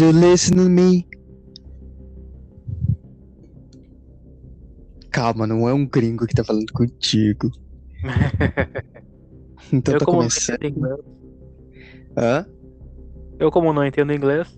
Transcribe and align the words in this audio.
You 0.00 0.12
listen 0.12 0.56
to 0.56 0.70
me? 0.70 1.06
Calma, 5.10 5.46
não 5.46 5.68
é 5.68 5.74
um 5.74 5.86
gringo 5.86 6.26
que 6.26 6.34
tá 6.34 6.42
falando 6.42 6.72
contigo. 6.72 7.50
Então 9.72 9.94
Eu 9.94 10.00
tá 10.00 10.06
começando. 10.06 11.04
Hã? 12.16 12.46
Eu 13.38 13.50
como 13.50 13.72
não 13.74 13.84
entendo 13.84 14.12
inglês. 14.12 14.48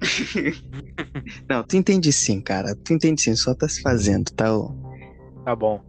Não, 1.48 1.62
tu 1.62 1.76
entende 1.76 2.12
sim, 2.12 2.40
cara. 2.40 2.74
Tu 2.82 2.94
entende 2.94 3.20
sim, 3.20 3.36
só 3.36 3.54
tá 3.54 3.68
se 3.68 3.80
fazendo, 3.82 4.32
tá? 4.32 4.46
Tá 5.44 5.54
bom. 5.54 5.80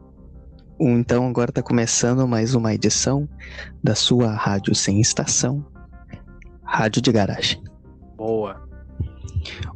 Então 0.79 1.27
agora 1.27 1.51
tá 1.51 1.63
começando 1.63 2.27
mais 2.27 2.53
uma 2.53 2.73
edição 2.73 3.27
da 3.83 3.95
sua 3.95 4.31
rádio 4.31 4.75
sem 4.75 5.01
estação, 5.01 5.65
Rádio 6.63 7.01
de 7.01 7.11
Garagem. 7.11 7.63
Boa. 8.15 8.68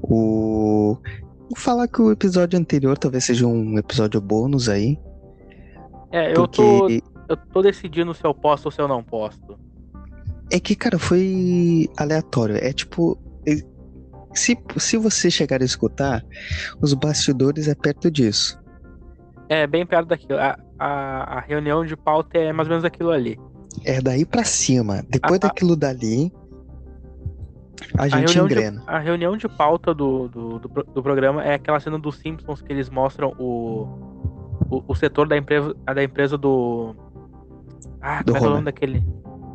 O 0.02 0.98
vou 1.49 1.58
falar 1.58 1.88
que 1.88 2.02
o 2.02 2.12
episódio 2.12 2.58
anterior 2.58 2.98
talvez 2.98 3.26
seja 3.26 3.45
um 3.45 3.77
episódio 3.77 4.20
bônus 4.20 4.70
aí, 4.70 4.98
É, 6.12 6.31
eu 6.31 6.48
porque 6.48 7.02
tô, 7.27 7.34
eu 7.34 7.38
tô 7.52 7.62
decidindo 7.62 8.13
se 8.13 8.26
eu 8.26 8.34
posto 8.34 8.66
ou 8.66 8.72
se 8.72 8.81
eu 8.81 8.88
não 8.88 9.03
posto. 9.03 9.58
é 10.52 10.59
que 10.59 10.76
cara 10.76 10.98
foi 10.99 11.88
aleatório. 11.98 12.55
É 12.58 12.72
tipo 12.73 13.17
se, 14.34 14.58
se 14.77 14.98
você 14.98 15.30
chegar 15.30 15.62
a 15.62 15.66
escutar, 15.66 16.23
os 16.81 16.94
bastidores 16.94 17.67
é 17.67 17.75
perto 17.75 18.09
disso. 18.09 18.59
É, 19.48 19.67
bem 19.67 19.86
perto 19.86 20.08
daquilo. 20.08 20.39
A, 20.39 20.58
a, 20.80 21.38
a 21.38 21.39
reunião 21.41 21.86
de 21.86 21.95
pauta 21.95 22.38
é 22.38 22.52
mais 22.52 22.67
ou 22.67 22.72
menos 22.72 22.86
aquilo 22.86 23.11
ali. 23.11 23.39
É 23.84 24.02
daí 24.02 24.25
pra 24.25 24.44
cima. 24.44 25.03
Depois 25.09 25.36
Ah, 25.36 25.39
tá. 25.39 25.48
daquilo 25.50 25.75
dali, 25.75 26.31
a 27.98 28.03
A 28.03 28.08
gente 28.08 28.36
reunião, 28.36 28.45
engrena. 28.45 28.80
de, 28.81 28.84
a 28.88 29.00
reunião 29.00 29.38
de 29.38 29.48
pauta 29.48 29.94
do, 29.94 30.28
do, 30.28 30.59
do, 30.59 30.70
do 30.70 31.03
programa 31.03 31.44
é 31.44 31.56
aquela 31.56 31.80
cena 31.80 31.98
dos 32.00 32.17
Simpsons 32.17 32.61
que 32.61 32.72
eles 32.72 32.89
mostram 32.89 33.34
o, 33.39 33.88
o, 34.70 34.84
o 34.88 34.95
setor 34.95 35.28
da 35.28 35.38
empresa, 35.38 35.73
da 35.86 36.03
empresa 36.03 36.38
do. 36.38 36.95
Ah, 38.02 38.22
Do 38.23 38.33
como 38.33 38.45
é 38.45 38.48
é 38.48 38.50
o 38.50 38.53
nome 38.53 38.66
daquele? 38.66 39.03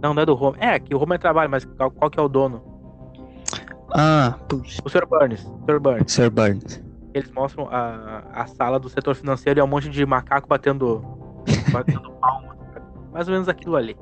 Não, 0.02 0.14
não 0.14 0.22
é 0.22 0.26
do 0.26 0.34
Homer. 0.40 0.62
É, 0.62 0.78
que 0.78 0.94
o 0.94 1.02
Homer 1.02 1.18
trabalha, 1.18 1.48
mas 1.48 1.64
qual, 1.64 1.90
qual 1.90 2.10
que 2.10 2.18
é 2.18 2.22
o 2.22 2.28
dono? 2.28 2.62
Ah, 3.94 4.38
puxa, 4.48 4.80
O 4.84 4.88
Sr. 4.88 5.06
Burns. 5.06 5.40
Sr. 5.66 5.80
Burns. 5.80 6.12
Sir 6.12 6.30
Burns. 6.30 6.82
Eles 7.14 7.30
mostram 7.32 7.68
a, 7.70 8.22
a 8.32 8.46
sala 8.46 8.78
do 8.78 8.88
setor 8.88 9.14
financeiro 9.14 9.58
e 9.58 9.60
é 9.60 9.64
um 9.64 9.68
monte 9.68 9.88
de 9.88 10.04
macaco 10.04 10.46
batendo, 10.48 11.02
batendo 11.72 12.10
palma. 12.12 12.56
Mais 13.12 13.26
ou 13.26 13.32
menos 13.32 13.48
aquilo 13.48 13.76
ali. 13.76 13.96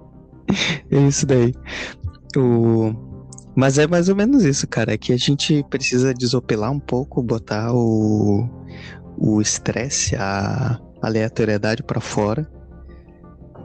É 0.91 0.99
isso 0.99 1.25
daí. 1.27 1.55
O... 2.37 2.93
Mas 3.57 3.79
é 3.79 3.87
mais 3.87 4.09
ou 4.11 4.15
menos 4.15 4.45
isso, 4.45 4.69
cara. 4.69 4.93
É 4.95 4.99
que 4.99 5.13
a 5.13 5.17
gente 5.17 5.65
precisa 5.71 6.13
desopilar 6.13 6.71
um 6.71 6.79
pouco, 6.81 7.23
botar 7.23 7.73
o 7.75 8.49
o 9.19 9.41
estresse, 9.41 10.15
a 10.15 10.79
aleatoriedade 11.01 11.83
pra 11.83 12.01
fora. 12.01 12.47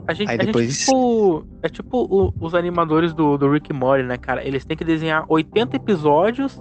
A 0.08 0.14
gente, 0.14 0.30
Aí 0.30 0.36
a 0.36 0.38
gente 0.38 0.46
depois- 0.46 0.78
tipo, 0.80 1.46
é 1.62 1.68
tipo 1.68 1.98
o- 2.10 2.32
os 2.40 2.54
animadores 2.54 3.12
do, 3.12 3.36
do 3.36 3.50
Rick 3.52 3.70
Morty, 3.72 4.02
né, 4.04 4.16
cara? 4.16 4.42
Eles 4.42 4.64
têm 4.64 4.76
que 4.76 4.84
desenhar 4.84 5.26
80 5.28 5.76
episódios 5.76 6.58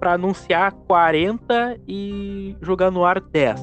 pra 0.00 0.14
anunciar 0.14 0.72
40 0.72 1.78
e 1.86 2.56
jogar 2.62 2.90
no 2.90 3.04
ar 3.04 3.20
10. 3.20 3.60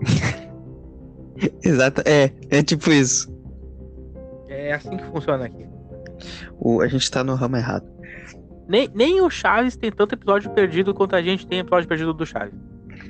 Exato, 1.62 2.02
é, 2.06 2.32
é 2.50 2.62
tipo 2.62 2.90
isso. 2.90 3.30
É 4.48 4.72
assim 4.72 4.96
que 4.96 5.04
funciona 5.04 5.44
aqui. 5.44 5.66
O, 6.58 6.80
a 6.80 6.88
gente 6.88 7.08
tá 7.10 7.22
no 7.22 7.34
ramo 7.34 7.56
errado. 7.56 7.86
Nem, 8.68 8.88
nem 8.94 9.20
o 9.22 9.30
Chaves 9.30 9.76
tem 9.76 9.90
tanto 9.90 10.14
episódio 10.14 10.50
perdido 10.50 10.92
quanto 10.94 11.16
a 11.16 11.22
gente 11.22 11.46
tem 11.46 11.60
episódio 11.60 11.88
perdido 11.88 12.12
do 12.12 12.26
Chaves. 12.26 12.54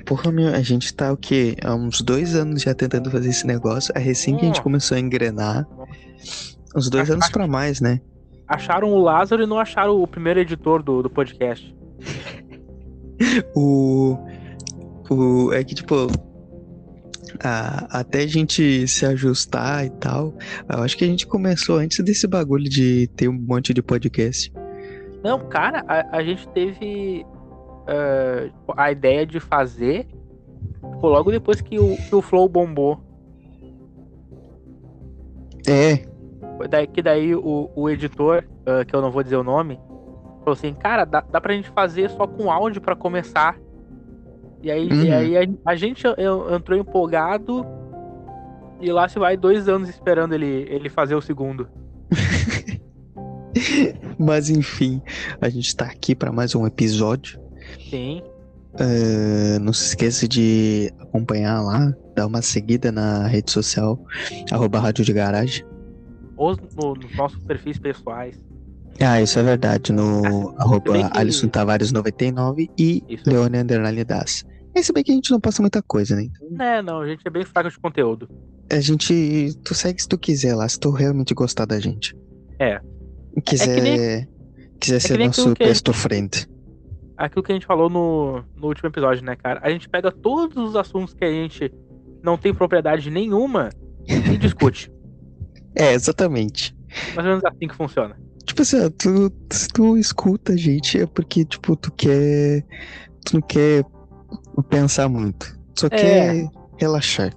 Porra, 0.05 0.31
meu, 0.31 0.47
a 0.53 0.61
gente 0.61 0.93
tá 0.93 1.11
o 1.11 1.17
quê? 1.17 1.55
Há 1.63 1.75
uns 1.75 2.01
dois 2.01 2.33
anos 2.35 2.61
já 2.61 2.73
tentando 2.73 3.11
fazer 3.11 3.29
esse 3.29 3.45
negócio. 3.45 3.91
É 3.95 3.99
recém 3.99 4.35
que 4.35 4.41
a 4.41 4.45
gente 4.45 4.55
Nossa. 4.55 4.63
começou 4.63 4.95
a 4.95 4.99
engrenar. 4.99 5.67
Uns 6.75 6.89
dois 6.89 7.03
Acho- 7.03 7.13
anos 7.13 7.29
pra 7.29 7.45
mais, 7.47 7.81
né? 7.81 7.99
Acharam 8.47 8.91
o 8.91 8.99
Lázaro 8.99 9.43
e 9.43 9.45
não 9.45 9.59
acharam 9.59 10.01
o 10.01 10.07
primeiro 10.07 10.39
editor 10.39 10.81
do, 10.81 11.03
do 11.03 11.09
podcast. 11.09 11.75
O. 13.53 14.17
O. 15.09 15.51
É 15.51 15.61
que, 15.63 15.75
tipo. 15.75 16.07
até 17.43 18.19
a 18.23 18.27
gente 18.27 18.87
se 18.87 19.05
ajustar 19.05 19.85
e 19.85 19.89
tal. 19.89 20.33
Eu 20.69 20.79
acho 20.83 20.97
que 20.97 21.03
a 21.03 21.07
gente 21.07 21.27
começou 21.27 21.77
antes 21.77 21.99
desse 22.03 22.25
bagulho 22.27 22.69
de 22.69 23.07
ter 23.15 23.27
um 23.27 23.33
monte 23.33 23.73
de 23.73 23.81
podcast. 23.81 24.51
Não, 25.23 25.39
cara, 25.39 25.83
a, 25.87 26.17
a 26.17 26.23
gente 26.23 26.47
teve 26.49 27.25
eh, 27.87 28.51
a 28.77 28.91
ideia 28.91 29.25
de 29.25 29.39
fazer 29.39 30.07
tipo, 30.91 31.07
logo 31.07 31.31
depois 31.31 31.59
que 31.61 31.77
o, 31.79 31.95
que 31.97 32.15
o 32.15 32.21
Flow 32.21 32.47
bombou. 32.47 32.99
É, 35.67 36.07
Daí, 36.69 36.87
que 36.87 37.01
daí 37.01 37.33
o, 37.35 37.69
o 37.75 37.89
editor, 37.89 38.43
eh, 38.65 38.83
que 38.85 38.93
eu 38.95 39.01
não 39.01 39.11
vou 39.11 39.23
dizer 39.23 39.37
o 39.37 39.43
nome, 39.43 39.79
falou 40.39 40.53
assim, 40.53 40.73
cara, 40.73 41.05
dá, 41.05 41.21
dá 41.21 41.39
pra 41.39 41.53
gente 41.53 41.69
fazer 41.69 42.09
só 42.09 42.27
com 42.27 42.51
áudio 42.51 42.81
pra 42.81 42.95
começar. 42.95 43.57
E 44.61 44.69
aí, 44.69 44.89
e 44.89 44.93
Uhum. 45.09 45.13
aí 45.13 45.37
a, 45.37 45.41
a 45.71 45.75
gente 45.75 46.05
eu- 46.17 46.53
entrou 46.53 46.77
empolgado 46.77 47.65
e 48.81 48.91
lá 48.91 49.07
se 49.07 49.17
vai 49.17 49.37
dois 49.37 49.69
anos 49.69 49.87
esperando 49.89 50.33
ele, 50.33 50.65
ele 50.69 50.89
fazer 50.89 51.15
o 51.15 51.21
segundo. 51.21 51.67
mas 54.17 54.49
enfim, 54.49 55.01
a 55.41 55.49
gente 55.49 55.75
tá 55.75 55.85
aqui 55.85 56.15
pra 56.15 56.31
mais 56.31 56.55
um 56.55 56.65
episódio. 56.67 57.39
Sim. 57.89 58.21
É, 58.79 59.57
não 59.59 59.73
se 59.73 59.87
esqueça 59.87 60.27
de 60.27 60.91
acompanhar 60.99 61.61
lá, 61.61 61.93
dar 62.15 62.27
uma 62.27 62.41
seguida 62.41 62.91
na 62.91 63.27
rede 63.27 63.51
social, 63.51 63.99
arroba 64.51 64.79
Rádio 64.79 65.03
de 65.03 65.11
Garagem. 65.13 65.65
Ou 66.37 66.55
no- 66.55 66.93
nos 66.95 67.15
nossos 67.17 67.43
perfis 67.43 67.77
pessoais. 67.79 68.39
Ah, 69.01 69.21
isso 69.21 69.39
é 69.39 69.43
verdade, 69.43 69.91
no 69.91 70.53
arroba 70.57 70.91
bem 70.93 71.09
que- 71.09 71.17
Alisson 71.17 71.47
Tavares 71.47 71.91
99 71.91 72.69
e 72.77 73.03
Isso. 73.09 73.23
Leone 73.27 73.57
Underline 73.57 74.03
Das. 74.03 74.45
É, 74.75 74.81
se 74.83 74.93
bem 74.93 75.03
que 75.03 75.11
a 75.11 75.15
gente 75.15 75.31
não 75.31 75.39
passa 75.39 75.61
muita 75.63 75.81
coisa, 75.81 76.15
né? 76.15 76.23
Então, 76.23 76.47
Né, 76.51 76.81
não, 76.81 77.01
a 77.01 77.07
gente 77.07 77.21
é 77.25 77.29
bem 77.29 77.43
fraco 77.43 77.69
de 77.69 77.79
conteúdo. 77.79 78.29
a 78.71 78.79
gente. 78.79 79.55
Tu 79.63 79.73
segue 79.73 79.99
se 80.01 80.07
tu 80.07 80.17
quiser 80.17 80.53
lá, 80.55 80.67
se 80.69 80.79
tu 80.79 80.91
realmente 80.91 81.33
gostar 81.33 81.65
da 81.65 81.79
gente. 81.79 82.15
É. 82.59 82.79
Quiser. 83.41 83.77
É 83.77 83.81
nem- 83.81 84.27
quiser 84.79 84.99
ser 84.99 85.17
nem 85.17 85.27
nosso 85.27 85.53
best 85.55 85.91
friend. 85.93 86.47
Aquilo 87.17 87.43
que 87.43 87.51
a 87.51 87.55
gente 87.55 87.65
falou 87.65 87.89
no, 87.89 88.43
no 88.55 88.67
último 88.67 88.87
episódio, 88.87 89.23
né, 89.25 89.35
cara? 89.35 89.59
A 89.61 89.69
gente 89.69 89.89
pega 89.89 90.09
todos 90.11 90.55
os 90.57 90.75
assuntos 90.75 91.13
que 91.13 91.25
a 91.25 91.29
gente 91.31 91.71
não 92.23 92.37
tem 92.37 92.53
propriedade 92.53 93.09
nenhuma 93.11 93.69
e 94.07 94.37
discute. 94.37 94.89
É, 95.75 95.93
exatamente. 95.93 96.73
Mais 97.15 97.17
ou 97.17 97.23
menos 97.35 97.43
assim 97.45 97.67
que 97.67 97.75
funciona. 97.75 98.17
Tipo 98.45 98.61
assim, 98.61 98.89
tu, 98.91 99.31
se 99.51 99.67
tu 99.67 99.97
escuta 99.97 100.53
a 100.53 100.57
gente 100.57 100.99
é 100.99 101.05
porque, 101.05 101.43
tipo, 101.45 101.75
tu 101.75 101.91
quer. 101.91 102.63
Tu 103.25 103.33
não 103.35 103.41
quer 103.41 103.83
pensar 104.69 105.07
muito. 105.09 105.57
Tu 105.75 105.81
só 105.81 105.87
É. 105.87 105.89
quer 105.89 106.49
relaxar. 106.77 107.33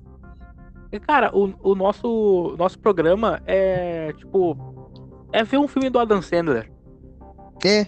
Cara, 1.07 1.35
o, 1.37 1.53
o 1.63 1.75
nosso, 1.75 2.55
nosso 2.59 2.79
programa 2.79 3.43
é, 3.47 4.13
tipo, 4.13 4.72
é 5.33 5.43
ver 5.45 5.59
um 5.59 5.67
filme 5.69 5.89
do 5.91 5.99
Adam 5.99 6.21
Sandler. 6.23 6.71
É, 7.65 7.87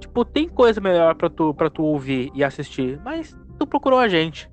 Tipo, 0.00 0.24
tem 0.24 0.48
coisa 0.48 0.80
melhor 0.80 1.14
pra 1.14 1.30
tu, 1.30 1.54
pra 1.54 1.70
tu 1.70 1.82
ouvir 1.84 2.30
e 2.34 2.42
assistir, 2.42 3.00
mas 3.04 3.36
tu 3.58 3.66
procurou 3.66 3.98
a 4.00 4.08
gente. 4.08 4.50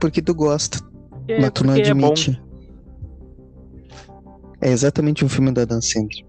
porque 0.00 0.22
tu 0.22 0.34
gosta, 0.34 0.78
Porque, 1.10 1.38
mas 1.38 1.50
tu 1.50 1.64
não 1.66 1.74
é 1.74 1.80
admite. 1.80 2.40
É 4.60 4.70
exatamente 4.70 5.24
um 5.24 5.28
filme 5.28 5.52
da 5.52 5.64
Dan 5.64 5.80
Sandler. 5.80 6.24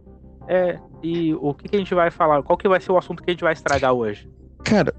É, 0.48 0.80
e 1.02 1.34
o 1.36 1.54
que, 1.54 1.70
que 1.70 1.76
a 1.76 1.80
gente 1.80 1.94
vai 1.96 2.12
falar? 2.12 2.44
Qual 2.44 2.58
que 2.58 2.68
vai 2.68 2.80
ser 2.82 2.92
o 2.92 2.98
assunto 2.98 3.24
que 3.24 3.30
a 3.30 3.34
gente 3.34 3.44
vai 3.44 3.54
estragar 3.54 3.94
hoje? 3.94 4.30
Cara, 4.64 4.94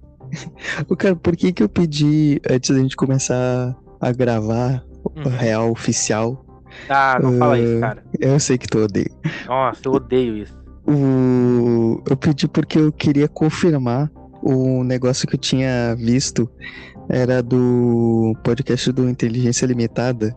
o 0.88 0.96
cara, 0.96 1.14
por 1.16 1.36
que 1.36 1.52
que 1.52 1.62
eu 1.62 1.68
pedi 1.68 2.40
antes 2.48 2.70
da 2.74 2.80
gente 2.80 2.96
começar 2.96 3.76
a 4.00 4.12
gravar 4.12 4.82
o 5.04 5.10
Uhum. 5.20 5.28
real 5.36 5.70
oficial? 5.70 6.44
Ah, 6.88 7.18
não 7.22 7.38
fala 7.38 7.58
isso, 7.58 7.76
Uh, 7.76 7.80
cara. 7.80 8.04
Eu 8.18 8.40
sei 8.40 8.58
que 8.58 8.66
tu 8.66 8.78
odeia. 8.78 9.10
Nossa, 9.46 9.80
eu 9.84 9.92
odeio 9.92 10.36
isso. 10.36 10.56
O... 10.86 12.02
Eu 12.08 12.16
pedi 12.16 12.48
porque 12.48 12.78
eu 12.78 12.90
queria 12.90 13.28
confirmar 13.28 14.10
o 14.42 14.82
negócio 14.84 15.28
que 15.28 15.34
eu 15.34 15.38
tinha 15.38 15.94
visto. 15.96 16.50
Era 17.08 17.42
do 17.42 18.34
podcast 18.42 18.92
do 18.92 19.08
Inteligência 19.08 19.66
Limitada. 19.66 20.36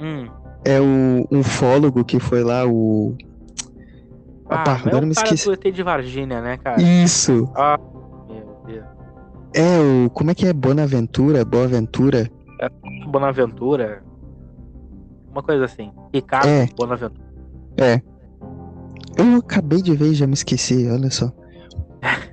Hum. 0.00 0.28
É 0.64 0.80
o 0.80 1.26
um 1.30 1.40
ufólogo 1.40 2.04
que 2.04 2.20
foi 2.20 2.42
lá, 2.42 2.66
o. 2.66 3.16
Ah, 4.48 4.60
Opa, 4.60 4.70
é 4.70 4.88
agora 4.88 5.04
o 5.04 5.08
me 5.08 5.14
cara 5.14 5.26
esqueci. 5.26 5.46
do 5.46 5.54
ET 5.54 5.74
de 5.74 5.82
Varginha, 5.82 6.40
né, 6.40 6.56
cara? 6.58 6.80
Isso! 6.80 7.50
Ah, 7.56 7.78
meu 8.28 8.62
Deus. 8.66 8.84
É 9.54 9.78
o. 9.78 10.10
Como 10.10 10.30
é 10.30 10.34
que 10.34 10.46
é? 10.46 10.52
Bonaventura? 10.52 11.44
Boaventura? 11.44 12.30
Bonaventura. 13.08 14.02
Uma 15.32 15.42
coisa 15.42 15.64
assim. 15.64 15.90
Ricardo 16.12 16.46
É. 16.48 16.66
Bonaventura. 16.76 17.20
É. 17.78 18.00
Eu 19.16 19.36
acabei 19.38 19.82
de 19.82 19.94
ver 19.96 20.10
e 20.10 20.14
já 20.14 20.26
me 20.26 20.34
esqueci, 20.34 20.88
olha 20.90 21.10
só. 21.10 21.30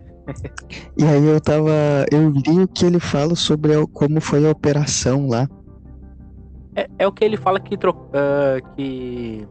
E 0.96 1.04
aí 1.04 1.26
eu 1.26 1.42
tava. 1.42 1.72
Eu 2.12 2.30
li 2.30 2.62
o 2.62 2.68
que 2.68 2.86
ele 2.86 3.00
fala 3.00 3.34
sobre 3.36 3.74
a- 3.74 3.88
como 3.92 4.22
foi 4.22 4.46
a 4.48 4.52
operação 4.52 5.28
lá. 5.28 5.50
É, 6.76 6.88
é 7.00 7.08
o 7.08 7.12
que 7.12 7.26
ele 7.26 7.36
fala 7.36 7.60
que 7.60 7.76
tro... 7.76 7.96
ah, 8.14 8.62
que. 8.76 9.48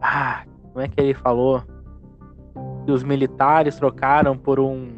Ah, 0.00 0.42
como 0.72 0.84
é 0.84 0.88
que 0.88 1.00
ele 1.00 1.14
falou? 1.14 1.62
Que 2.84 2.90
os 2.90 3.04
militares 3.04 3.76
trocaram 3.76 4.36
por 4.36 4.58
um. 4.58 4.88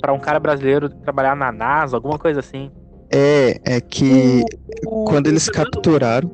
Pra 0.00 0.12
um 0.12 0.18
cara 0.18 0.40
brasileiro 0.40 0.88
trabalhar 0.88 1.36
na 1.36 1.52
NASA, 1.52 1.96
alguma 1.96 2.18
coisa 2.18 2.40
assim. 2.40 2.68
É, 3.14 3.60
é 3.76 3.80
que 3.80 4.42
O- 4.86 5.04
quando 5.04 5.26
o 5.26 5.30
eles 5.30 5.44
Fernando- 5.46 5.70
capturaram. 5.70 6.30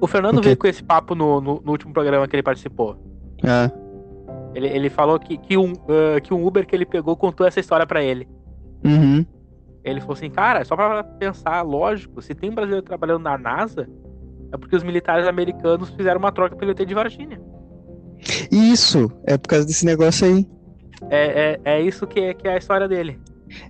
O 0.00 0.06
Fernando 0.06 0.38
O 0.38 0.42
veio 0.42 0.56
com 0.56 0.66
esse 0.66 0.82
papo 0.82 1.14
no, 1.14 1.40
no, 1.40 1.60
no 1.64 1.70
último 1.72 1.92
programa 1.92 2.26
que 2.26 2.34
ele 2.34 2.42
participou. 2.42 2.96
Ah, 3.44 3.70
Ele, 4.54 4.66
ele 4.66 4.90
falou 4.90 5.18
que, 5.20 5.36
que, 5.38 5.56
um, 5.56 5.72
ah, 5.88 6.20
que 6.20 6.32
um 6.34 6.44
Uber 6.44 6.66
que 6.66 6.74
ele 6.74 6.86
pegou 6.86 7.16
contou 7.16 7.46
essa 7.46 7.60
história 7.60 7.86
pra 7.86 8.02
ele. 8.02 8.26
uhum. 8.84 9.24
Ele 9.82 9.98
falou 10.00 10.12
assim, 10.14 10.28
cara, 10.28 10.62
só 10.64 10.76
pra 10.76 11.02
pensar, 11.02 11.62
lógico, 11.62 12.20
se 12.20 12.34
tem 12.34 12.50
um 12.50 12.54
brasileiro 12.54 12.84
trabalhando 12.84 13.22
na 13.22 13.38
NASA, 13.38 13.88
é 14.52 14.56
porque 14.58 14.76
os 14.76 14.82
militares 14.82 15.26
americanos 15.26 15.88
fizeram 15.90 16.18
uma 16.18 16.30
troca 16.30 16.54
pelo 16.54 16.72
ET 16.72 16.84
de 16.84 16.92
Varginha. 16.94 17.40
Isso, 18.52 19.10
é 19.26 19.38
por 19.38 19.48
causa 19.48 19.64
desse 19.66 19.86
negócio 19.86 20.26
aí. 20.26 20.46
É, 21.08 21.58
é, 21.64 21.76
é 21.76 21.80
isso 21.80 22.06
que 22.06 22.20
é, 22.20 22.34
que 22.34 22.46
é 22.46 22.54
a 22.54 22.58
história 22.58 22.86
dele. 22.86 23.18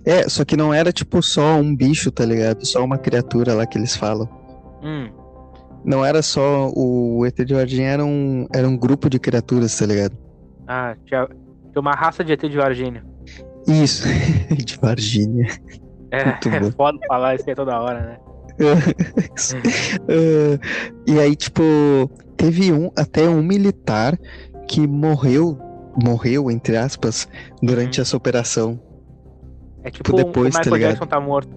É, 0.05 0.27
só 0.29 0.45
que 0.45 0.55
não 0.57 0.73
era 0.73 0.91
tipo 0.91 1.21
só 1.21 1.55
um 1.55 1.75
bicho, 1.75 2.11
tá 2.11 2.25
ligado? 2.25 2.65
Só 2.65 2.83
uma 2.83 2.97
criatura 2.97 3.53
lá 3.53 3.65
que 3.65 3.77
eles 3.77 3.95
falam. 3.95 4.27
Hum, 4.83 5.09
Não 5.83 6.05
era 6.05 6.21
só 6.21 6.69
o 6.75 7.25
ET 7.25 7.35
de 7.43 7.53
Varginha, 7.53 7.89
era 7.89 8.05
um, 8.05 8.47
era 8.53 8.67
um 8.67 8.77
grupo 8.77 9.09
de 9.09 9.19
criaturas, 9.19 9.77
tá 9.77 9.85
ligado? 9.85 10.15
ah, 10.67 10.95
tinha, 11.05 11.27
uma 11.75 11.91
raça 11.91 12.23
de 12.23 12.33
ET 12.33 12.41
de 12.41 12.57
Varginha. 12.57 13.03
Isso, 13.67 14.07
de 14.55 14.77
Varginha. 14.77 15.47
É, 16.11 16.29
é 16.29 16.71
foda 16.75 16.97
falar 17.07 17.35
isso 17.35 17.49
aí 17.49 17.55
toda 17.55 17.79
hora, 17.79 17.99
né? 18.01 18.17
Ah, 18.59 20.01
e 21.07 21.19
aí, 21.19 21.35
tipo, 21.35 21.61
teve 22.37 22.71
um, 22.71 22.89
até 22.97 23.27
um 23.27 23.41
militar 23.41 24.17
que 24.67 24.85
morreu, 24.87 25.57
morreu, 26.01 26.49
entre 26.51 26.77
aspas, 26.77 27.27
durante 27.61 27.99
Uhum. 27.99 28.03
essa 28.03 28.17
operação. 28.17 28.79
É 29.83 29.89
tipo 29.91 30.13
depois, 30.15 30.49
o 30.49 30.51
tá 30.51 30.59
Michael 30.59 30.75
ligado? 30.75 30.89
Jackson 30.91 31.07
tá 31.07 31.19
morto. 31.19 31.55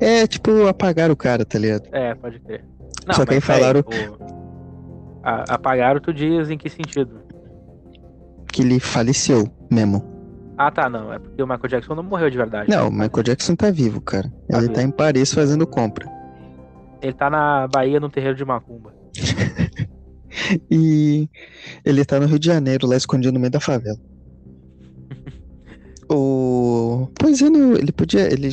É, 0.00 0.26
tipo, 0.26 0.66
apagaram 0.66 1.12
o 1.14 1.16
cara, 1.16 1.44
tá 1.44 1.58
ligado? 1.58 1.88
É, 1.92 2.14
pode 2.14 2.40
crer. 2.40 2.64
Só 3.12 3.24
que 3.24 3.34
aí 3.34 3.40
falaram- 3.40 3.80
o- 3.80 5.20
a- 5.22 5.44
apagaram, 5.54 6.00
tu 6.00 6.12
diz 6.12 6.50
em 6.50 6.58
que 6.58 6.68
sentido? 6.68 7.20
Que 8.52 8.62
ele 8.62 8.80
faleceu 8.80 9.48
mesmo. 9.70 10.04
Ah, 10.58 10.70
tá, 10.70 10.90
não. 10.90 11.12
É 11.12 11.18
porque 11.18 11.42
o 11.42 11.46
Michael 11.46 11.68
Jackson 11.68 11.94
não 11.94 12.02
morreu 12.02 12.28
de 12.30 12.36
verdade. 12.36 12.68
Não, 12.70 12.88
o 12.88 12.92
Michael 12.92 13.22
Jackson 13.22 13.54
tá 13.54 13.70
vivo, 13.70 14.00
cara. 14.00 14.28
Tá 14.48 14.58
ele 14.58 14.62
vivo. 14.62 14.72
tá 14.74 14.82
em 14.82 14.90
Paris 14.90 15.32
fazendo 15.32 15.66
compra. 15.66 16.06
Ele 17.00 17.12
tá 17.14 17.30
na 17.30 17.66
Bahia, 17.68 17.98
no 18.00 18.10
terreiro 18.10 18.36
de 18.36 18.44
Macumba. 18.44 18.92
E 20.70 21.28
ele 21.84 22.04
tá 22.04 22.18
no 22.20 22.26
Rio 22.26 22.38
de 22.38 22.46
Janeiro, 22.46 22.86
lá 22.86 22.96
escondido 22.96 23.32
no 23.34 23.40
meio 23.40 23.50
da 23.50 23.60
favela. 23.60 23.98
O... 26.10 27.08
Pois 27.18 27.40
é, 27.42 27.46
ele 27.46 27.92
podia. 27.92 28.32
Ele... 28.32 28.50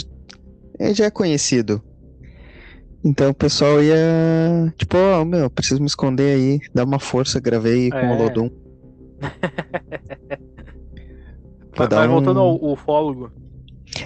ele 0.80 0.94
já 0.94 1.06
é 1.06 1.10
conhecido. 1.12 1.82
Então 3.04 3.30
o 3.30 3.34
pessoal 3.34 3.82
ia. 3.82 4.74
Tipo, 4.78 4.98
ó, 4.98 5.24
meu, 5.26 5.50
preciso 5.50 5.80
me 5.82 5.88
esconder 5.88 6.36
aí. 6.36 6.60
Dá 6.74 6.84
uma 6.84 7.00
força, 7.00 7.40
gravei 7.40 7.90
com 7.90 7.98
É. 7.98 8.16
o 8.16 8.18
Lodum. 8.24 8.50
Pra 11.72 11.86
Mas, 11.86 11.90
dar 11.90 11.98
mas 12.02 12.10
voltando 12.10 12.40
um- 12.40 12.44
ao 12.44 12.72
ufólogo. 12.74 13.32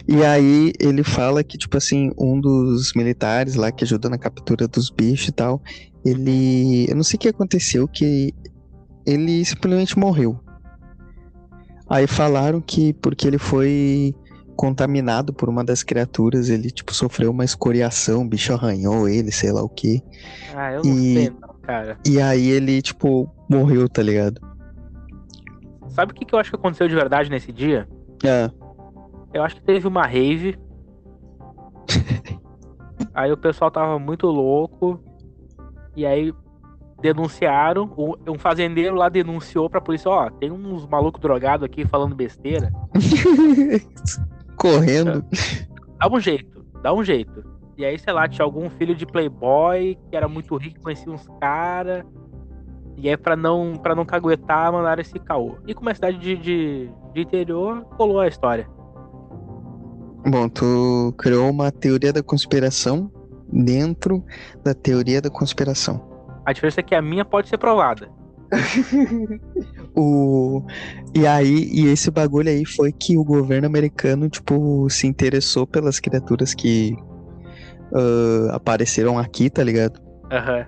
E 0.07 0.23
aí 0.23 0.73
ele 0.79 1.03
fala 1.03 1.43
que, 1.43 1.57
tipo 1.57 1.75
assim, 1.77 2.11
um 2.17 2.39
dos 2.39 2.93
militares 2.93 3.55
lá 3.55 3.71
que 3.71 3.83
ajuda 3.83 4.09
na 4.09 4.17
captura 4.17 4.67
dos 4.67 4.89
bichos 4.89 5.29
e 5.29 5.31
tal, 5.31 5.61
ele. 6.05 6.85
Eu 6.89 6.95
não 6.95 7.03
sei 7.03 7.15
o 7.17 7.19
que 7.19 7.29
aconteceu, 7.29 7.87
que 7.87 8.33
ele 9.05 9.43
simplesmente 9.45 9.97
morreu. 9.97 10.39
Aí 11.91 12.07
falaram 12.07 12.61
que 12.61 12.93
porque 12.93 13.27
ele 13.27 13.37
foi 13.37 14.15
contaminado 14.55 15.33
por 15.33 15.49
uma 15.49 15.61
das 15.63 15.83
criaturas, 15.83 16.49
ele, 16.49 16.71
tipo, 16.71 16.93
sofreu 16.93 17.31
uma 17.31 17.43
escoriação, 17.43 18.21
o 18.21 18.27
bicho 18.27 18.53
arranhou 18.53 19.09
ele, 19.09 19.29
sei 19.31 19.51
lá 19.51 19.61
o 19.61 19.67
que. 19.67 20.01
Ah, 20.55 20.71
eu 20.71 20.83
não 20.83 20.93
E- 20.93 21.13
sei, 21.13 21.29
não, 21.31 21.55
cara. 21.61 21.97
E 22.07 22.21
aí 22.21 22.47
ele, 22.47 22.81
tipo, 22.81 23.29
morreu, 23.49 23.89
tá 23.89 24.01
ligado? 24.01 24.39
Sabe 25.89 26.13
o 26.13 26.15
que, 26.15 26.23
que 26.23 26.33
eu 26.33 26.39
acho 26.39 26.49
que 26.49 26.55
aconteceu 26.55 26.87
de 26.87 26.95
verdade 26.95 27.29
nesse 27.29 27.51
dia? 27.51 27.85
Ah, 28.25 28.49
Eu 29.33 29.43
acho 29.43 29.55
que 29.55 29.61
teve 29.63 29.85
uma 29.87 30.05
rave. 30.05 30.57
aí 33.13 33.31
o 33.31 33.37
pessoal 33.37 33.69
tava 33.69 33.99
muito 33.99 34.27
louco. 34.27 35.03
E 35.95 36.05
aí 36.05 36.33
denunciaram. 37.01 37.89
Um 38.27 38.37
fazendeiro 38.37 38.95
lá 38.95 39.09
denunciou 39.09 39.69
pra 39.69 39.81
polícia: 39.81 40.09
Ó, 40.09 40.29
tem 40.29 40.51
uns 40.51 40.87
malucos 40.87 41.21
drogados 41.21 41.65
aqui 41.65 41.85
falando 41.85 42.15
besteira. 42.15 42.71
Correndo. 44.55 45.25
Dá 45.99 46.07
um 46.07 46.19
jeito, 46.19 46.65
dá 46.81 46.93
um 46.93 47.03
jeito. 47.03 47.43
E 47.77 47.85
aí, 47.85 47.97
sei 47.97 48.13
lá, 48.13 48.27
tinha 48.27 48.45
algum 48.45 48.69
filho 48.69 48.93
de 48.93 49.05
playboy 49.05 49.97
que 50.09 50.15
era 50.15 50.27
muito 50.27 50.55
rico, 50.55 50.81
conhecia 50.81 51.11
uns 51.11 51.25
caras. 51.39 52.03
E 52.97 53.09
aí, 53.09 53.17
pra 53.17 53.35
não, 53.35 53.73
pra 53.81 53.95
não 53.95 54.05
caguetar, 54.05 54.71
mandaram 54.71 55.01
esse 55.01 55.17
caô. 55.17 55.57
E 55.65 55.73
como 55.73 55.89
é 55.89 55.93
cidade 55.95 56.17
de, 56.17 56.37
de, 56.37 56.89
de 57.13 57.21
interior, 57.21 57.83
colou 57.97 58.19
a 58.19 58.27
história. 58.27 58.69
Bom, 60.27 60.47
tu 60.47 61.13
criou 61.17 61.49
uma 61.49 61.71
teoria 61.71 62.13
da 62.13 62.21
conspiração 62.21 63.11
dentro 63.51 64.23
da 64.63 64.73
teoria 64.73 65.19
da 65.19 65.31
conspiração. 65.31 66.10
A 66.45 66.53
diferença 66.53 66.79
é 66.79 66.83
que 66.83 66.95
a 66.95 67.01
minha 67.01 67.25
pode 67.25 67.49
ser 67.49 67.57
provada. 67.57 68.09
O... 69.93 70.65
E 71.13 71.27
aí, 71.27 71.69
e 71.69 71.87
esse 71.87 72.09
bagulho 72.09 72.47
aí 72.47 72.65
foi 72.65 72.93
que 72.93 73.17
o 73.17 73.25
governo 73.25 73.67
americano, 73.67 74.29
tipo, 74.29 74.89
se 74.89 75.05
interessou 75.05 75.67
pelas 75.67 75.99
criaturas 75.99 76.53
que 76.53 76.95
ah, 77.93 78.55
apareceram 78.55 79.19
aqui, 79.19 79.49
tá 79.49 79.63
ligado? 79.63 79.99
Aham. 80.31 80.65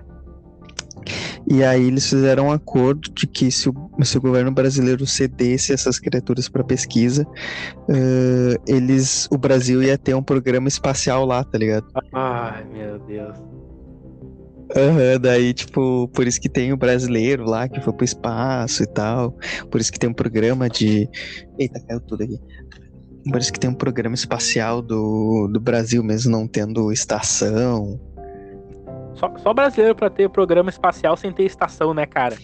E 1.46 1.62
aí 1.62 1.86
eles 1.86 2.08
fizeram 2.08 2.46
um 2.46 2.52
acordo 2.52 3.10
de 3.12 3.26
que 3.26 3.50
se 3.50 3.68
o, 3.68 3.74
se 4.02 4.16
o 4.16 4.20
governo 4.20 4.50
brasileiro 4.50 5.06
cedesse 5.06 5.72
essas 5.72 5.98
criaturas 5.98 6.48
para 6.48 6.64
pesquisa, 6.64 7.26
ah, 7.88 8.60
eles, 8.66 9.28
o 9.30 9.38
Brasil 9.38 9.82
ia 9.82 9.98
ter 9.98 10.14
um 10.14 10.22
programa 10.22 10.68
espacial 10.68 11.24
lá, 11.24 11.42
tá 11.44 11.58
ligado? 11.58 11.86
Ai, 12.12 12.64
meu 12.64 12.98
Deus. 13.00 13.36
Aham, 14.74 15.20
daí, 15.20 15.52
tipo, 15.52 16.08
por 16.08 16.26
isso 16.26 16.40
que 16.40 16.48
tem 16.48 16.72
o 16.72 16.76
brasileiro 16.76 17.44
lá 17.44 17.68
que 17.68 17.80
foi 17.80 17.92
pro 17.92 18.04
espaço 18.04 18.82
e 18.82 18.86
tal. 18.86 19.32
Por 19.70 19.80
isso 19.80 19.92
que 19.92 19.98
tem 19.98 20.08
um 20.08 20.14
programa 20.14 20.68
de. 20.68 21.08
Eita, 21.58 21.80
caiu 21.80 22.00
tudo 22.00 22.22
aqui. 22.22 22.38
Por 23.30 23.40
isso 23.40 23.52
que 23.52 23.60
tem 23.60 23.70
um 23.70 23.74
programa 23.74 24.14
espacial 24.14 24.82
do, 24.82 25.48
do 25.48 25.60
Brasil, 25.60 26.02
mesmo 26.02 26.30
não 26.30 26.46
tendo 26.46 26.92
estação. 26.92 28.00
Só, 29.14 29.32
só 29.38 29.54
brasileiro 29.54 29.94
pra 29.94 30.10
ter 30.10 30.28
programa 30.28 30.70
espacial 30.70 31.16
sem 31.16 31.32
ter 31.32 31.44
estação, 31.44 31.94
né, 31.94 32.04
cara? 32.04 32.36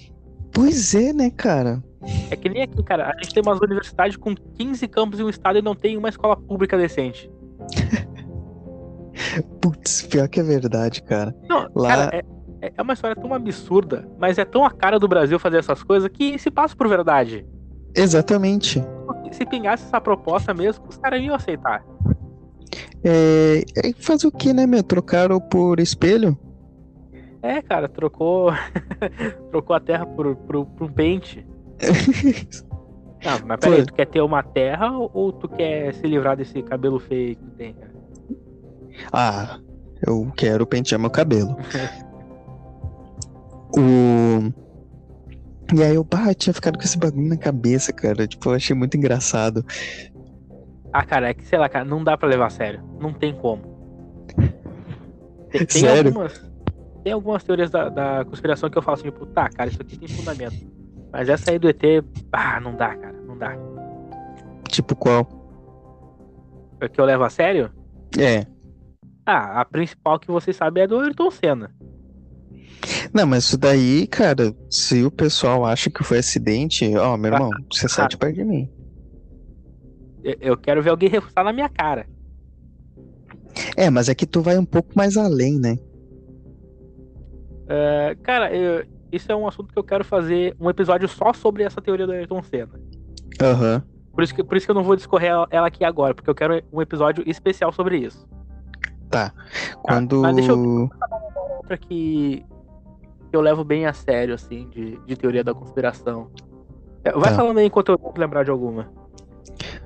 Pois 0.53 0.95
é, 0.95 1.13
né, 1.13 1.31
cara? 1.31 1.83
É 2.31 2.37
que 2.37 2.49
nem 2.49 2.63
aqui, 2.63 2.83
cara. 2.83 3.11
A 3.11 3.23
gente 3.23 3.35
tem 3.35 3.43
umas 3.43 3.61
universidades 3.61 4.17
com 4.17 4.35
15 4.35 4.89
campos 4.89 5.21
em 5.21 5.25
um 5.25 5.29
estado 5.29 5.59
e 5.59 5.63
não 5.63 5.75
tem 5.75 5.97
uma 5.97 6.09
escola 6.09 6.37
pública 6.37 6.79
decente. 6.79 7.31
Putz, 9.61 10.03
pior 10.03 10.29
que 10.29 10.41
é 10.41 10.43
verdade, 10.43 11.03
cara. 11.03 11.35
Não, 11.49 11.69
Lá- 11.75 11.89
cara, 11.89 12.11
é, 12.17 12.23
é- 12.67 12.73
é 12.77 12.83
uma 12.83 12.93
história 12.95 13.17
tão 13.17 13.33
absurda, 13.35 14.09
mas 14.19 14.39
é 14.39 14.45
tão 14.45 14.65
a 14.65 14.71
cara 14.71 14.99
do 14.99 15.09
Brasil 15.09 15.39
fazer 15.39 15.59
essas 15.59 15.83
coisas 15.83 16.09
que 16.13 16.39
se 16.39 16.51
passa 16.51 16.75
por 16.77 16.89
verdade. 16.89 17.47
Exatamente. 17.95 18.83
Se 19.33 19.45
pingasse 19.47 19.85
essa 19.85 20.01
proposta 20.01 20.53
mesmo, 20.55 20.85
os 20.89 20.97
caras 20.97 21.21
iam 21.23 21.35
aceitar. 21.35 21.85
É, 23.05 23.63
é 23.77 23.93
fazer 23.95 24.27
o 24.27 24.33
que, 24.33 24.53
né, 24.53 24.67
meu? 24.67 24.83
Trocaram 24.83 25.41
por 25.41 25.81
espelho? 25.81 26.39
É, 27.43 27.63
cara, 27.63 27.89
trocou 27.89 28.51
trocou 29.51 29.75
a 29.75 29.81
terra 29.81 30.05
por, 30.07 30.37
por, 30.37 30.67
por 30.67 30.85
um 30.87 30.93
pente. 30.93 31.47
Não, 33.25 33.39
mas 33.47 33.61
peraí, 33.61 33.85
tu 33.85 33.93
quer 33.93 34.07
ter 34.07 34.21
uma 34.23 34.43
terra 34.43 34.91
ou, 34.97 35.31
tu 35.33 35.47
quer 35.49 35.93
se 35.95 36.07
livrar 36.07 36.37
desse 36.37 36.63
cabelo 36.63 36.99
feio 36.99 37.37
que 37.37 37.51
tem, 37.51 37.75
cara? 37.75 37.90
Ah, 39.13 39.59
eu 40.07 40.31
quero 40.37 40.67
pentear 40.67 41.01
meu 41.01 41.11
cabelo. 41.11 41.57
o... 43.77 44.53
E 45.73 45.83
aí 45.83 45.95
eu, 45.95 46.05
bah, 46.05 46.35
tinha 46.35 46.53
ficado 46.53 46.77
com 46.77 46.85
esse 46.85 46.99
bagulho 46.99 47.29
na 47.29 47.37
cabeça, 47.37 47.93
cara. 47.93 48.27
Tipo, 48.27 48.51
eu 48.51 48.55
achei 48.55 48.75
muito 48.75 48.97
engraçado. 48.97 49.65
Ah, 50.93 51.05
cara, 51.05 51.29
é 51.29 51.35
que, 51.35 51.45
sei 51.45 51.59
lá, 51.59 51.69
cara, 51.69 51.85
não 51.85 52.03
dá 52.03 52.19
pra 52.19 52.29
levar 52.29 52.47
a 52.47 52.51
sério. 52.51 52.83
Não 52.99 53.13
tem 53.13 53.35
como. 53.35 53.63
Tem, 55.51 55.67
tem 55.67 55.83
Sério? 55.83 56.09
algumas. 56.09 56.51
Tem 57.03 57.13
algumas 57.13 57.43
teorias 57.43 57.71
da, 57.71 57.89
da 57.89 58.25
conspiração 58.25 58.69
que 58.69 58.77
eu 58.77 58.83
falo 58.83 58.95
assim, 58.95 59.05
tipo, 59.05 59.25
tá, 59.27 59.49
cara, 59.49 59.71
isso 59.71 59.81
aqui 59.81 59.99
tem 59.99 60.09
fundamento. 60.09 60.55
Mas 61.11 61.29
essa 61.29 61.51
aí 61.51 61.59
do 61.59 61.69
ET, 61.69 61.83
ah, 62.31 62.61
não 62.61 62.77
dá, 62.77 62.95
cara, 62.95 63.17
não 63.27 63.31
Tá. 63.41 63.57
Tipo 64.69 64.95
qual? 64.95 65.27
É 66.79 66.89
que 66.89 67.01
eu 67.01 67.07
levo 67.07 67.25
a 67.25 67.31
sério? 67.31 67.71
É. 68.19 68.47
Ah, 69.33 69.61
a 69.61 69.65
principal 69.65 70.19
que 70.19 70.27
você 70.29 70.53
sabe 70.53 70.81
é 70.81 70.87
do 70.89 70.99
Ayrton 70.99 71.31
Senna. 71.31 71.71
Não, 73.15 73.27
mas 73.27 73.45
isso 73.45 73.57
daí, 73.57 74.07
cara, 74.09 74.53
se 74.69 75.05
o 75.05 75.11
pessoal 75.11 75.65
acha 75.65 75.89
que 75.89 76.03
foi 76.03 76.19
acidente, 76.19 76.97
ó, 76.97 77.17
meu 77.17 77.33
irmão, 77.33 77.51
você 77.73 77.89
sai 77.89 78.09
de 78.09 78.17
perto 78.17 78.35
de 78.35 78.45
mim. 78.45 78.69
Eu- 80.25 80.57
quero 80.57 80.83
ver 80.83 80.91
alguém 80.91 81.09
reforçar 81.09 81.45
na 81.45 81.53
minha 81.53 81.69
cara. 81.69 82.07
É, 83.77 83.89
mas 83.89 84.09
é 84.09 84.15
que 84.15 84.27
tu 84.27 84.43
vai 84.43 84.59
um 84.59 84.65
pouco 84.65 84.91
mais 84.97 85.17
além, 85.17 85.59
né? 85.61 85.79
É, 87.69 88.17
cara, 88.23 88.53
eu- 88.55 88.85
isso 89.13 89.31
é 89.31 89.37
um 89.37 89.47
assunto 89.47 89.73
que 89.73 89.79
eu 89.79 89.85
quero 89.85 90.05
fazer 90.05 90.57
um 90.61 90.69
episódio 90.69 91.09
só 91.09 91.33
sobre 91.33 91.63
essa 91.63 91.81
teoria 91.81 92.07
do 92.07 92.13
Ayrton 92.13 92.43
Senna. 92.43 92.81
Aham. 93.41 93.83
Por 94.13 94.25
isso 94.25 94.35
que, 94.35 94.43
por 94.43 94.57
isso 94.57 94.67
que 94.67 94.71
eu 94.73 94.75
não 94.75 94.83
vou 94.83 94.97
discorrer 94.97 95.31
ela 95.51 95.69
aqui 95.69 95.85
agora, 95.85 96.15
porque 96.15 96.29
eu 96.29 96.35
quero 96.35 96.61
um 96.73 96.83
episódio 96.83 97.23
especial 97.29 97.73
sobre 97.73 97.97
isso. 97.99 98.29
Tá. 99.11 99.35
Quando. 99.83 100.23
mas 100.23 100.37
deixa 100.37 100.55
Outra 100.55 101.77
que, 101.77 102.45
eu 103.33 103.41
levo 103.41 103.63
bem 103.65 103.87
a 103.87 103.93
sério, 103.93 104.35
assim, 104.35 104.69
de, 104.71 104.99
de 105.07 105.17
teoria 105.17 105.45
da 105.45 105.53
conspiração. 105.55 106.29
É, 107.05 107.13
Vai 107.13 107.31
Tá. 107.31 107.37
falando 107.37 107.59
aí 107.59 107.67
enquanto 107.67 107.93
eu 107.93 108.13
lembrar 108.17 108.45
de 108.45 108.51
alguma. 108.51 108.91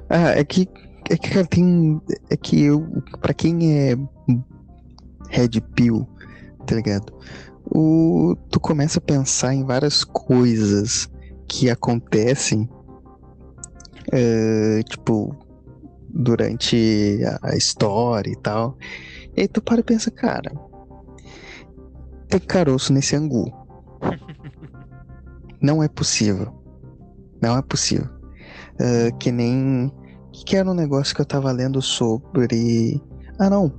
Ah, 0.08 0.30
é 0.30 0.44
que. 0.44 0.68
É 1.10 1.16
que, 1.18 1.30
cara, 1.30 1.46
tem. 1.46 2.00
É 2.30 2.36
que 2.36 2.62
eu. 2.62 2.86
Pra 3.20 3.34
quem 3.34 3.72
é. 3.90 3.96
Red 5.28 5.60
Pill, 5.74 6.06
tá 6.66 6.76
ligado? 6.76 7.12
O, 7.66 8.36
tu 8.50 8.60
começa 8.60 8.98
a 8.98 9.02
pensar 9.02 9.52
em 9.54 9.64
várias 9.64 10.04
coisas 10.04 11.10
que 11.48 11.68
acontecem. 11.70 12.68
eh, 14.12 14.80
tipo. 14.88 15.34
Durante 16.16 17.18
a, 17.42 17.50
a 17.50 17.56
história 17.56 18.30
e 18.30 18.36
tal. 18.36 18.78
E 19.36 19.42
aí 19.42 19.48
tu 19.48 19.60
para 19.60 19.80
e 19.80 19.84
pensa, 19.84 20.10
cara. 20.10 20.52
Tem 22.28 22.40
caroço 22.40 22.92
nesse 22.92 23.16
angu. 23.16 23.52
Não 25.60 25.82
é 25.82 25.88
possível. 25.88 26.52
Não 27.40 27.56
é 27.56 27.62
possível. 27.62 28.08
Ah, 28.80 29.10
que 29.18 29.30
nem. 29.30 29.92
Que, 30.32 30.44
que 30.44 30.56
era 30.56 30.70
um 30.70 30.74
negócio 30.74 31.14
que 31.14 31.20
eu 31.20 31.26
tava 31.26 31.50
lendo 31.52 31.80
sobre. 31.80 33.00
Ah, 33.38 33.50
não. 33.50 33.72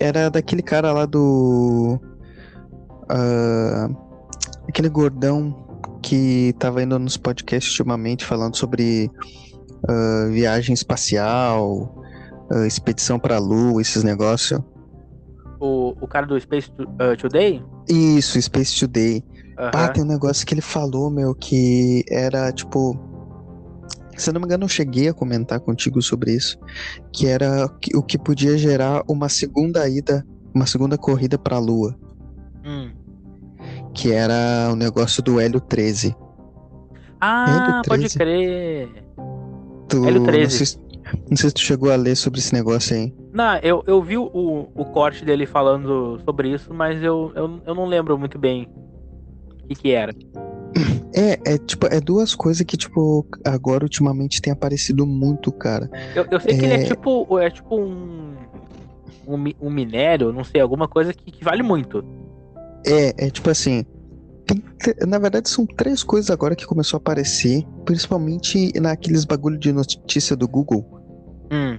Era 0.00 0.28
daquele 0.30 0.62
cara 0.62 0.92
lá 0.92 1.06
do. 1.06 2.00
ah, 3.08 3.88
aquele 4.68 4.88
gordão 4.88 5.62
que 6.02 6.54
tava 6.58 6.82
indo 6.82 6.98
nos 6.98 7.16
podcasts 7.16 7.72
ultimamente 7.72 8.24
falando 8.24 8.56
sobre 8.56 9.10
ah, 9.88 10.28
viagem 10.30 10.74
espacial, 10.74 12.02
expedição 12.66 13.18
pra 13.18 13.38
lua, 13.38 13.80
esses 13.80 14.02
negócios. 14.02 14.60
O, 15.60 15.94
o 16.00 16.06
cara 16.08 16.26
do 16.26 16.38
Space 16.40 16.70
uh, 16.80 17.16
Today? 17.16 17.62
Isso, 17.88 18.40
Space 18.40 18.78
Today. 18.78 19.22
Aham. 19.58 19.70
Ah, 19.74 19.88
tem 19.88 20.02
um 20.02 20.06
negócio 20.06 20.44
que 20.46 20.52
ele 20.54 20.60
falou, 20.60 21.10
meu, 21.10 21.34
que 21.34 22.04
era 22.10 22.52
tipo. 22.52 22.98
Se 24.16 24.30
eu 24.30 24.34
não 24.34 24.40
me 24.40 24.46
engano, 24.46 24.64
eu 24.64 24.68
cheguei 24.68 25.08
a 25.08 25.14
comentar 25.14 25.58
contigo 25.60 26.00
sobre 26.02 26.32
isso. 26.32 26.56
Que 27.12 27.26
era 27.26 27.66
o 27.94 28.02
que 28.02 28.16
podia 28.18 28.56
gerar 28.56 29.02
uma 29.08 29.28
segunda 29.28 29.88
ida, 29.88 30.24
uma 30.54 30.66
segunda 30.66 30.96
corrida 30.98 31.36
pra 31.38 31.58
Lua. 31.58 31.96
Hum. 32.64 32.92
Que 33.92 34.12
era 34.12 34.70
o 34.72 34.76
negócio 34.76 35.22
do 35.22 35.38
Hélio 35.40 35.60
13. 35.60 36.14
Ah, 37.20 37.46
Hélio 37.70 37.82
pode 37.86 38.02
13. 38.08 38.18
crer. 38.18 39.04
Tu, 39.88 40.04
Hélio 40.04 40.20
Não 40.20 40.26
13. 40.26 40.56
sei, 40.56 40.66
se- 40.66 40.78
não 41.30 41.36
sei 41.36 41.48
se 41.50 41.54
tu 41.54 41.60
chegou 41.60 41.90
a 41.92 41.96
ler 41.96 42.16
sobre 42.16 42.40
esse 42.40 42.52
negócio 42.52 42.94
aí. 42.96 43.14
Não, 43.34 43.56
eu, 43.64 43.82
eu 43.84 44.00
vi 44.00 44.16
o, 44.16 44.30
o 44.32 44.84
corte 44.92 45.24
dele 45.24 45.44
falando 45.44 46.20
sobre 46.24 46.50
isso, 46.50 46.72
mas 46.72 47.02
eu, 47.02 47.32
eu, 47.34 47.60
eu 47.66 47.74
não 47.74 47.84
lembro 47.84 48.16
muito 48.16 48.38
bem 48.38 48.68
o 49.64 49.66
que, 49.66 49.74
que 49.74 49.90
era. 49.90 50.14
É, 51.12 51.54
é 51.54 51.58
tipo, 51.58 51.86
é 51.86 52.00
duas 52.00 52.32
coisas 52.34 52.64
que, 52.64 52.76
tipo, 52.76 53.26
agora 53.44 53.84
ultimamente 53.84 54.40
tem 54.40 54.52
aparecido 54.52 55.04
muito, 55.04 55.50
cara. 55.50 55.90
Eu, 56.14 56.24
eu 56.30 56.38
sei 56.38 56.56
que 56.56 56.64
ele 56.64 56.74
é 56.74 56.82
É. 56.82 56.84
tipo, 56.84 57.38
é 57.40 57.50
tipo 57.50 57.76
um, 57.76 58.36
um, 59.26 59.44
um 59.60 59.70
minério, 59.70 60.32
não 60.32 60.44
sei, 60.44 60.60
alguma 60.60 60.86
coisa 60.86 61.12
que, 61.12 61.30
que 61.32 61.44
vale 61.44 61.62
muito. 61.64 62.04
É, 62.86 63.26
é 63.26 63.30
tipo 63.30 63.50
assim. 63.50 63.84
tem 64.46 64.62
te- 64.78 65.06
na 65.06 65.18
verdade, 65.18 65.48
são 65.48 65.66
três 65.66 66.04
coisas 66.04 66.30
agora 66.30 66.54
que 66.54 66.66
começou 66.66 66.98
a 66.98 67.00
aparecer, 67.00 67.64
principalmente 67.84 68.70
naqueles 68.80 69.24
bagulho 69.24 69.58
de 69.58 69.72
notícia 69.72 70.36
do 70.36 70.46
Google, 70.46 70.84
Hum. 71.52 71.78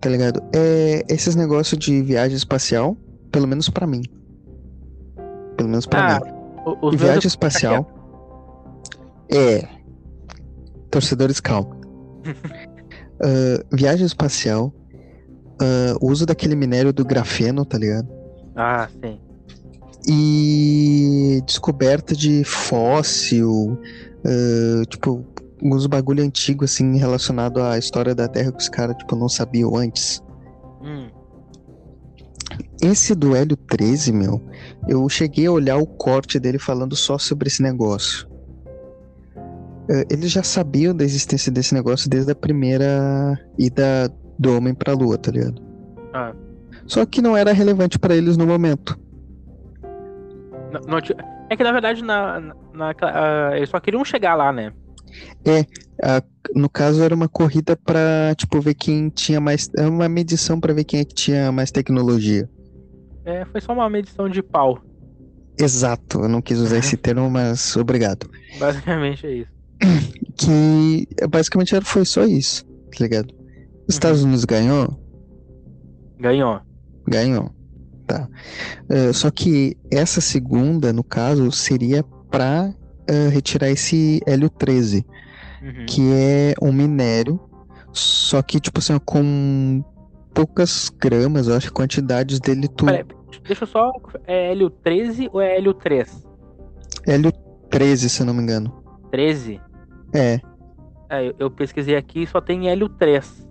Tá 0.00 0.08
ligado? 0.08 0.42
É 0.54 1.04
esses 1.08 1.34
negócios 1.34 1.78
de 1.78 2.02
viagem 2.02 2.36
espacial, 2.36 2.96
pelo 3.30 3.46
menos 3.46 3.68
pra 3.68 3.86
mim. 3.86 4.02
Pelo 5.56 5.68
menos 5.68 5.86
pra 5.86 6.16
Ah, 6.16 6.20
mim. 6.20 6.30
o- 6.82 6.90
meus 6.90 7.00
viagem 7.00 7.24
eu- 7.24 7.28
espacial. 7.28 7.92
É. 9.30 9.66
Torcedores, 10.90 11.40
calma. 11.40 11.76
Ah, 13.18 13.64
viagem 13.72 14.04
espacial. 14.06 14.72
o 16.02 16.10
uso 16.10 16.26
daquele 16.26 16.54
minério 16.54 16.92
do 16.92 17.02
grafeno, 17.02 17.64
tá 17.64 17.78
ligado? 17.78 18.06
Ah, 18.54 18.88
sim. 19.02 19.18
e 20.08 21.42
descoberta 21.46 22.14
de 22.14 22.44
fóssil, 22.44 23.78
ah, 24.24 24.82
tipo, 24.88 25.24
uns 25.62 25.86
bagulho 25.86 26.22
antigo, 26.22 26.64
assim, 26.64 26.96
relacionado 26.98 27.62
à 27.62 27.78
história 27.78 28.14
da 28.14 28.28
Terra 28.28 28.52
que 28.52 28.58
os 28.62 28.68
caras, 28.68 28.96
tipo, 28.96 29.16
não 29.16 29.28
sabiam 29.28 29.74
antes. 29.76 30.22
Hum. 30.82 31.08
Esse 32.80 33.14
do 33.14 33.34
Hélio 33.34 33.56
13, 33.56 34.12
meu, 34.12 34.40
eu 34.86 35.08
cheguei 35.08 35.46
a 35.46 35.50
olhar 35.52 35.76
o 35.78 35.86
corte 35.86 36.38
dele 36.38 36.58
falando 36.58 36.94
só 36.94 37.18
sobre 37.18 37.48
esse 37.48 37.62
negócio. 37.62 38.28
Ah, 39.90 40.04
eles 40.10 40.30
já 40.30 40.42
sabiam 40.42 40.94
da 40.94 41.04
existência 41.04 41.50
desse 41.50 41.74
negócio 41.74 42.08
desde 42.08 42.30
a 42.32 42.34
primeira 42.34 43.38
ida 43.58 44.12
do 44.38 44.56
homem 44.56 44.74
pra 44.74 44.92
Lua, 44.92 45.16
tá 45.18 45.30
ligado? 45.30 45.60
Ah. 46.12 46.32
Só 46.86 47.04
que 47.04 47.20
não 47.22 47.36
era 47.36 47.52
relevante 47.52 47.98
pra 47.98 48.14
eles 48.14 48.36
no 48.36 48.46
momento. 48.46 48.98
Não- 50.72 50.80
não 50.88 50.98
é 51.48 51.56
que 51.56 51.62
na 51.64 51.72
verdade 51.72 52.02
na, 52.02 52.40
na, 52.40 52.54
na- 52.74 52.94
ah, 53.02 53.56
eles 53.56 53.68
só 53.70 53.80
queriam 53.80 54.04
chegar 54.04 54.34
lá, 54.34 54.52
né? 54.52 54.72
No 56.54 56.68
caso, 56.68 57.02
era 57.02 57.14
uma 57.14 57.28
corrida 57.28 57.76
pra, 57.76 58.34
tipo, 58.36 58.60
ver 58.60 58.74
quem 58.74 59.08
tinha 59.08 59.40
mais. 59.40 59.68
É 59.76 59.86
uma 59.86 60.08
medição 60.08 60.60
pra 60.60 60.72
ver 60.72 60.84
quem 60.84 61.00
é 61.00 61.04
que 61.04 61.14
tinha 61.14 61.50
mais 61.50 61.70
tecnologia. 61.70 62.48
É, 63.24 63.44
foi 63.46 63.60
só 63.60 63.72
uma 63.72 63.88
medição 63.90 64.28
de 64.28 64.42
pau. 64.42 64.78
Exato, 65.58 66.20
eu 66.20 66.28
não 66.28 66.40
quis 66.42 66.58
usar 66.58 66.78
esse 66.78 66.96
termo, 66.98 67.30
mas 67.30 67.76
obrigado. 67.76 68.28
Basicamente 68.58 69.26
é 69.26 69.32
isso. 69.38 69.50
Que 70.38 71.08
basicamente 71.30 71.74
era- 71.74 71.82
foi 71.84 72.04
só 72.04 72.24
isso, 72.24 72.62
tá 72.66 72.98
ligado? 73.02 73.32
Os 73.88 73.94
Estados 73.94 74.22
Unidos 74.22 74.44
ganhou? 74.44 75.00
Ganhou. 76.20 76.60
Ganhou. 77.08 77.50
Tá. 78.06 78.28
Eh, 78.90 79.12
só 79.14 79.30
que 79.30 79.74
essa 79.90 80.20
segunda, 80.20 80.92
no 80.92 81.02
caso, 81.02 81.50
seria 81.50 82.02
pra 82.30 82.70
eh, 83.08 83.28
retirar 83.28 83.70
esse 83.70 84.20
hélio 84.26 84.48
13. 84.48 85.04
Uhum. 85.62 85.86
que 85.86 86.12
é 86.12 86.54
um 86.62 86.70
minério, 86.70 87.40
só 87.92 88.40
que, 88.42 88.60
tipo 88.60 88.78
assim, 88.78 88.96
com 89.04 89.82
poucas 90.32 90.90
gramas, 90.90 91.48
eu 91.48 91.56
acho 91.56 91.72
quantidades 91.72 92.38
dele 92.38 92.68
tu. 92.68 92.84
Peraí, 92.84 93.04
deixa 93.42 93.64
eu 93.64 93.66
só. 93.66 93.92
É 94.26 94.52
Hélio 94.52 94.70
13 94.70 95.30
ou 95.32 95.40
é 95.40 95.56
Hélio 95.56 95.74
3? 95.74 96.26
Hélio 97.06 97.32
13, 97.70 98.08
se 98.08 98.20
eu 98.20 98.26
não 98.26 98.34
me 98.34 98.42
engano. 98.42 98.84
13? 99.10 99.60
É. 100.14 100.40
É, 101.08 101.28
eu, 101.28 101.34
eu 101.38 101.50
pesquisei 101.50 101.96
aqui 101.96 102.22
e 102.22 102.26
só 102.26 102.40
tem 102.40 102.68
Hélio 102.68 102.88
3. 102.88 103.48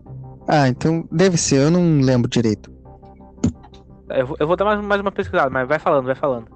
Ah, 0.48 0.68
então 0.70 1.08
deve 1.12 1.38
ser, 1.38 1.58
eu 1.58 1.72
não 1.72 2.00
lembro 2.02 2.30
direito. 2.30 2.72
Eu 4.10 4.28
vou, 4.28 4.38
eu 4.40 4.48
vou 4.48 4.56
dar 4.56 4.66
mais, 4.66 4.80
mais 4.80 5.02
uma 5.02 5.12
pesquisada, 5.12 5.50
mas 5.50 5.68
vai 5.68 5.80
falando, 5.80 6.06
vai 6.06 6.16
falando. 6.16 6.48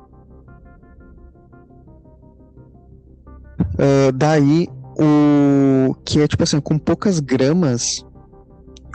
Ah, 3.77 4.11
daí, 4.13 4.67
o 4.97 5.93
que 6.05 6.21
é 6.21 6.27
tipo 6.27 6.43
assim, 6.43 6.59
com 6.59 6.77
poucas 6.77 7.19
gramas, 7.19 8.05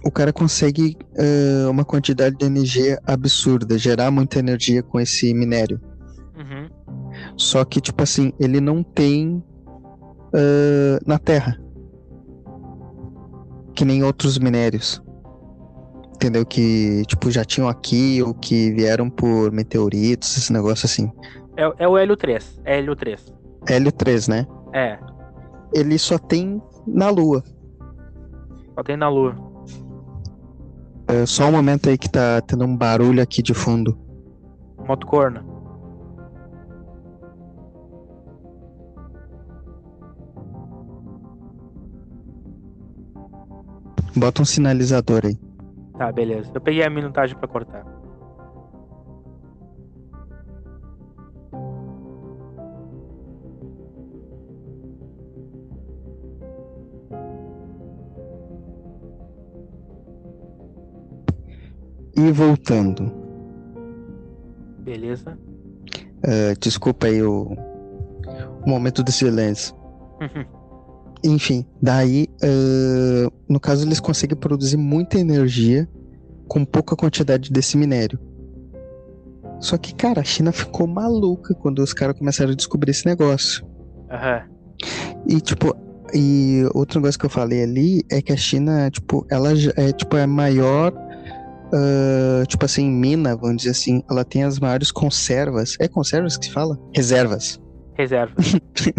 o 0.04 0.10
cara 0.10 0.32
consegue 0.32 0.96
ah, 1.18 1.70
uma 1.70 1.84
quantidade 1.84 2.36
de 2.36 2.44
energia 2.44 3.00
absurda, 3.06 3.78
gerar 3.78 4.10
muita 4.10 4.38
energia 4.38 4.82
com 4.82 5.00
esse 5.00 5.32
minério. 5.32 5.80
Uhum. 6.36 6.68
Só 7.36 7.64
que, 7.64 7.80
tipo 7.80 8.02
assim, 8.02 8.32
ele 8.38 8.60
não 8.60 8.82
tem 8.82 9.42
ah, 10.34 10.98
na 11.06 11.18
Terra. 11.18 11.58
Que 13.74 13.84
nem 13.84 14.04
outros 14.04 14.38
minérios. 14.38 15.02
Entendeu? 16.14 16.46
Que, 16.46 17.02
tipo, 17.06 17.30
já 17.30 17.44
tinham 17.44 17.68
aqui 17.68 18.22
ou 18.22 18.32
que 18.32 18.70
vieram 18.72 19.10
por 19.10 19.50
meteoritos, 19.50 20.36
esse 20.36 20.52
negócio 20.52 20.86
assim. 20.86 21.10
É, 21.56 21.84
é 21.84 21.88
o 21.88 21.98
Hélio 21.98 22.16
3. 22.16 22.60
É 22.64 22.78
Hélio 22.78 22.96
3. 22.96 23.32
Hélio 23.68 23.92
3, 23.92 24.28
né? 24.28 24.46
É. 24.72 24.98
Ele 25.74 25.98
só 25.98 26.18
tem 26.18 26.62
na 26.86 27.10
Lua. 27.10 27.42
Só 28.74 28.82
tem 28.82 28.96
na 28.96 29.08
Lua. 29.08 29.34
É 31.06 31.26
só 31.26 31.48
um 31.48 31.52
momento 31.52 31.88
aí 31.88 31.98
que 31.98 32.08
tá 32.08 32.40
tendo 32.40 32.64
um 32.64 32.76
barulho 32.76 33.22
aqui 33.22 33.42
de 33.42 33.54
fundo. 33.54 33.98
Moto 34.86 35.06
corna. 35.06 35.44
Bota 44.16 44.42
um 44.42 44.44
sinalizador 44.44 45.22
aí. 45.24 45.36
Tá, 45.98 46.12
beleza. 46.12 46.50
Eu 46.54 46.60
peguei 46.60 46.84
a 46.84 46.90
minutagem 46.90 47.36
pra 47.36 47.48
cortar. 47.48 47.84
E 62.24 62.32
voltando. 62.32 63.12
Beleza. 64.78 65.38
Uh, 66.24 66.58
desculpa 66.58 67.06
aí 67.06 67.22
o, 67.22 67.54
o 68.64 68.68
momento 68.68 69.02
do 69.02 69.12
silêncio. 69.12 69.76
Enfim, 71.22 71.66
daí, 71.82 72.26
uh, 72.42 73.30
no 73.46 73.60
caso, 73.60 73.86
eles 73.86 74.00
conseguem 74.00 74.38
produzir 74.38 74.78
muita 74.78 75.18
energia 75.18 75.86
com 76.48 76.64
pouca 76.64 76.96
quantidade 76.96 77.52
desse 77.52 77.76
minério. 77.76 78.18
Só 79.60 79.76
que, 79.76 79.94
cara, 79.94 80.22
a 80.22 80.24
China 80.24 80.50
ficou 80.50 80.86
maluca 80.86 81.54
quando 81.54 81.80
os 81.80 81.92
caras 81.92 82.18
começaram 82.18 82.52
a 82.52 82.54
descobrir 82.54 82.90
esse 82.90 83.04
negócio. 83.04 83.66
Aham. 84.10 84.42
E, 85.26 85.40
tipo, 85.42 85.76
e 86.14 86.62
outro 86.74 87.00
negócio 87.00 87.18
que 87.18 87.26
eu 87.26 87.30
falei 87.30 87.62
ali 87.62 88.02
é 88.10 88.22
que 88.22 88.32
a 88.32 88.36
China, 88.36 88.90
tipo, 88.90 89.26
ela 89.30 89.50
é, 89.76 89.92
tipo, 89.92 90.16
é 90.16 90.22
a 90.22 90.26
maior, 90.26 90.92
uh, 91.74 92.46
tipo 92.46 92.64
assim, 92.64 92.88
mina, 92.88 93.36
vamos 93.36 93.58
dizer 93.58 93.70
assim, 93.70 94.02
ela 94.10 94.24
tem 94.24 94.44
as 94.44 94.58
maiores 94.58 94.90
conservas. 94.90 95.76
É 95.80 95.88
conservas 95.88 96.36
que 96.36 96.46
se 96.46 96.52
fala? 96.52 96.78
Reservas. 96.94 97.60
Reserva. 97.96 98.34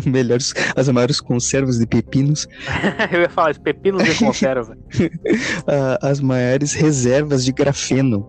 Melhores, 0.05 0.53
as 0.75 0.88
maiores 0.89 1.20
conservas 1.20 1.77
de 1.79 1.86
pepinos. 1.86 2.48
Eu 3.12 3.22
ia 3.22 3.29
falar, 3.29 3.58
pepinos 3.60 4.03
de 4.03 4.15
conserva. 4.15 4.74
uh, 4.74 5.98
as 6.01 6.22
maiores 6.22 6.74
reservas 6.74 7.44
de 7.44 7.51
grafeno. 7.51 8.25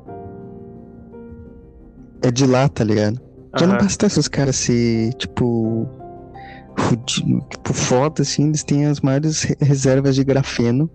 É 2.22 2.30
de 2.30 2.46
lá, 2.46 2.68
tá 2.68 2.82
ligado? 2.82 3.20
Já 3.58 3.66
não 3.66 3.74
Aham. 3.76 3.84
bastasse 3.84 4.18
os 4.18 4.26
caras 4.28 4.56
se, 4.56 5.12
tipo, 5.18 5.88
fudido, 6.78 7.40
tipo, 7.48 7.72
foda, 7.72 8.22
assim, 8.22 8.48
eles 8.48 8.64
têm 8.64 8.86
as 8.86 9.00
maiores 9.00 9.42
re- 9.44 9.56
reservas 9.60 10.14
de 10.16 10.24
grafeno, 10.24 10.90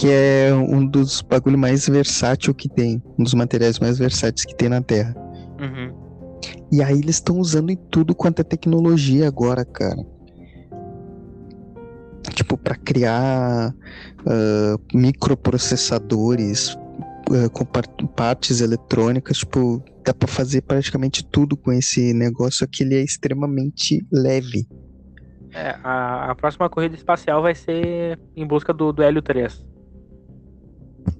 que 0.00 0.08
é 0.10 0.50
um 0.54 0.86
dos 0.86 1.20
bagulho 1.20 1.58
mais 1.58 1.86
versátil 1.86 2.54
que 2.54 2.70
tem, 2.70 3.02
um 3.18 3.22
dos 3.22 3.34
materiais 3.34 3.78
mais 3.78 3.98
versáteis 3.98 4.46
que 4.46 4.56
tem 4.56 4.70
na 4.70 4.80
Terra. 4.80 5.14
Uhum. 5.60 5.92
E 6.72 6.82
aí 6.82 6.98
eles 6.98 7.16
estão 7.16 7.38
usando 7.38 7.68
em 7.68 7.76
tudo 7.76 8.14
quanto 8.14 8.40
é 8.40 8.42
tecnologia 8.42 9.28
agora, 9.28 9.62
cara. 9.62 10.02
Tipo, 12.32 12.56
pra 12.56 12.76
criar 12.76 13.74
ah, 14.26 14.76
microprocessadores 14.94 16.78
com 17.52 17.66
par- 17.66 17.84
partes 18.16 18.62
eletrônicas, 18.62 19.36
tipo, 19.36 19.84
dá 20.02 20.14
pra 20.14 20.26
fazer 20.26 20.62
praticamente 20.62 21.22
tudo 21.22 21.58
com 21.58 21.72
esse 21.72 22.14
negócio 22.14 22.66
que 22.66 22.84
ele 22.84 22.94
é 22.94 23.02
extremamente 23.02 24.02
leve. 24.10 24.66
É, 25.52 25.76
a, 25.84 26.30
a 26.30 26.34
próxima 26.34 26.70
corrida 26.70 26.94
espacial 26.94 27.42
vai 27.42 27.54
ser 27.54 28.18
em 28.34 28.46
busca 28.46 28.72
do, 28.72 28.94
do 28.94 29.02
Hélio 29.02 29.20
3. 29.20 29.68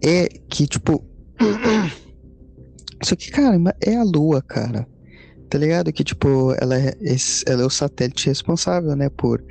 É 0.05 0.29
que, 0.49 0.66
tipo. 0.66 1.05
Só 3.03 3.16
que, 3.16 3.31
cara, 3.31 3.57
é 3.81 3.97
a 3.97 4.05
Lua, 4.05 4.43
cara. 4.43 4.87
Tá 5.49 5.59
ligado? 5.59 5.93
Que, 5.93 6.05
tipo, 6.05 6.55
ela 6.61 6.79
é, 6.79 6.95
ela 7.47 7.62
é 7.62 7.64
o 7.64 7.71
satélite 7.71 8.29
responsável, 8.29 8.95
né? 8.95 9.09
Por 9.09 9.43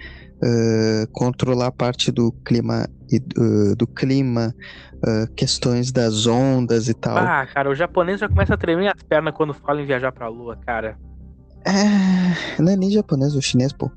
ah, 0.42 1.06
controlar 1.12 1.68
a 1.68 1.72
parte 1.72 2.12
do 2.12 2.32
clima, 2.46 2.88
e 3.12 3.20
do, 3.76 3.86
clima, 3.88 4.56
ah, 5.06 5.28
questões 5.36 5.92
das 5.92 6.26
ondas 6.28 6.88
e 6.88 6.94
tal. 6.94 7.18
Ah, 7.18 7.46
cara, 7.46 7.70
o 7.70 7.76
japonês 7.76 8.20
já 8.20 8.30
começa 8.30 8.54
a 8.54 8.58
tremer 8.58 8.88
as 8.88 9.04
pernas 9.04 9.34
quando 9.34 9.54
fala 9.54 9.82
em 9.82 9.86
viajar 9.86 10.12
pra 10.12 10.30
Lua, 10.30 10.56
cara. 10.56 10.98
É, 11.65 12.62
não 12.62 12.72
é 12.72 12.78
nem 12.78 12.89
japonês, 12.89 13.36
é 13.36 13.42
chinês, 13.42 13.74
pô. 13.74 13.92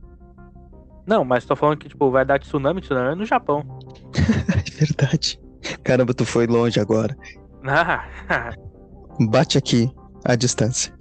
Não, 1.07 1.25
mas 1.25 1.45
tô 1.45 1.55
falando 1.55 1.79
que, 1.79 1.89
tipo, 1.89 2.11
vai 2.11 2.25
dar 2.25 2.41
tsunami, 2.41 2.81
tsunami 2.81 3.13
é 3.13 3.15
no 3.15 3.25
Japão. 3.25 3.63
É 4.67 4.85
verdade. 4.85 5.41
Caramba, 5.83 6.15
tu 6.15 6.25
foi 6.25 6.47
longe 6.47 6.81
agora. 6.81 7.17
Ah, 7.65 8.05
Bate 9.29 9.59
aqui 9.59 9.91
a 10.25 10.35
distância. 10.35 10.93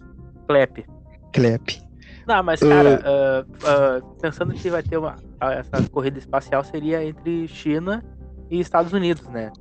Clep. 0.47 0.85
Clep. 1.33 1.81
Não, 2.27 2.43
mas, 2.43 2.59
cara, 2.59 3.01
ah, 3.03 3.45
ah, 3.63 4.01
pensando 4.21 4.53
que 4.53 4.69
vai 4.69 4.83
ter 4.83 4.97
uma. 4.97 5.15
ah, 5.39 5.53
Essa 5.53 5.81
corrida 5.89 6.19
espacial 6.19 6.63
seria 6.63 7.03
entre 7.03 7.47
China 7.47 8.03
e 8.49 8.59
Estados 8.59 8.93
Unidos, 8.93 9.27
né? 9.29 9.51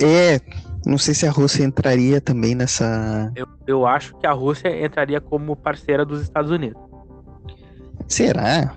É, 0.00 0.38
não 0.84 0.98
sei 0.98 1.14
se 1.14 1.26
a 1.26 1.30
Rússia 1.30 1.64
entraria 1.64 2.20
também 2.20 2.54
nessa. 2.54 3.32
Eu, 3.34 3.46
eu 3.66 3.86
acho 3.86 4.14
que 4.18 4.26
a 4.26 4.32
Rússia 4.32 4.84
entraria 4.84 5.20
como 5.20 5.56
parceira 5.56 6.04
dos 6.04 6.20
Estados 6.20 6.50
Unidos. 6.50 6.80
Será? 8.06 8.76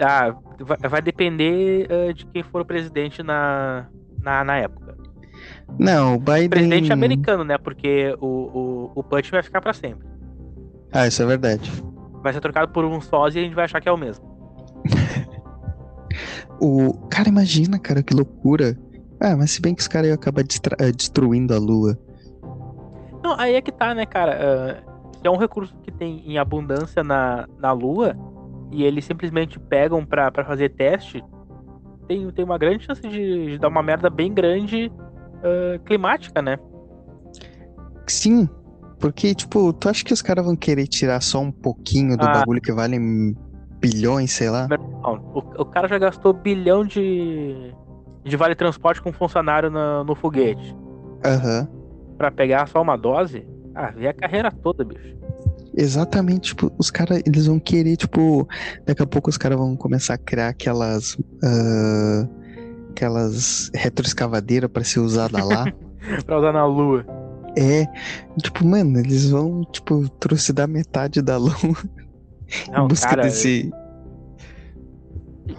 Ah, 0.00 0.34
vai, 0.60 0.78
vai 0.88 1.02
depender 1.02 1.88
ah, 1.90 2.12
de 2.12 2.24
quem 2.26 2.42
for 2.42 2.62
o 2.62 2.64
presidente 2.64 3.22
na, 3.22 3.88
na, 4.22 4.44
na 4.44 4.56
época. 4.56 4.96
Não, 5.78 6.16
o 6.16 6.18
Biden. 6.18 6.48
Presidente 6.50 6.92
americano, 6.92 7.44
né? 7.44 7.56
Porque 7.58 8.16
o, 8.20 8.26
o, 8.26 8.92
o 8.96 9.04
Punch 9.04 9.30
vai 9.30 9.42
ficar 9.42 9.60
pra 9.60 9.72
sempre. 9.72 10.06
Ah, 10.92 11.06
isso 11.06 11.22
é 11.22 11.26
verdade. 11.26 11.70
Vai 12.22 12.32
ser 12.32 12.40
trocado 12.40 12.72
por 12.72 12.84
um 12.84 13.00
sósia 13.00 13.40
e 13.40 13.42
a 13.42 13.44
gente 13.46 13.54
vai 13.54 13.64
achar 13.64 13.80
que 13.80 13.88
é 13.88 13.92
o 13.92 13.96
mesmo. 13.96 14.24
O. 16.62 16.92
Cara, 17.08 17.30
imagina, 17.30 17.78
cara, 17.78 18.02
que 18.02 18.12
loucura. 18.12 18.76
Ah, 19.18 19.34
mas 19.34 19.52
se 19.52 19.62
bem 19.62 19.74
que 19.74 19.80
os 19.80 19.88
caras 19.88 20.08
iam 20.08 20.14
acabar 20.14 20.42
eh, 20.42 20.92
destruindo 20.92 21.54
a 21.54 21.58
Lua. 21.58 21.98
Não, 23.22 23.38
aí 23.38 23.54
é 23.54 23.62
que 23.62 23.72
tá, 23.72 23.94
né, 23.94 24.04
cara? 24.04 24.82
Ah, 24.86 24.90
se 25.18 25.26
é 25.26 25.30
um 25.30 25.38
recurso 25.38 25.74
que 25.82 25.90
tem 25.90 26.22
em 26.26 26.36
abundância 26.36 27.02
na, 27.02 27.48
na 27.58 27.72
Lua 27.72 28.14
e 28.70 28.84
eles 28.84 29.06
simplesmente 29.06 29.58
pegam 29.58 30.04
pra 30.04 30.30
fazer 30.44 30.70
teste, 30.70 31.24
tem, 32.10 32.28
tem 32.30 32.44
uma 32.44 32.58
grande 32.58 32.84
chance 32.84 33.00
de, 33.02 33.52
de 33.52 33.58
dar 33.58 33.68
uma 33.68 33.82
merda 33.84 34.10
bem 34.10 34.34
grande 34.34 34.90
ah, 35.44 35.78
climática, 35.84 36.42
né? 36.42 36.58
Sim, 38.08 38.48
porque, 38.98 39.32
tipo, 39.32 39.72
tu 39.72 39.88
acha 39.88 40.04
que 40.04 40.12
os 40.12 40.20
caras 40.20 40.44
vão 40.44 40.56
querer 40.56 40.88
tirar 40.88 41.22
só 41.22 41.40
um 41.40 41.52
pouquinho 41.52 42.16
do 42.16 42.26
Ah. 42.26 42.32
bagulho 42.32 42.60
que 42.60 42.72
vale 42.72 42.98
bilhões, 43.78 44.32
sei 44.32 44.50
lá? 44.50 44.66
Não, 44.68 45.14
o, 45.32 45.38
o 45.62 45.64
cara 45.64 45.86
já 45.86 45.98
gastou 45.98 46.32
bilhão 46.32 46.84
de, 46.84 47.72
de 48.24 48.36
vale 48.36 48.56
transporte 48.56 49.00
com 49.00 49.12
funcionário 49.12 49.70
na- 49.70 50.02
no 50.02 50.14
foguete. 50.16 50.74
Aham. 51.24 51.68
Pra 52.18 52.30
pegar 52.32 52.66
só 52.66 52.82
uma 52.82 52.96
dose, 52.96 53.46
ah, 53.74 53.92
vê 53.92 54.08
a 54.08 54.12
carreira 54.12 54.50
toda, 54.50 54.84
bicho. 54.84 55.16
Exatamente, 55.80 56.48
tipo, 56.50 56.70
os 56.76 56.90
caras, 56.90 57.22
eles 57.24 57.46
vão 57.46 57.58
querer, 57.58 57.96
tipo, 57.96 58.46
daqui 58.84 59.02
a 59.02 59.06
pouco 59.06 59.30
os 59.30 59.38
caras 59.38 59.56
vão 59.56 59.74
começar 59.74 60.12
a 60.12 60.18
criar 60.18 60.48
aquelas. 60.48 61.16
ah, 61.42 62.28
aquelas 62.90 63.70
retroescavadeiras 63.74 64.70
pra 64.70 64.84
ser 64.84 65.00
usada 65.00 65.42
lá. 65.42 65.64
pra 66.26 66.38
usar 66.38 66.52
na 66.52 66.66
Lua. 66.66 67.06
é, 67.56 67.86
tipo, 68.42 68.66
mano, 68.66 68.98
eles 68.98 69.30
vão, 69.30 69.64
tipo, 69.72 70.06
trucidar 70.18 70.68
metade 70.68 71.22
da 71.22 71.36
lua 71.38 71.56
em 71.64 72.72
Não, 72.72 72.86
busca 72.86 73.08
cara, 73.08 73.22
desse. 73.22 73.70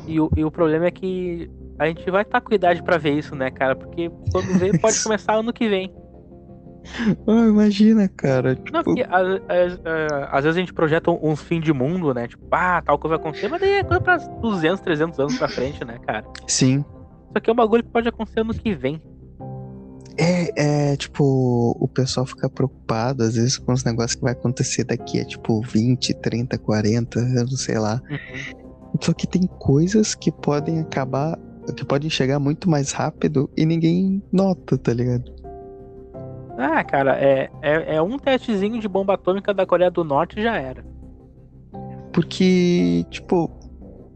E, 0.08 0.20
o, 0.20 0.30
e 0.38 0.46
o 0.46 0.52
problema 0.52 0.86
é 0.86 0.92
que 0.92 1.50
a 1.80 1.88
gente 1.88 2.10
vai 2.12 2.22
estar 2.22 2.42
com 2.42 2.54
idade 2.54 2.84
pra 2.84 3.00
ver 3.00 3.18
isso, 3.18 3.36
né, 3.36 3.50
cara? 3.50 3.76
Porque 3.76 4.12
quando 4.32 4.60
vê, 4.60 4.78
pode 4.78 5.00
começar 5.04 5.34
ano 5.34 5.52
que 5.52 5.68
vem. 5.68 5.92
Ah, 7.28 7.48
imagina, 7.48 8.08
cara. 8.10 8.56
Não, 8.56 8.64
Tipo, 8.64 8.84
porque 8.84 9.02
às, 9.04 9.12
às- 9.48 9.80
ah, 9.86 10.30
às 10.32 10.44
vezes 10.44 10.58
a 10.58 10.60
gente 10.60 10.74
projeta 10.74 11.12
uns 11.12 11.42
fins 11.42 11.64
de 11.64 11.72
mundo, 11.72 12.14
né? 12.14 12.28
Tipo, 12.28 12.44
ah, 12.52 12.82
tal 12.86 12.98
coisa 12.98 13.18
vai 13.18 13.24
acontecer, 13.26 13.48
mas 13.50 13.62
daí 13.62 13.72
é 13.80 13.84
coisa 13.84 14.02
pra 14.02 14.18
200, 14.18 14.80
300 14.82 15.20
anos 15.20 15.38
pra 15.38 15.48
frente, 15.48 15.84
né, 15.86 16.00
cara? 16.06 16.26
sim. 16.48 16.84
Isso 17.30 17.38
aqui 17.38 17.50
é 17.50 17.54
um 17.54 17.56
bagulho 17.56 17.82
que 17.84 17.90
pode 17.90 18.10
acontecer 18.10 18.42
ano 18.42 18.54
que 18.54 18.76
vem. 18.76 19.02
É, 20.18 20.92
é, 20.92 20.98
tipo, 20.98 21.24
o 21.80 21.88
pessoal 21.88 22.26
fica 22.26 22.50
preocupado, 22.50 23.24
às 23.24 23.36
vezes, 23.36 23.58
com 23.58 23.72
os 23.72 23.84
negócios 23.86 24.16
que 24.16 24.22
vai 24.22 24.34
acontecer 24.34 24.84
daqui 24.84 25.20
a, 25.22 25.26
tipo, 25.26 25.62
20, 25.62 26.14
30, 26.16 26.58
40 26.58 27.20
anos, 27.20 27.64
sei 27.64 27.80
lá. 27.80 28.02
Uhum. 28.10 28.98
Só 29.02 29.14
que 29.14 29.26
tem 29.26 29.44
coisas 29.48 30.14
que 30.14 30.30
podem 30.32 30.82
acabar, 30.82 31.40
que 31.76 31.86
podem 31.86 32.10
chegar 32.10 32.38
muito 32.40 32.70
mais 32.70 32.92
rápido 32.92 33.50
e 33.56 33.66
ninguém 33.66 34.22
nota, 34.32 34.78
tá 34.78 34.94
ligado? 34.94 35.32
Ah, 36.62 36.84
cara, 36.84 37.16
é, 37.18 37.50
é, 37.62 37.96
é 37.96 38.02
um 38.02 38.18
testezinho 38.20 38.80
de 38.80 38.88
bomba 38.88 39.14
atômica 39.16 39.54
da 39.54 39.66
Coreia 39.66 39.90
do 39.92 40.04
Norte 40.04 40.40
e 40.40 40.44
já 40.44 40.56
era. 40.58 40.84
Porque, 42.14 43.06
tipo, 43.10 43.50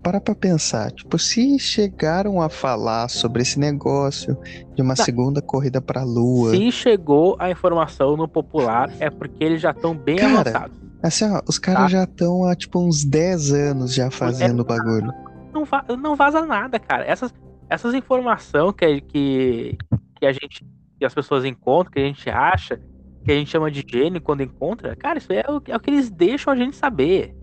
para 0.04 0.20
pra 0.20 0.36
pensar. 0.36 0.92
Tipo, 0.92 1.18
se 1.18 1.58
chegaram 1.58 2.42
a 2.42 2.50
falar 2.50 3.08
sobre 3.10 3.42
esse 3.42 3.60
negócio 3.60 4.38
de 4.76 4.82
uma 4.82 4.96
Tá. 4.96 5.04
segunda 5.04 5.42
corrida 5.42 5.82
pra 5.82 6.04
lua. 6.04 6.52
Se 6.52 6.72
chegou 6.72 7.36
a 7.40 7.50
informação 7.50 8.16
no 8.18 8.28
popular, 8.28 8.90
é 9.00 9.10
porque 9.10 9.44
eles 9.44 9.62
já 9.62 9.72
estão 9.72 9.96
bem 9.96 10.18
Cara, 10.18 10.42
avançados. 10.42 10.78
Assim, 11.02 11.26
ó, 11.32 11.42
os 11.48 11.58
caras 11.58 11.84
Tá. 11.84 11.88
já 11.90 12.04
estão 12.04 12.44
há, 12.46 12.56
tipo, 12.56 12.80
uns 12.80 13.04
10 13.06 13.52
anos 13.54 13.94
já 13.94 14.12
fazendo 14.12 14.60
o 14.62 14.66
bagulho. 14.66 15.12
Não, 15.54 15.64
não 15.98 16.16
vaza 16.16 16.46
nada, 16.46 16.78
cara. 16.80 17.06
Essas, 17.06 17.34
essas 17.70 17.94
informações 17.94 18.74
que, 18.78 19.02
que, 19.02 19.78
que 20.20 20.26
a 20.26 20.34
gente. 20.34 20.66
Que 21.06 21.08
as 21.08 21.14
pessoas 21.14 21.46
encontram, 21.46 21.92
que 21.92 22.00
a 22.00 22.04
gente 22.04 22.28
acha, 22.30 22.80
que 23.24 23.32
a 23.32 23.36
gente 23.36 23.50
chama 23.52 23.70
de 23.70 23.86
gênio 23.88 24.20
quando 24.22 24.42
encontra, 24.42 24.96
cara, 24.96 25.20
isso 25.20 25.32
é 25.32 25.44
o, 25.48 25.62
é 25.68 25.76
o 25.76 25.80
que 25.80 25.92
eles 25.92 26.10
deixam 26.10 26.52
a 26.52 26.56
gente 26.56 26.76
saber. 26.76 27.36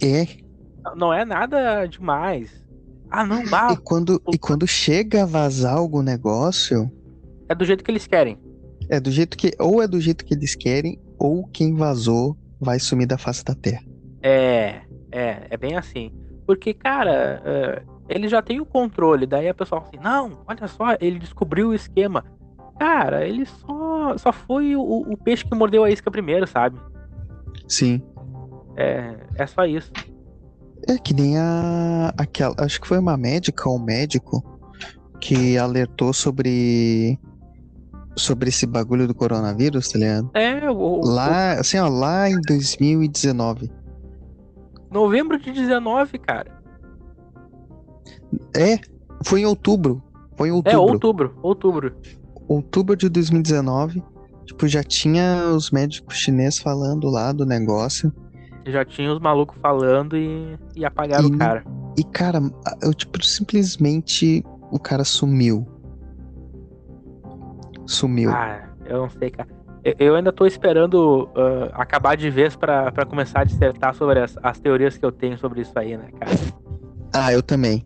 É. 0.00 0.26
Não 0.96 1.12
é 1.12 1.24
nada 1.24 1.84
demais. 1.86 2.62
Ah, 3.10 3.24
não, 3.26 3.44
vá. 3.46 3.72
E 3.72 3.76
quando, 3.76 4.22
e 4.32 4.38
quando 4.38 4.66
chega 4.66 5.22
a 5.22 5.26
vazar 5.26 5.76
algum 5.76 6.00
negócio, 6.02 6.90
É 7.48 7.54
do 7.54 7.64
jeito 7.64 7.84
que 7.84 7.90
eles 7.90 8.06
querem. 8.06 8.38
é 8.88 8.98
do 9.00 9.10
jeito 9.10 9.36
que. 9.36 9.50
Ou 9.58 9.82
é 9.82 9.88
do 9.88 10.00
jeito 10.00 10.24
que 10.24 10.34
eles 10.34 10.54
querem, 10.54 10.98
ou 11.18 11.46
quem 11.48 11.74
vazou 11.74 12.36
vai 12.60 12.78
sumir 12.78 13.06
da 13.06 13.18
face 13.18 13.44
da 13.44 13.54
terra. 13.54 13.82
É, 14.22 14.80
é, 15.10 15.46
é 15.50 15.56
bem 15.56 15.76
assim. 15.76 16.10
Porque, 16.46 16.72
cara, 16.72 17.42
é, 17.44 17.82
ele 18.08 18.28
já 18.28 18.40
tem 18.42 18.60
o 18.60 18.66
controle. 18.66 19.26
Daí 19.26 19.48
a 19.48 19.54
pessoa 19.54 19.80
fala 19.82 19.90
assim: 19.92 20.02
não, 20.02 20.38
olha 20.46 20.66
só, 20.66 20.96
ele 21.00 21.18
descobriu 21.18 21.68
o 21.68 21.74
esquema. 21.74 22.24
Cara, 22.78 23.26
ele 23.26 23.46
só, 23.46 24.16
só 24.18 24.32
foi 24.32 24.74
o, 24.76 24.82
o 24.82 25.16
peixe 25.16 25.44
que 25.44 25.54
mordeu 25.54 25.84
a 25.84 25.90
isca 25.90 26.10
primeiro, 26.10 26.46
sabe? 26.46 26.78
Sim. 27.68 28.02
É, 28.76 29.16
é 29.36 29.46
só 29.46 29.64
isso. 29.64 29.92
É 30.88 30.98
que 30.98 31.14
nem 31.14 31.38
a. 31.38 32.12
Aquela, 32.18 32.54
acho 32.58 32.80
que 32.80 32.88
foi 32.88 32.98
uma 32.98 33.16
médica 33.16 33.68
ou 33.68 33.76
um 33.78 33.82
médico 33.84 34.42
que 35.20 35.56
alertou 35.56 36.12
sobre. 36.12 37.18
Sobre 38.16 38.50
esse 38.50 38.66
bagulho 38.66 39.06
do 39.06 39.14
coronavírus, 39.14 39.88
tá 39.88 39.98
ligado? 39.98 40.30
É, 40.34 40.68
o, 40.70 41.00
Lá, 41.02 41.52
assim, 41.52 41.78
ó, 41.78 41.88
lá 41.88 42.28
em 42.28 42.38
2019. 42.42 43.70
novembro 44.90 45.38
de 45.38 45.50
19, 45.50 46.18
cara. 46.18 46.50
É, 48.54 48.78
foi 49.24 49.40
em 49.42 49.46
outubro. 49.46 50.02
Foi 50.36 50.48
em 50.48 50.62
É, 50.66 50.76
outubro. 50.76 51.34
outubro, 51.42 51.96
outubro. 52.52 52.96
de 52.96 53.08
2019. 53.08 54.02
Tipo, 54.44 54.66
já 54.66 54.82
tinha 54.82 55.48
os 55.54 55.70
médicos 55.70 56.16
chineses 56.16 56.58
falando 56.58 57.08
lá 57.08 57.32
do 57.32 57.46
negócio. 57.46 58.12
Já 58.66 58.84
tinha 58.84 59.12
os 59.12 59.18
malucos 59.20 59.56
falando 59.60 60.16
e, 60.16 60.58
e 60.76 60.84
apagaram 60.84 61.28
E- 61.28 61.32
o 61.34 61.38
cara. 61.38 61.64
E, 61.98 62.04
cara, 62.04 62.40
eu, 62.82 62.92
tipo, 62.94 63.22
simplesmente 63.24 64.44
o 64.70 64.78
cara 64.78 65.04
sumiu. 65.04 65.66
Sumiu. 67.86 68.30
Ah, 68.30 68.68
eu 68.86 68.98
não 69.02 69.10
sei, 69.10 69.30
cara. 69.30 69.48
Eu, 69.84 69.94
eu 69.98 70.14
ainda 70.16 70.32
tô 70.32 70.46
esperando 70.46 71.28
ah, 71.36 71.70
acabar 71.82 72.16
de 72.16 72.30
vez 72.30 72.54
pra, 72.56 72.90
pra 72.92 73.04
começar 73.04 73.40
a 73.40 73.44
dissertar 73.44 73.94
sobre 73.94 74.20
as, 74.20 74.36
as 74.42 74.58
teorias 74.60 74.96
que 74.96 75.04
eu 75.04 75.12
tenho 75.12 75.36
sobre 75.38 75.60
isso 75.60 75.76
aí, 75.78 75.96
né, 75.96 76.08
cara? 76.18 76.32
Ah, 77.12 77.32
eu 77.32 77.42
também. 77.42 77.84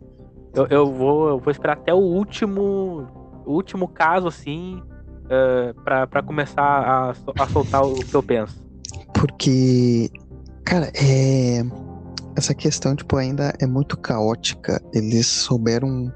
Eu, 0.54 0.66
eu 0.68 0.86
vou, 0.92 1.28
eu 1.28 1.38
vou 1.38 1.50
esperar 1.50 1.74
até 1.74 1.92
o 1.92 1.98
último, 1.98 3.06
o 3.46 3.52
último 3.52 3.88
caso, 3.88 4.26
assim, 4.26 4.82
ah, 5.30 5.72
pra, 5.84 6.06
pra 6.06 6.22
começar 6.22 6.62
a, 6.62 7.10
a 7.10 7.46
soltar 7.46 7.82
o 7.82 7.94
que 7.96 8.14
eu 8.14 8.22
penso. 8.22 8.64
Porque, 9.14 10.10
cara, 10.64 10.90
é. 10.94 11.62
Essa 12.36 12.54
questão, 12.54 12.94
tipo, 12.94 13.16
ainda 13.16 13.54
é 13.58 13.66
muito 13.66 13.96
caótica. 13.96 14.78
Eles 14.92 15.26
souberam 15.26 16.12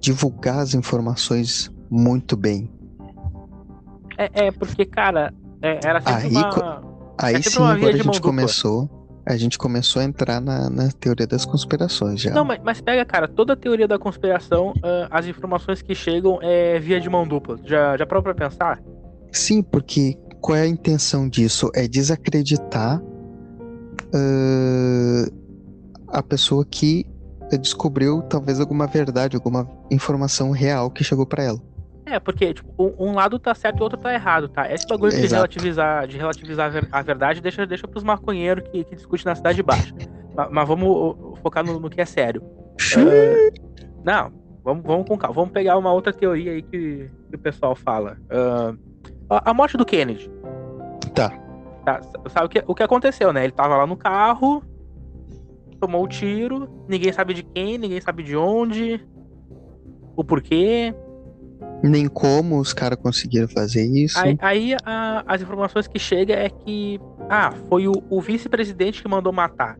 divulgar 0.00 0.60
as 0.60 0.72
informações 0.72 1.70
muito 1.90 2.34
bem. 2.34 2.72
É, 4.16 4.46
é 4.46 4.52
porque, 4.52 4.86
cara, 4.86 5.34
é- 5.60 5.80
era 5.86 6.00
sempre 6.00 6.26
Aí, 6.28 6.30
uma... 6.30 6.82
Aí 7.18 7.34
sempre 7.34 7.50
sim, 7.50 7.62
agora 7.62 7.94
a 7.94 7.96
gente 7.98 8.20
começou. 8.22 8.97
A 9.28 9.36
gente 9.36 9.58
começou 9.58 10.00
a 10.00 10.06
entrar 10.06 10.40
na, 10.40 10.70
na 10.70 10.90
teoria 10.90 11.26
das 11.26 11.44
conspirações 11.44 12.18
já. 12.18 12.30
Não, 12.30 12.46
mas, 12.46 12.58
mas 12.64 12.80
pega, 12.80 13.04
cara, 13.04 13.28
toda 13.28 13.52
a 13.52 13.56
teoria 13.56 13.86
da 13.86 13.98
conspiração, 13.98 14.72
ah, 14.82 15.06
as 15.10 15.26
informações 15.26 15.82
que 15.82 15.94
chegam 15.94 16.38
é 16.40 16.78
via 16.78 16.98
de 16.98 17.10
mão 17.10 17.28
dupla. 17.28 17.58
Já, 17.62 17.94
já 17.98 18.06
parou 18.06 18.22
pra 18.22 18.34
pensar? 18.34 18.80
Sim, 19.30 19.60
porque 19.60 20.16
qual 20.40 20.56
é 20.56 20.62
a 20.62 20.66
intenção 20.66 21.28
disso? 21.28 21.70
É 21.74 21.86
desacreditar 21.86 23.02
ãh, 24.14 25.26
a 26.08 26.22
pessoa 26.22 26.64
que 26.64 27.04
descobriu 27.60 28.22
talvez 28.22 28.60
alguma 28.60 28.86
verdade, 28.86 29.36
alguma 29.36 29.68
informação 29.90 30.50
real 30.52 30.90
que 30.90 31.04
chegou 31.04 31.26
pra 31.26 31.42
ela. 31.42 31.67
É, 32.10 32.18
porque, 32.18 32.54
tipo, 32.54 32.72
um, 32.78 33.08
um 33.10 33.14
lado 33.14 33.38
tá 33.38 33.54
certo 33.54 33.76
e 33.76 33.80
o 33.80 33.82
outro 33.82 33.98
tá 33.98 34.12
errado, 34.14 34.48
tá? 34.48 34.72
Esse 34.72 34.86
bagulho 34.86 35.10
de 35.12 35.26
relativizar, 35.34 36.06
de 36.06 36.16
relativizar 36.16 36.66
a, 36.66 36.68
ver- 36.70 36.88
a 36.90 37.02
verdade 37.02 37.40
deixa, 37.40 37.66
deixa 37.66 37.86
pros 37.86 38.02
maconheiros 38.02 38.64
que, 38.70 38.84
que 38.84 38.94
discutem 38.96 39.26
na 39.26 39.34
Cidade 39.34 39.62
Baixa. 39.62 39.94
Ma- 40.34 40.48
mas, 40.50 40.66
vamos 40.68 40.88
uh, 40.88 41.34
focar 41.42 41.64
no, 41.64 41.78
no 41.78 41.90
que 41.90 42.00
é 42.00 42.04
sério. 42.06 42.42
Não, 44.04 44.32
vamos, 44.64 44.82
vamos 44.84 45.06
com 45.08 45.18
calma. 45.18 45.34
Vamos 45.34 45.50
pegar 45.52 45.76
uma 45.76 45.92
outra 45.92 46.12
teoria 46.12 46.52
aí 46.52 46.62
que, 46.62 47.10
que 47.28 47.36
o 47.36 47.38
pessoal 47.38 47.74
fala. 47.74 48.16
Ah, 48.30 48.72
a, 49.28 49.50
a 49.50 49.54
morte 49.54 49.76
do 49.76 49.84
Kennedy. 49.84 50.30
Tá. 51.14 51.30
Tá, 51.84 52.00
sabe 52.28 52.46
o 52.46 52.48
que, 52.48 52.64
o 52.66 52.74
que 52.74 52.82
aconteceu, 52.82 53.32
né? 53.32 53.44
Ele 53.44 53.52
tava 53.52 53.76
lá 53.76 53.86
no 53.86 53.96
carro, 53.96 54.62
tomou 55.80 56.04
o 56.04 56.08
tiro, 56.08 56.68
ninguém 56.88 57.12
sabe 57.12 57.34
de 57.34 57.42
quem, 57.42 57.76
ninguém 57.78 58.00
sabe 58.00 58.22
de 58.22 58.36
onde, 58.36 59.06
o 60.16 60.24
porquê. 60.24 60.94
Nem 61.82 62.08
como 62.08 62.58
os 62.58 62.72
caras 62.72 62.98
conseguiram 63.00 63.46
fazer 63.48 63.84
isso. 63.86 64.18
Aí, 64.18 64.36
aí, 64.40 64.76
a- 64.84 65.22
as 65.26 65.40
informações 65.42 65.86
que 65.86 65.98
chega 65.98 66.34
é 66.34 66.48
que 66.48 67.00
ah, 67.30 67.52
foi 67.68 67.86
o, 67.86 67.92
o 68.10 68.20
vice-presidente 68.20 69.02
que 69.02 69.08
mandou 69.08 69.32
matar. 69.32 69.78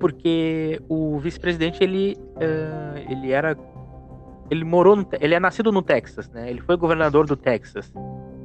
Porque 0.00 0.80
o 0.88 1.18
vice-presidente 1.18 1.82
ele 1.82 2.16
ah, 2.40 2.94
ele 3.08 3.30
era 3.30 3.56
ele 4.50 4.64
morou 4.64 4.96
no, 4.96 5.06
ele 5.20 5.34
é 5.34 5.40
nascido 5.40 5.70
no 5.70 5.82
Texas, 5.82 6.28
né? 6.30 6.48
Ele 6.50 6.60
foi 6.60 6.76
governador 6.76 7.26
do 7.26 7.36
Texas. 7.36 7.92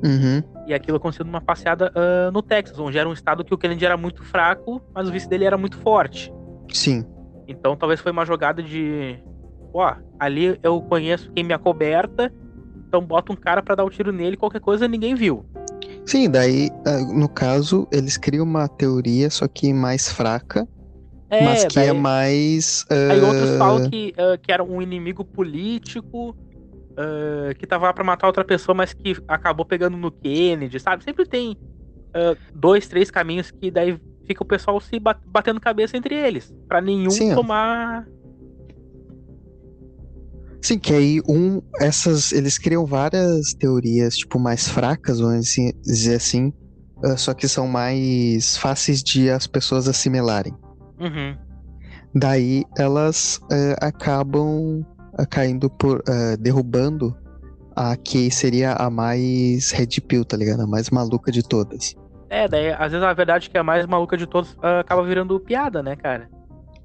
Uhum. 0.04 0.44
E 0.68 0.74
aquilo 0.74 0.98
aconteceu 0.98 1.26
numa 1.26 1.40
passeada 1.42 1.92
ah, 1.96 2.30
no 2.32 2.42
Texas, 2.42 2.78
onde 2.78 2.98
era 2.98 3.08
um 3.08 3.14
estado 3.14 3.44
que 3.44 3.54
o 3.54 3.58
Kennedy 3.58 3.86
era 3.86 3.98
muito 3.98 4.24
fraco, 4.24 4.82
mas 4.94 5.08
o 5.08 5.12
vice 5.12 5.28
dele 5.30 5.46
era 5.46 5.58
muito 5.58 5.78
forte. 5.78 6.32
Sim. 6.72 7.06
Então 7.48 7.76
talvez 7.76 8.00
foi 8.00 8.12
uma 8.12 8.26
jogada 8.26 8.62
de. 8.62 9.18
Ó, 9.74 9.96
ali 10.20 10.60
eu 10.62 10.82
conheço 10.82 11.32
quem 11.32 11.44
me 11.44 11.54
acoberta, 11.54 12.32
então 12.94 13.02
bota 13.04 13.34
um 13.34 13.36
cara 13.36 13.64
pra 13.64 13.74
dar 13.74 13.84
o 13.84 13.90
tiro 13.90 14.12
nele, 14.12 14.38
qualquer 14.38 14.62
coisa 14.62 14.88
ninguém 14.88 15.16
viu. 15.16 15.44
Sim, 16.06 16.30
daí, 16.30 16.70
ah, 16.86 17.00
no 17.12 17.28
caso, 17.28 17.88
eles 17.92 18.18
criam 18.18 18.44
uma 18.46 18.68
teoria, 18.68 19.32
só 19.32 19.48
que 19.48 19.74
mais 19.74 20.12
fraca, 20.12 20.68
É, 21.28 21.44
mas 21.44 21.66
que 21.66 21.74
daí, 21.74 21.88
é 21.88 21.94
mais. 21.94 22.86
aí 23.10 23.20
outros 23.20 23.50
ah, 23.50 23.58
falam 23.58 23.90
que, 23.90 24.14
ah, 24.16 24.38
que 24.38 24.52
era 24.52 24.64
um 24.64 24.80
inimigo 24.80 25.26
político, 25.26 26.36
ah, 26.96 27.52
que 27.58 27.66
tava 27.66 27.88
lá 27.88 27.94
pra 27.94 28.04
matar 28.04 28.28
outra 28.28 28.46
pessoa, 28.46 28.76
mas 28.76 28.94
que 28.94 29.18
acabou 29.28 29.66
pegando 29.66 29.98
no 29.98 30.12
Kennedy, 30.12 30.80
sabe? 30.80 31.04
Sempre 31.04 31.26
tem 31.26 31.58
dois, 32.54 32.88
três 32.88 33.10
caminhos 33.10 33.50
que 33.60 33.72
daí 33.72 33.98
fica 34.28 34.44
o 34.44 34.46
pessoal 34.46 34.80
se 34.80 35.00
ba- 35.00 35.18
batendo 35.26 35.60
cabeça 35.60 35.98
entre 35.98 36.14
eles, 36.14 36.54
Pra 36.68 36.80
nenhum 36.80 37.10
Sim, 37.10 37.34
ó. 37.34 37.38
Sim, 40.64 40.80
que 40.80 40.94
aí 40.94 41.22
um, 41.28 41.62
essas, 41.82 42.32
eles 42.32 42.58
criam 42.58 42.86
várias 42.86 43.54
teorias, 43.54 44.16
tipo, 44.16 44.40
mais 44.40 44.70
fracas, 44.70 45.20
vamos 45.20 45.50
assim- 45.50 45.74
dizer 45.84 46.16
assim, 46.16 46.54
ah, 47.04 47.18
só 47.18 47.34
que 47.34 47.50
são 47.50 47.68
mais 47.68 48.56
fáceis 48.56 49.04
de 49.04 49.30
as 49.30 49.46
pessoas 49.46 49.90
assimilarem. 49.90 50.54
Uhum. 50.98 51.38
Daí 52.16 52.64
elas 52.78 53.42
eh, 53.52 53.76
acabam 53.82 54.86
ah, 55.18 55.26
caindo 55.26 55.70
por, 55.70 56.02
ah, 56.08 56.38
derrubando 56.40 57.14
a 57.76 57.98
que 57.98 58.32
seria 58.32 58.72
a 58.74 58.90
mais 58.90 59.72
red 59.72 60.00
pill, 60.08 60.24
tá 60.24 60.38
ligado? 60.38 60.62
A 60.62 60.68
mais 60.68 60.90
maluca 60.90 61.30
de 61.30 61.44
todas. 61.44 61.94
É, 62.30 62.48
daí 62.48 62.72
às 62.72 62.92
vezes 62.92 63.04
a 63.04 63.12
verdade 63.12 63.50
que 63.50 63.58
é 63.58 63.60
a 63.60 63.64
mais 63.64 63.86
maluca 63.86 64.16
de 64.16 64.26
todos 64.26 64.56
ah, 64.64 64.80
acaba 64.80 65.04
virando 65.04 65.38
piada, 65.42 65.84
né, 65.84 65.98
cara? 65.98 66.30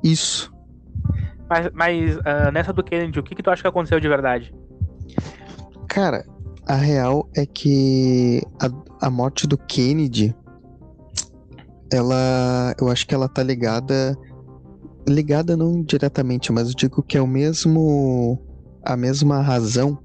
Isso. 0.03 0.53
Mas, 1.49 1.71
mas 1.73 2.19
ah, 2.25 2.51
nessa 2.51 2.73
do 2.73 2.83
Kennedy, 2.83 3.19
o 3.19 3.23
que, 3.23 3.35
que 3.35 3.43
tu 3.43 3.51
acha 3.51 3.63
que 3.63 3.69
aconteceu 3.69 3.99
de 3.99 4.09
verdade? 4.09 4.55
Cara, 5.89 6.25
a 6.67 6.75
real 6.75 7.29
é 7.35 7.47
que 7.47 8.43
a, 8.61 9.07
a 9.07 9.11
morte 9.11 9.47
do 9.47 9.57
Kennedy, 9.57 10.35
ela, 11.93 12.75
eu 12.81 12.89
acho 12.91 13.07
que 13.07 13.15
ela 13.15 13.29
tá 13.29 13.43
ligada, 13.43 14.17
ligada 15.09 15.57
não 15.57 15.83
diretamente, 15.83 16.53
mas 16.53 16.69
eu 16.69 16.75
digo 16.75 17.03
que 17.03 17.17
é 17.17 17.23
o 17.23 17.27
mesmo, 17.27 18.39
a 18.85 18.97
mesma 18.97 19.41
razão 19.41 19.99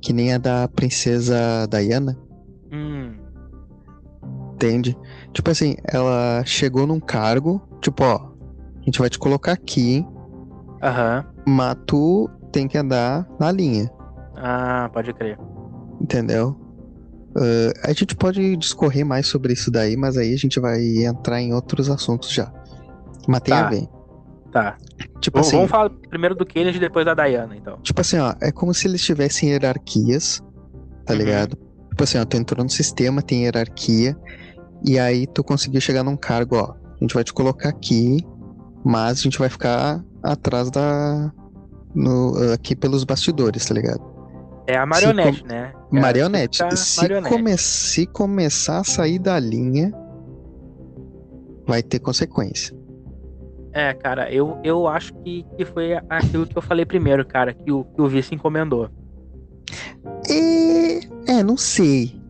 que 0.00 0.12
nem 0.12 0.34
a 0.34 0.38
da 0.38 0.68
princesa 0.68 1.66
Diana, 1.68 2.16
Hum, 2.74 3.14
entende? 4.54 4.96
Tipo 5.32 5.50
assim, 5.50 5.76
ela 5.84 6.42
chegou 6.44 6.86
num 6.86 6.98
cargo, 6.98 7.62
tipo, 7.80 8.02
ó, 8.02 8.32
a 8.80 8.84
gente 8.84 8.98
vai 8.98 9.08
te 9.08 9.18
colocar 9.18 9.52
aqui, 9.52 9.94
hein? 9.94 10.08
Aham. 10.84 11.24
mas 11.46 11.76
tu 11.86 12.28
tem 12.52 12.68
que 12.68 12.76
andar 12.78 13.26
na 13.40 13.50
linha, 13.50 13.90
Ah, 14.36 14.88
pode 14.92 15.12
crer. 15.14 15.38
entendeu? 16.00 16.56
Ah, 17.36 17.88
a 17.90 17.92
gente 17.92 18.14
pode 18.14 18.56
discorrer 18.56 19.04
mais 19.04 19.26
sobre 19.26 19.52
isso 19.54 19.70
daí, 19.70 19.96
mas 19.96 20.16
aí 20.16 20.32
a 20.32 20.36
gente 20.36 20.60
vai 20.60 20.80
entrar 21.04 21.40
em 21.40 21.52
outros 21.54 21.88
assuntos 21.90 22.30
já. 22.32 22.52
Mas 23.26 23.40
tem 23.40 23.54
Tá. 23.54 23.66
a 23.66 23.70
ver. 23.70 23.88
Tá. 24.52 24.76
Tipo 25.20 25.38
Vamos, 25.38 25.48
assim, 25.48 25.56
vamos 25.56 25.70
falar 25.70 25.90
primeiro 26.08 26.34
do 26.36 26.46
Kennedy 26.46 26.76
e 26.76 26.80
depois 26.80 27.04
da 27.04 27.14
Diana, 27.14 27.56
então. 27.56 27.78
tipo 27.82 28.00
assim, 28.00 28.18
ó, 28.18 28.34
é 28.40 28.52
como 28.52 28.72
se 28.72 28.86
eles 28.86 29.02
tivessem 29.02 29.48
hierarquias, 29.50 30.40
tá 31.04 31.12
Uhum. 31.12 31.18
ligado? 31.18 31.56
Tipo 31.90 32.04
assim, 32.04 32.18
ó, 32.18 32.24
tu 32.24 32.36
entrou 32.36 32.62
no 32.62 32.70
sistema, 32.70 33.20
tem 33.22 33.42
hierarquia, 33.44 34.16
e 34.84 34.98
aí 34.98 35.26
tu 35.26 35.42
conseguiu 35.42 35.80
chegar 35.80 36.04
num 36.04 36.16
cargo, 36.16 36.56
ó. 36.56 36.72
A 36.72 36.96
gente 37.00 37.14
vai 37.14 37.24
te 37.24 37.32
colocar 37.32 37.68
aqui, 37.70 38.18
mas 38.84 39.18
a 39.18 39.22
gente 39.22 39.38
vai 39.38 39.48
ficar 39.48 40.04
atrás 40.22 40.70
da. 40.70 41.32
no- 41.94 42.34
aqui 42.52 42.74
pelos 42.76 43.04
bastidores, 43.04 43.64
tá 43.64 43.74
ligado? 43.74 44.02
É 44.66 44.76
a 44.76 44.86
marionete, 44.86 45.44
né? 45.46 45.72
É 45.92 46.00
marionete. 46.00 46.58
Se, 46.76 47.00
marionete. 47.00 47.34
come- 47.34 47.56
se 47.58 48.06
começar 48.06 48.78
a 48.78 48.84
sair 48.84 49.18
da 49.18 49.38
linha, 49.38 49.92
vai 51.66 51.82
ter 51.82 51.98
consequência. 51.98 52.74
É, 53.72 53.92
cara, 53.92 54.32
eu, 54.32 54.56
eu 54.62 54.86
acho 54.86 55.12
que, 55.22 55.44
que 55.56 55.64
foi 55.64 55.94
aquilo 56.08 56.46
que 56.46 56.56
eu 56.56 56.62
falei 56.62 56.84
primeiro, 56.86 57.26
cara, 57.26 57.52
que 57.52 57.70
o, 57.72 57.84
que 57.84 58.00
o 58.00 58.08
vice 58.08 58.34
encomendou. 58.34 58.88
E... 60.28 61.00
É, 61.26 61.42
não 61.42 61.56
sei. 61.56 62.20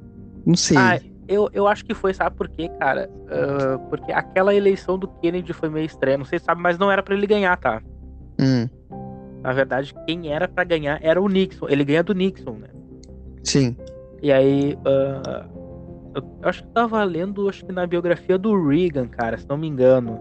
Não 0.47 0.57
sei. 0.57 0.77
Ah, 0.79 0.99
eu, 1.29 1.49
eu 1.53 1.67
acho 1.67 1.85
que 1.85 1.95
foi, 1.95 2.13
sabe 2.15 2.37
por 2.37 2.49
quê, 2.49 2.69
cara? 2.79 3.09
Ah, 3.29 3.79
porque 3.91 4.13
aquela 4.13 4.55
eleição 4.55 4.99
do 4.99 5.09
Kennedy 5.09 5.53
foi 5.53 5.69
meio 5.69 5.87
estranha, 5.87 6.19
não 6.19 6.25
sei 6.25 6.39
se 6.39 6.45
sabe, 6.45 6.61
mas 6.61 6.79
não 6.79 6.91
era 6.91 7.03
pra 7.03 7.15
ele 7.15 7.27
ganhar, 7.27 7.57
tá? 7.57 7.81
Hum, 8.41 8.69
Na 9.43 9.53
verdade, 9.53 9.95
quem 10.07 10.33
era 10.33 10.49
pra 10.49 10.65
ganhar 10.65 10.99
era 11.03 11.21
o 11.21 11.29
Nixon. 11.29 11.67
Ele 11.69 11.85
ganha 11.85 12.03
do 12.03 12.15
Nixon, 12.15 12.53
né? 12.59 12.69
sim. 13.43 13.77
E 14.23 14.33
aí, 14.33 14.77
eu, 16.15 16.23
eu 16.43 16.49
acho 16.49 16.63
que 16.63 16.69
tava 16.73 17.03
lendo, 17.05 17.49
acho 17.49 17.65
que 17.65 17.73
na 17.73 17.87
biografia 17.87 18.39
do 18.39 18.69
Reagan, 18.69 19.07
cara, 19.07 19.37
se 19.37 19.47
não 19.49 19.59
me 19.59 19.67
engano, 19.67 20.19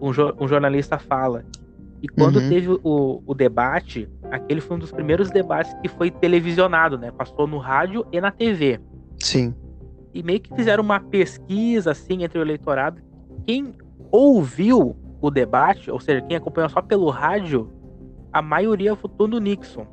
um, 0.00 0.10
jo- 0.12 0.34
um 0.40 0.48
jornalista 0.48 0.98
fala. 0.98 1.44
E 2.02 2.08
quando 2.08 2.36
Uhum. 2.40 2.48
teve 2.48 2.68
o, 2.82 3.22
o 3.26 3.34
debate, 3.34 4.08
aquele 4.30 4.60
foi 4.60 4.76
um 4.76 4.80
dos 4.80 4.90
primeiros 4.90 5.30
debates 5.30 5.72
que 5.82 5.88
foi 5.88 6.10
televisionado, 6.10 6.96
né? 6.98 7.10
Passou 7.12 7.46
no 7.46 7.58
rádio 7.58 8.04
e 8.10 8.20
na 8.20 8.30
TV. 8.30 8.80
Sim. 9.22 9.54
E 10.14 10.22
meio 10.22 10.40
que 10.40 10.54
fizeram 10.54 10.82
uma 10.82 11.00
pesquisa, 11.00 11.92
assim, 11.92 12.22
entre 12.22 12.38
o 12.38 12.42
eleitorado. 12.42 13.00
Quem 13.46 13.74
ouviu 14.10 14.96
o 15.20 15.30
debate, 15.30 15.90
ou 15.90 16.00
seja, 16.00 16.20
quem 16.22 16.36
acompanhou 16.36 16.68
só 16.68 16.82
pelo 16.82 17.08
rádio, 17.08 17.70
a 18.32 18.42
maioria 18.42 18.94
votou 18.94 19.26
no 19.26 19.38
Nixon. 19.38 19.86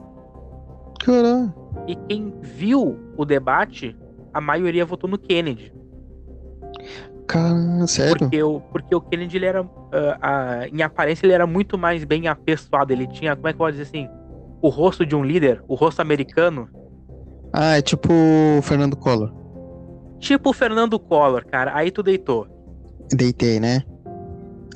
Caralho. 1.00 1.54
E 1.88 1.96
quem 1.96 2.34
viu 2.42 3.00
o 3.16 3.24
debate, 3.24 3.96
a 4.34 4.42
maioria 4.42 4.86
votou 4.86 5.10
no 5.10 5.18
Kennedy. 5.18 5.74
Cara, 7.28 7.86
sério? 7.88 8.18
Porque 8.18 8.42
o, 8.42 8.60
porque 8.60 8.96
o 8.96 9.02
Kennedy, 9.02 9.38
ele 9.38 9.46
era. 9.46 9.70
ah, 10.22 10.68
em 10.72 10.82
aparência, 10.82 11.26
ele 11.26 11.34
era 11.34 11.46
muito 11.46 11.78
mais 11.78 12.04
bem 12.04 12.28
apessoado. 12.28 12.92
Ele 12.92 13.08
tinha, 13.08 13.36
como 13.36 13.48
é 13.48 13.52
que 13.52 13.56
eu 13.56 13.60
posso 13.60 13.72
dizer 13.74 13.84
assim? 13.84 14.10
O 14.62 14.70
rosto 14.70 15.06
de 15.06 15.16
um 15.16 15.24
líder, 15.24 15.64
o 15.68 15.76
rosto 15.76 16.02
americano. 16.02 16.68
Ah, 17.54 17.78
é 17.78 17.82
tipo 17.82 18.10
o 18.12 18.62
Fernando 18.62 18.96
Collor. 18.96 19.32
Tipo 20.20 20.50
o 20.50 20.54
Fernando 20.54 21.00
Collor, 21.00 21.46
cara. 21.46 21.72
Aí 21.76 21.92
tu 21.92 22.04
deitou. 22.04 22.48
Deitei, 23.12 23.60
né? 23.60 23.84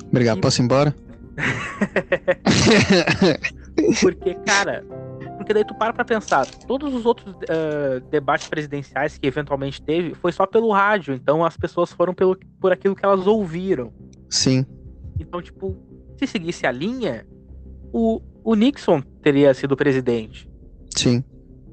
Obrigado, 0.08 0.38
E- 0.38 0.40
posso 0.40 0.62
ir 0.62 0.64
embora? 0.64 0.94
Porque, 4.00 4.34
cara. 4.46 4.84
Porque 5.36 5.52
daí 5.52 5.64
tu 5.64 5.74
para 5.74 5.92
pra 5.92 6.04
pensar. 6.04 6.46
Todos 6.46 6.94
os 6.94 7.04
outros 7.04 7.34
ah, 7.48 8.00
debates 8.10 8.48
presidenciais 8.48 9.18
que 9.18 9.26
eventualmente 9.26 9.82
teve 9.82 10.14
foi 10.14 10.32
só 10.32 10.46
pelo 10.46 10.70
rádio. 10.72 11.14
Então 11.14 11.44
as 11.44 11.56
pessoas 11.56 11.92
foram 11.92 12.14
pelo, 12.14 12.36
por 12.60 12.72
aquilo 12.72 12.94
que 12.94 13.04
elas 13.04 13.26
ouviram. 13.26 13.92
Sim. 14.30 14.64
Então, 15.18 15.42
tipo, 15.42 15.76
se 16.18 16.26
seguisse 16.26 16.66
a 16.66 16.72
linha, 16.72 17.26
o, 17.92 18.20
o 18.42 18.54
Nixon 18.54 19.00
teria 19.22 19.52
sido 19.54 19.76
presidente. 19.76 20.48
Sim. 20.96 21.22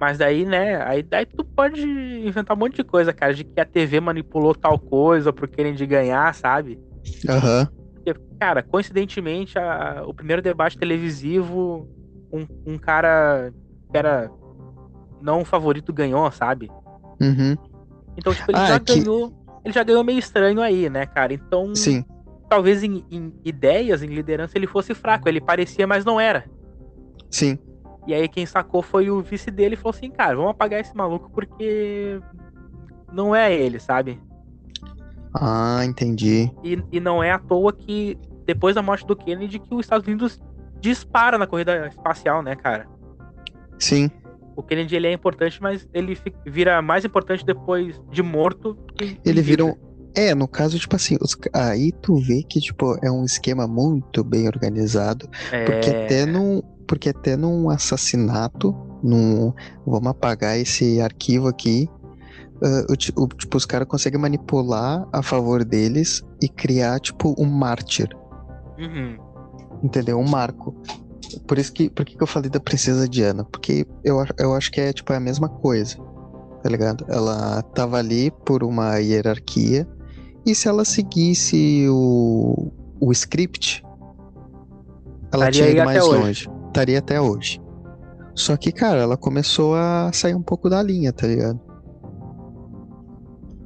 Mas 0.01 0.17
daí, 0.17 0.45
né, 0.47 0.81
aí 0.83 1.03
daí 1.03 1.27
tu 1.27 1.43
pode 1.43 1.79
inventar 1.79 2.57
um 2.57 2.59
monte 2.59 2.77
de 2.77 2.83
coisa, 2.83 3.13
cara, 3.13 3.35
de 3.35 3.43
que 3.43 3.59
a 3.61 3.65
TV 3.65 3.99
manipulou 3.99 4.55
tal 4.55 4.79
coisa 4.79 5.31
pro 5.31 5.47
Kennedy 5.47 5.85
ganhar, 5.85 6.33
sabe? 6.33 6.79
Aham. 7.29 7.69
Porque, 7.93 8.19
cara, 8.39 8.63
coincidentemente, 8.63 9.59
a- 9.59 10.03
o 10.07 10.11
primeiro 10.11 10.41
debate 10.41 10.75
televisivo, 10.75 11.87
um, 12.33 12.47
um 12.65 12.77
cara 12.79 13.53
que 13.91 13.95
era 13.97 14.31
não 15.21 15.45
favorito 15.45 15.93
ganhou, 15.93 16.31
sabe? 16.31 16.71
Uhum. 17.21 17.55
Então, 18.17 18.33
tipo, 18.33 18.51
ele 18.51 18.57
Ah, 18.57 18.65
já 18.65 18.75
é 18.75 18.79
que- 18.79 18.85
ganhou. 18.99 19.31
Ele 19.63 19.71
já 19.71 19.83
ganhou 19.83 20.03
meio 20.03 20.17
estranho 20.17 20.61
aí, 20.61 20.89
né, 20.89 21.05
cara? 21.05 21.31
Então, 21.31 21.75
Sim. 21.75 22.03
talvez 22.49 22.81
em, 22.83 23.05
em 23.11 23.31
ideias, 23.45 24.01
em 24.01 24.07
liderança, 24.07 24.57
ele 24.57 24.65
fosse 24.65 24.95
fraco. 24.95 25.29
Ele 25.29 25.39
parecia, 25.39 25.85
mas 25.85 26.03
não 26.03 26.19
era. 26.19 26.45
Sim. 27.29 27.59
E 28.07 28.13
aí 28.13 28.27
quem 28.27 28.45
sacou 28.45 28.81
foi 28.81 29.09
o 29.09 29.21
vice 29.21 29.51
dele 29.51 29.75
e 29.75 29.77
falou 29.77 29.91
assim, 29.95 30.09
cara, 30.09 30.35
vamos 30.35 30.51
apagar 30.51 30.79
esse 30.79 30.95
maluco 30.95 31.29
porque 31.31 32.19
não 33.13 33.35
é 33.35 33.53
ele, 33.53 33.79
sabe? 33.79 34.19
Ah, 35.33 35.81
entendi. 35.85 36.51
E, 36.63 36.83
e 36.91 36.99
não 36.99 37.23
é 37.23 37.31
à 37.31 37.39
toa 37.39 37.71
que 37.71 38.17
depois 38.45 38.75
da 38.75 38.81
morte 38.81 39.05
do 39.05 39.15
Kennedy 39.15 39.59
que 39.59 39.73
os 39.73 39.81
Estados 39.85 40.07
Unidos 40.07 40.41
dispara 40.79 41.37
na 41.37 41.45
corrida 41.47 41.87
espacial, 41.87 42.41
né, 42.41 42.55
cara? 42.55 42.87
Sim. 43.79 44.09
O 44.55 44.63
Kennedy 44.63 44.95
ele 44.95 45.07
é 45.07 45.13
importante, 45.13 45.61
mas 45.61 45.87
ele 45.93 46.15
fi- 46.15 46.33
vira 46.45 46.81
mais 46.81 47.05
importante 47.05 47.45
depois 47.45 48.01
de 48.11 48.21
morto. 48.21 48.77
Ele 49.23 49.41
vira 49.41 49.63
um. 49.65 49.75
É, 50.15 50.35
no 50.35 50.47
caso, 50.47 50.77
tipo 50.77 50.95
assim, 50.95 51.17
os... 51.21 51.37
aí 51.53 51.91
tu 52.01 52.15
vê 52.17 52.43
que, 52.43 52.59
tipo, 52.59 52.97
é 53.03 53.09
um 53.09 53.23
esquema 53.23 53.67
muito 53.67 54.23
bem 54.23 54.47
organizado. 54.47 55.29
Porque 55.65 55.89
É, 55.89 56.03
até 56.05 56.25
num. 56.25 56.61
Porque 56.87 57.09
até 57.09 57.37
num 57.37 57.69
assassinato, 57.69 58.75
num. 59.01 59.53
Vamos 59.85 60.07
apagar 60.09 60.57
esse 60.59 60.99
arquivo 60.99 61.47
aqui. 61.47 61.87
ah, 62.63 62.85
o 62.89 63.23
o- 63.23 63.27
tipo, 63.27 63.57
os 63.57 63.65
caras 63.65 63.87
conseguem 63.87 64.19
manipular 64.19 65.07
a 65.13 65.23
favor 65.23 65.63
deles 65.63 66.21
e 66.41 66.47
criar, 66.49 66.99
tipo, 66.99 67.33
um 67.37 67.45
mártir. 67.45 68.09
uhum. 68.77 69.17
Entendeu? 69.83 70.19
Um 70.19 70.27
marco. 70.27 70.75
Por 71.47 71.57
isso 71.57 71.71
que. 71.73 71.89
Por 71.89 72.03
que, 72.05 72.15
que 72.17 72.21
eu 72.21 72.27
falei 72.27 72.49
da 72.49 72.59
princesa 72.59 73.07
Diana? 73.07 73.45
Porque 73.45 73.85
eu, 74.03 74.23
eu 74.37 74.53
acho 74.53 74.69
que 74.71 74.81
é, 74.81 74.91
tipo, 74.93 75.11
a 75.13 75.19
mesma 75.19 75.47
coisa. 75.49 75.97
Tá 76.61 76.69
ligado? 76.69 77.03
Ela 77.09 77.63
tava 77.73 77.97
ali 77.97 78.29
por 78.45 78.63
uma 78.63 78.97
hierarquia. 78.99 79.87
E 80.45 80.55
se 80.55 80.67
ela 80.67 80.83
seguisse 80.83 81.85
o, 81.89 82.71
o 82.99 83.11
script, 83.11 83.83
ela 85.31 85.49
Estaria 85.49 85.51
tinha 85.51 85.69
ido 85.69 85.85
mais 85.85 86.03
hoje. 86.03 86.19
longe. 86.19 86.49
Estaria 86.67 86.99
até 86.99 87.21
hoje. 87.21 87.61
Só 88.33 88.55
que, 88.57 88.71
cara, 88.71 88.99
ela 89.01 89.17
começou 89.17 89.75
a 89.75 90.09
sair 90.13 90.33
um 90.35 90.41
pouco 90.41 90.69
da 90.69 90.81
linha, 90.81 91.11
tá 91.13 91.27
ligado? 91.27 91.59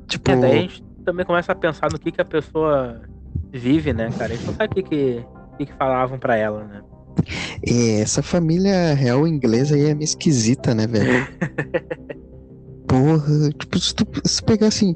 Tipo, 0.07 0.31
É, 0.31 0.35
daí 0.35 0.51
a 0.57 0.61
gente 0.61 0.83
também 1.05 1.25
começa 1.25 1.51
a 1.51 1.55
pensar 1.55 1.89
no 1.91 1.99
que, 1.99 2.11
que 2.11 2.21
a 2.21 2.25
pessoa 2.25 3.01
vive, 3.53 3.93
né, 3.93 4.09
cara? 4.17 4.33
A 4.33 4.35
gente 4.35 4.45
não 4.47 4.53
sabe 4.55 4.71
o 4.71 4.75
que, 4.75 4.83
que, 4.83 5.25
que, 5.57 5.65
que 5.67 5.73
falavam 5.73 6.17
pra 6.19 6.35
ela, 6.35 6.63
né? 6.65 6.81
é, 7.65 8.01
essa 8.01 8.21
família 8.21 8.93
real 8.93 9.25
inglesa 9.27 9.75
aí 9.75 9.85
é 9.85 9.93
meio 9.93 10.03
esquisita, 10.03 10.75
né, 10.75 10.85
velho? 10.87 11.25
Porra, 12.87 13.49
tipo, 13.57 13.79
se 13.79 13.95
tu, 13.95 14.05
se 14.25 14.41
tu 14.41 14.45
pegar 14.45 14.67
assim, 14.67 14.95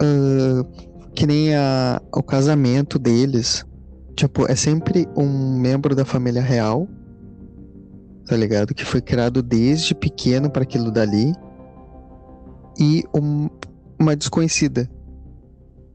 ah, 0.00 0.64
que 1.14 1.26
nem 1.26 1.54
a, 1.54 2.00
o 2.14 2.22
casamento 2.22 2.98
deles, 2.98 3.64
tipo, 4.16 4.50
é 4.50 4.54
sempre 4.56 5.08
um 5.16 5.58
membro 5.58 5.94
da 5.94 6.04
família 6.04 6.42
real, 6.42 6.88
tá 8.26 8.36
ligado? 8.36 8.74
Que 8.74 8.84
foi 8.84 9.00
criado 9.00 9.42
desde 9.42 9.94
pequeno 9.94 10.50
para 10.50 10.62
aquilo 10.62 10.90
dali, 10.90 11.32
e 12.78 13.04
um- 13.14 13.48
uma 14.00 14.16
desconhecida. 14.16 14.90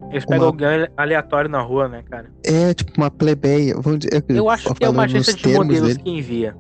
Eles 0.10 0.26
pegam 0.26 0.46
Uma- 0.46 0.48
alguém 0.48 0.88
aleatório 0.96 1.50
na 1.50 1.62
rua, 1.62 1.90
né, 1.90 2.02
cara? 2.10 2.32
É, 2.44 2.74
tipo, 2.74 2.94
uma 2.98 3.12
plebeia, 3.12 3.76
vamos 3.80 4.00
dizer, 4.00 4.24
Eu 4.30 4.50
acho 4.50 4.74
que 4.74 4.86
é 4.86 4.90
uma 4.90 5.04
agência 5.04 5.34
de 5.34 5.54
modelos 5.54 5.88
dele, 5.90 6.00
que 6.00 6.10
envia. 6.10 6.56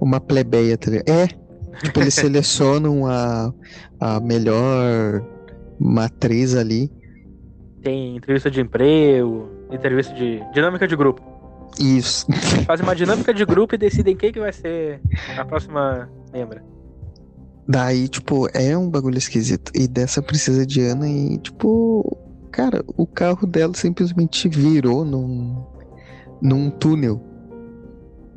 uma 0.00 0.20
plebeia, 0.20 0.78
tá 0.78 0.90
ligado? 0.90 1.08
É, 1.08 1.26
tipo, 1.82 2.00
eles 2.00 2.14
selecionam 2.14 3.04
a, 3.06 3.52
a 4.00 4.20
melhor 4.20 5.20
matriz 5.84 6.54
ali, 6.54 6.90
Tem 7.82 8.16
entrevista 8.16 8.50
de 8.50 8.60
emprego, 8.60 9.48
entrevista 9.70 10.14
de 10.14 10.40
dinâmica 10.54 10.88
de 10.88 10.96
grupo. 10.96 11.20
Isso. 11.78 12.26
Fazem 12.66 12.84
uma 12.86 12.94
dinâmica 12.96 13.34
de 13.34 13.44
grupo 13.44 13.74
e 13.74 13.78
decidem 13.78 14.16
quem 14.16 14.32
que 14.32 14.40
vai 14.40 14.52
ser 14.52 15.00
a 15.36 15.44
próxima 15.44 16.08
membra. 16.32 16.64
Daí, 17.68 18.08
tipo, 18.08 18.48
é 18.54 18.76
um 18.76 18.88
bagulho 18.88 19.18
esquisito. 19.18 19.70
E 19.74 19.86
dessa 19.88 20.22
princesa 20.22 20.64
Diana 20.66 21.08
e, 21.08 21.36
tipo, 21.38 22.16
cara, 22.52 22.82
o 22.96 23.06
carro 23.06 23.46
dela 23.46 23.74
simplesmente 23.74 24.48
virou 24.48 25.04
num, 25.04 25.64
num 26.40 26.70
túnel. 26.70 27.20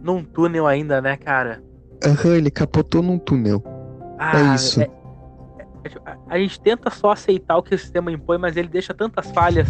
num 0.02 0.24
túnel 0.24 0.66
ainda, 0.68 1.02
né, 1.02 1.16
cara? 1.18 1.62
Aham, 2.06 2.36
ele 2.38 2.50
capotou 2.52 3.02
num 3.04 3.18
túnel. 3.20 3.62
Ah, 4.18 4.52
é 4.52 4.56
isso. 4.56 4.82
é- 4.82 4.86
é 4.86 4.90
a- 6.30 6.38
gente 6.40 6.60
tenta 6.60 6.90
só 6.90 7.12
aceitar 7.12 7.58
o 7.58 7.64
que 7.64 7.76
o 7.76 7.80
sistema 7.80 8.12
impõe, 8.12 8.38
mas 8.38 8.58
ele 8.58 8.68
deixa 8.68 8.94
tantas 8.94 9.30
falhas. 9.32 9.70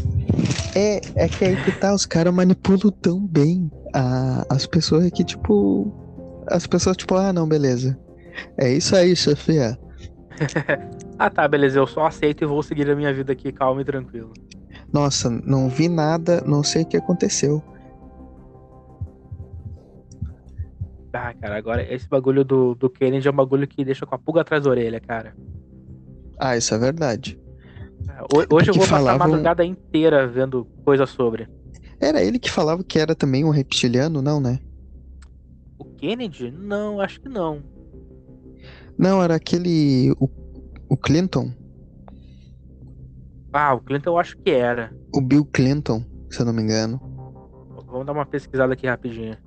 É, 0.76 1.02
é 1.16 1.28
que 1.28 1.44
aí 1.44 1.56
que 1.58 1.72
tá, 1.72 1.94
os 1.94 2.06
caras 2.06 2.34
manipulam 2.34 2.92
tão 3.02 3.20
bem 3.26 3.72
a, 3.94 4.46
as 4.50 4.66
pessoas 4.66 5.10
que, 5.12 5.24
tipo. 5.24 5.92
As 6.50 6.66
pessoas, 6.66 6.96
tipo, 6.96 7.16
ah, 7.16 7.34
não, 7.34 7.48
beleza. 7.48 7.98
É 8.58 8.72
isso 8.72 8.96
aí, 8.96 9.16
chefia. 9.16 9.78
Ah, 11.20 11.32
tá, 11.32 11.48
beleza, 11.48 11.80
eu 11.80 11.88
só 11.88 12.06
aceito 12.06 12.44
e 12.44 12.48
vou 12.48 12.62
seguir 12.62 12.88
a 12.92 12.96
minha 12.96 13.12
vida 13.12 13.34
aqui 13.34 13.52
calmo 13.52 13.82
e 13.82 13.84
tranquilo. 13.84 14.34
Nossa, 14.94 15.32
não 15.32 15.68
vi 15.68 15.90
nada, 15.90 16.44
não 16.46 16.62
sei 16.62 16.84
o 16.84 16.86
que 16.86 16.96
aconteceu. 16.96 17.60
Ah, 21.12 21.34
cara, 21.34 21.58
agora 21.58 21.82
esse 21.92 22.08
bagulho 22.08 22.46
do, 22.46 22.76
do 22.76 22.88
Kennedy 22.88 23.28
é 23.28 23.32
um 23.32 23.36
bagulho 23.36 23.68
que 23.68 23.84
deixa 23.84 24.06
com 24.06 24.14
a 24.14 24.20
pulga 24.20 24.42
atrás 24.42 24.64
da 24.64 24.70
orelha, 24.70 25.00
cara. 25.00 25.36
Ah, 26.40 26.56
isso 26.58 26.74
é 26.74 26.78
verdade. 26.78 27.40
Ho- 28.34 28.56
Hoje 28.56 28.70
eu 28.72 28.74
vou 28.76 28.88
passar 28.88 29.16
a 29.16 29.18
madrugada 29.18 29.66
inteira 29.66 30.28
vendo 30.28 30.66
coisa 30.84 31.06
sobre. 31.06 31.48
Era 32.00 32.22
ele 32.24 32.40
que 32.40 32.52
falava 32.52 32.84
que 32.84 33.00
era 33.00 33.16
também 33.16 33.44
um 33.44 33.50
reptiliano, 33.50 34.22
não, 34.22 34.40
né? 34.40 34.60
O 35.80 35.86
Kennedy? 35.86 36.52
Não, 36.52 37.02
acho 37.02 37.20
que 37.20 37.30
não. 37.30 37.64
Não, 38.98 39.22
era 39.22 39.36
aquele. 39.36 40.12
O, 40.20 40.30
o 40.90 40.98
Clinton. 40.98 41.52
Ah, 43.54 43.74
o 43.74 43.80
Clinton 43.80 44.12
eu 44.12 44.20
acho 44.20 44.38
que 44.38 44.52
era. 44.52 44.92
O 45.16 45.22
Bill 45.22 45.46
Clinton, 45.46 46.04
se 46.30 46.40
eu 46.40 46.46
não 46.46 46.54
me 46.54 46.62
engano. 46.62 47.00
Vamos 47.88 48.06
dar 48.06 48.12
uma 48.14 48.26
pesquisada 48.26 48.74
aqui 48.74 48.86
rapidinho. 48.86 49.38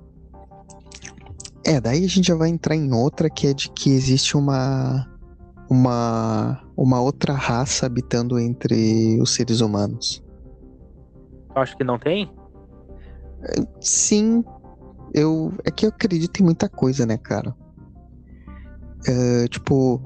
É, 1.65 1.79
daí 1.79 2.03
a 2.03 2.07
gente 2.07 2.27
já 2.27 2.35
vai 2.35 2.49
entrar 2.49 2.75
em 2.75 2.91
outra 2.93 3.29
que 3.29 3.47
é 3.47 3.53
de 3.53 3.69
que 3.69 3.89
existe 3.91 4.35
uma. 4.35 5.07
Uma. 5.69 6.61
Uma 6.83 6.99
outra 6.99 7.33
raça 7.33 7.85
habitando 7.85 8.39
entre 8.39 9.21
os 9.21 9.35
seres 9.35 9.61
humanos. 9.61 10.23
Tu 11.53 11.59
acha 11.59 11.77
que 11.77 11.83
não 11.83 11.99
tem? 11.99 12.27
Sim, 13.79 14.43
eu. 15.13 15.53
É 15.63 15.69
que 15.69 15.85
eu 15.85 15.89
acredito 15.89 16.39
em 16.39 16.43
muita 16.43 16.67
coisa, 16.67 17.05
né, 17.05 17.19
cara? 17.19 17.55
É, 19.07 19.47
tipo. 19.47 20.01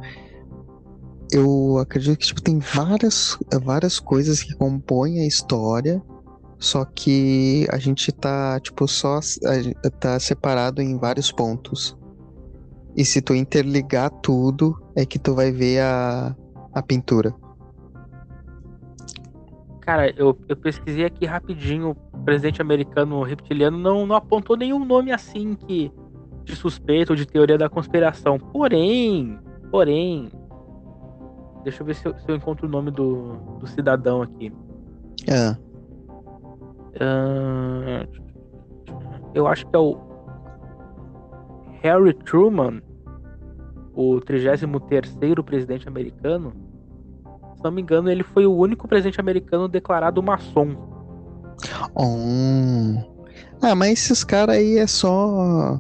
Eu 1.32 1.78
acredito 1.78 2.20
que 2.20 2.26
tipo, 2.26 2.42
tem 2.42 2.60
várias, 2.60 3.40
várias 3.64 3.98
coisas 3.98 4.44
que 4.44 4.54
compõem 4.56 5.22
a 5.22 5.26
história, 5.26 6.04
só 6.60 6.84
que 6.84 7.66
a 7.72 7.78
gente 7.78 8.12
tá, 8.12 8.60
tipo, 8.60 8.86
só 8.86 9.22
tá 10.02 10.20
separado 10.20 10.82
em 10.82 10.98
vários 10.98 11.32
pontos. 11.32 11.98
E 12.98 13.06
se 13.06 13.22
tu 13.22 13.34
interligar 13.34 14.10
tudo, 14.22 14.78
é 14.94 15.06
que 15.06 15.18
tu 15.18 15.34
vai 15.34 15.52
ver 15.52 15.82
a, 15.82 16.36
a 16.76 16.82
pintura. 16.82 17.34
Cara, 19.80 20.10
eu, 20.18 20.38
eu 20.50 20.58
pesquisei 20.58 21.06
aqui 21.06 21.26
rapidinho. 21.26 21.96
O 22.12 22.18
presidente 22.26 22.62
americano 22.62 23.24
reptiliano 23.24 23.78
não, 23.78 24.06
não 24.06 24.16
apontou 24.16 24.58
nenhum 24.58 24.84
nome 24.84 25.12
assim 25.12 25.54
que 25.54 25.92
de 26.44 26.56
suspeito 26.56 27.14
ou 27.14 27.16
de 27.16 27.26
teoria 27.26 27.58
da 27.58 27.70
conspiração. 27.70 28.38
Porém, 28.38 29.40
porém, 29.72 30.30
deixa 31.64 31.82
eu 31.82 31.86
ver 31.86 31.96
se 31.96 32.08
eu, 32.08 32.18
se 32.18 32.30
eu 32.30 32.36
encontro 32.36 32.68
o 32.68 32.70
nome 32.70 32.92
do, 32.92 33.36
do 33.60 33.68
cidadão 33.68 34.22
aqui. 34.22 34.52
Ah, 35.30 35.58
Ahn, 37.00 38.08
eu 39.34 39.48
acho 39.48 39.66
que 39.68 39.76
é 39.76 39.80
o 39.80 39.98
Harry 41.82 42.14
Truman, 42.14 42.82
o 43.96 44.20
33º 44.20 45.44
presidente 45.44 45.88
americano. 45.88 46.54
Se 47.56 47.64
não 47.64 47.72
me 47.72 47.82
engano, 47.82 48.10
ele 48.10 48.24
foi 48.24 48.46
o 48.46 48.56
único 48.56 48.88
presidente 48.88 49.20
americano 49.20 49.68
declarado 49.68 50.22
maçom. 50.22 50.76
Hum. 51.98 53.02
Ah, 53.62 53.74
mas 53.74 53.94
esses 53.94 54.24
caras 54.24 54.58
aí 54.58 54.78
é 54.78 54.88
só. 54.88 55.80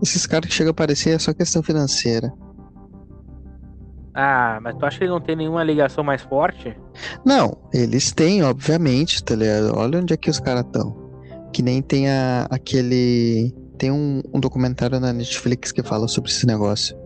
Esses 0.00 0.26
caras 0.26 0.48
que 0.48 0.54
chegam 0.54 0.70
a 0.70 0.72
aparecer 0.72 1.14
é 1.14 1.18
só 1.18 1.32
questão 1.34 1.62
financeira. 1.62 2.32
Ah, 4.14 4.58
mas 4.62 4.76
tu 4.76 4.84
acha 4.84 4.98
que 4.98 5.04
ele 5.04 5.10
não 5.10 5.20
tem 5.20 5.34
nenhuma 5.34 5.64
ligação 5.64 6.04
mais 6.04 6.22
forte? 6.22 6.76
Não, 7.24 7.56
eles 7.72 8.12
têm, 8.12 8.42
obviamente, 8.42 9.24
tá 9.24 9.34
ligado? 9.34 9.74
Olha 9.74 9.98
onde 9.98 10.12
é 10.12 10.16
que 10.16 10.28
os 10.28 10.38
caras 10.38 10.64
estão. 10.66 10.96
Que 11.52 11.62
nem 11.62 11.80
tem 11.80 12.08
a, 12.08 12.46
aquele. 12.50 13.54
Tem 13.78 13.90
um, 13.90 14.22
um 14.32 14.38
documentário 14.38 15.00
na 15.00 15.12
Netflix 15.12 15.72
que 15.72 15.82
fala 15.82 16.06
sobre 16.08 16.30
esse 16.30 16.46
negócio. 16.46 16.96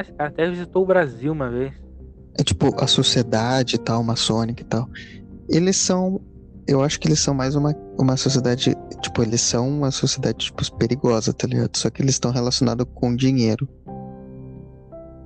Esse 0.00 0.12
cara 0.12 0.30
até 0.30 0.48
visitou 0.48 0.82
o 0.82 0.86
Brasil 0.86 1.32
uma 1.32 1.50
vez. 1.50 1.72
É 2.38 2.42
tipo 2.42 2.74
a 2.82 2.86
sociedade 2.86 3.76
e 3.76 3.78
tal, 3.78 4.02
maçônica 4.02 4.62
e 4.62 4.66
tal. 4.66 4.88
Eles 5.48 5.76
são. 5.76 6.20
Eu 6.66 6.82
acho 6.82 7.00
que 7.00 7.08
eles 7.08 7.18
são 7.18 7.34
mais 7.34 7.54
uma, 7.56 7.74
uma 7.98 8.16
sociedade. 8.16 8.74
Tipo, 9.00 9.22
eles 9.22 9.40
são 9.40 9.68
uma 9.68 9.90
sociedade, 9.90 10.46
tipo, 10.46 10.76
perigosa, 10.76 11.32
tá 11.32 11.46
ligado? 11.46 11.76
Só 11.76 11.90
que 11.90 12.00
eles 12.02 12.14
estão 12.14 12.30
relacionados 12.30 12.86
com 12.94 13.14
dinheiro. 13.14 13.68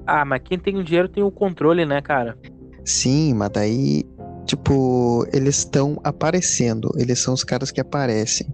Ah, 0.06 0.24
mas 0.24 0.42
quem 0.44 0.58
tem 0.58 0.76
o 0.76 0.84
dinheiro 0.84 1.08
tem 1.08 1.22
o 1.22 1.30
controle, 1.30 1.84
né, 1.84 2.00
cara? 2.00 2.36
Sim, 2.84 3.34
mas 3.34 3.50
daí, 3.50 4.04
tipo, 4.44 5.26
eles 5.32 5.58
estão 5.58 5.98
aparecendo. 6.04 6.90
Eles 6.96 7.18
são 7.18 7.34
os 7.34 7.44
caras 7.44 7.70
que 7.70 7.80
aparecem. 7.80 8.46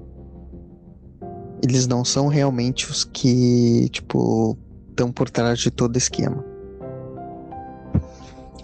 Eles 1.62 1.86
não 1.86 2.04
são 2.04 2.28
realmente 2.28 2.90
os 2.90 3.04
que, 3.04 3.88
tipo, 3.90 4.56
estão 4.90 5.10
por 5.10 5.30
trás 5.30 5.58
de 5.58 5.70
todo 5.70 5.96
esquema. 5.96 6.44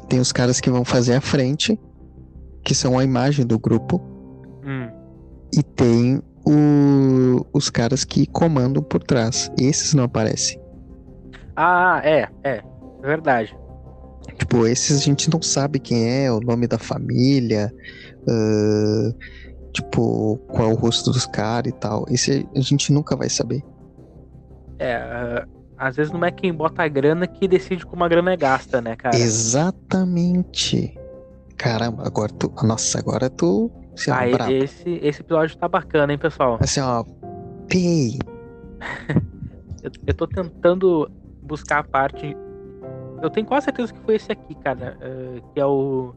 Tem 0.09 0.21
os 0.21 0.33
caras 0.33 0.61
que 0.61 0.71
vão 0.71 0.85
fazer 0.85 1.15
a 1.15 1.21
frente, 1.21 1.79
que 2.63 2.75
são 2.75 2.99
a 2.99 3.05
imagem 3.05 3.45
do 3.47 3.59
grupo, 3.59 4.01
Hum. 4.65 4.89
e 5.53 5.63
tem 5.63 6.21
o- 6.47 7.45
os 7.53 7.71
caras 7.71 8.05
que 8.05 8.27
comandam 8.27 8.83
por 8.83 9.03
trás. 9.03 9.51
Esses 9.59 9.95
não 9.95 10.05
aparecem. 10.05 10.61
Ah, 11.57 12.01
é, 12.05 12.29
é. 12.45 12.63
É 13.03 13.07
verdade. 13.07 13.57
Tipo, 14.39 14.67
esses 14.67 15.01
a 15.01 15.05
gente 15.05 15.31
não 15.31 15.41
sabe 15.41 15.79
quem 15.79 16.09
é, 16.25 16.31
o 16.31 16.41
nome 16.41 16.67
da 16.67 16.79
família, 16.79 17.73
ah, 18.29 19.11
tipo, 19.73 20.37
qual 20.49 20.71
é 20.71 20.73
o 20.73 20.77
rosto 20.77 21.11
dos 21.11 21.27
caras 21.27 21.73
e 21.73 21.77
tal. 21.77 22.05
Esse 22.09 22.47
a 22.55 22.61
gente 22.61 22.93
nunca 22.93 23.17
vai 23.17 23.29
saber. 23.29 23.63
É, 24.79 25.45
às 25.79 25.97
vezes 25.97 26.13
não 26.13 26.25
é 26.25 26.31
quem 26.31 26.53
bota 26.53 26.83
a 26.83 26.89
grana 26.89 27.27
que 27.27 27.47
decide 27.47 27.85
como 27.85 28.03
a 28.05 28.09
grana 28.09 28.33
é 28.33 28.37
gasta, 28.37 28.81
né, 28.81 28.97
cara? 28.97 29.17
Exatamente. 29.17 30.97
Caramba, 31.57 32.07
agora 32.07 32.33
tu. 32.33 32.53
Nossa, 32.63 32.99
agora 32.99 33.29
tu. 33.31 33.71
Assim, 33.95 34.11
Ah, 34.11 34.53
esse, 34.53 35.01
esse 35.03 35.21
episódio 35.23 35.57
tá 35.57 35.67
bacana, 35.69 36.13
hein, 36.13 36.19
pessoal? 36.19 36.59
Assim, 36.61 36.81
ó. 36.81 37.05
Pei. 37.69 38.19
Eu, 39.83 39.91
eu 40.05 40.15
tô 40.15 40.27
tentando 40.27 41.09
buscar 41.41 41.79
a 41.79 41.85
parte. 41.85 42.37
Eu 43.23 43.31
tenho 43.31 43.47
quase 43.47 43.67
certeza 43.67 43.93
que 43.93 44.01
foi 44.01 44.17
esse 44.17 44.33
aqui, 44.33 44.53
cara. 44.57 44.99
eh, 45.01 45.41
que 45.55 45.61
é 45.61 45.65
o. 45.65 46.13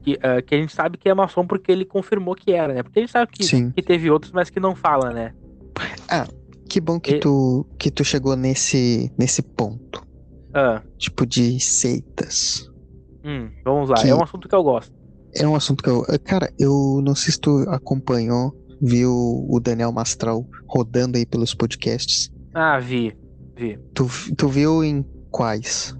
Que, 0.00 0.18
eh, 0.22 0.40
que 0.40 0.54
a 0.54 0.58
gente 0.58 0.72
sabe 0.74 0.96
que 0.96 1.10
é 1.10 1.14
maçom 1.14 1.46
porque 1.46 1.70
ele 1.70 1.84
confirmou 1.84 2.34
que 2.34 2.52
era, 2.54 2.72
né? 2.72 2.82
Porque 2.82 3.00
a 3.00 3.02
gente 3.02 3.12
sabe 3.12 3.30
que, 3.30 3.44
Sim. 3.44 3.70
que 3.70 3.82
teve 3.82 4.10
outros, 4.10 4.32
mas 4.32 4.48
que 4.48 4.58
não 4.58 4.74
fala, 4.74 5.10
né? 5.10 5.34
Que 6.76 6.80
bom 6.82 7.00
que 7.00 7.12
E- 7.12 7.20
tu 7.20 7.66
que 7.78 7.90
tu 7.90 8.04
chegou 8.04 8.36
nesse 8.36 9.10
nesse 9.18 9.40
ponto. 9.40 10.02
Ah, 10.52 10.82
Tipo 10.98 11.24
de 11.24 11.58
seitas. 11.58 12.68
hum, 13.24 13.50
vamos 13.64 13.88
lá. 13.88 13.96
Que- 13.96 14.10
É 14.10 14.14
um 14.14 14.22
assunto 14.22 14.46
que 14.46 14.54
eu 14.54 14.62
gosto. 14.62 14.92
É 15.34 15.48
um 15.48 15.54
assunto 15.56 15.82
que 15.82 15.88
eu. 15.88 16.04
Cara, 16.22 16.52
eu 16.58 17.00
não 17.02 17.14
sei 17.14 17.32
se 17.32 17.40
tu 17.40 17.64
acompanhou, 17.70 18.52
viu 18.78 19.10
o 19.48 19.58
Daniel 19.58 19.90
Mastral 19.90 20.44
rodando 20.68 21.16
aí 21.16 21.24
pelos 21.24 21.54
podcasts. 21.54 22.30
Ah, 22.52 22.78
vi. 22.78 23.16
Vi. 23.56 23.78
Tu, 23.94 24.06
tu 24.36 24.46
viu 24.46 24.84
em 24.84 25.02
quais? 25.30 25.96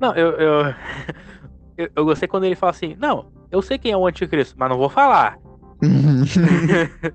Não, 0.00 0.12
eu, 0.16 0.32
eu, 0.32 0.60
eu. 1.78 1.88
eu 1.94 2.04
gostei 2.04 2.26
quando 2.26 2.42
ele 2.46 2.56
fala 2.56 2.70
assim: 2.70 2.96
Não, 2.98 3.30
eu 3.48 3.62
sei 3.62 3.78
quem 3.78 3.92
é 3.92 3.96
o 3.96 4.04
anticristo, 4.08 4.56
mas 4.58 4.68
não 4.68 4.76
vou 4.76 4.88
falar. 4.90 5.38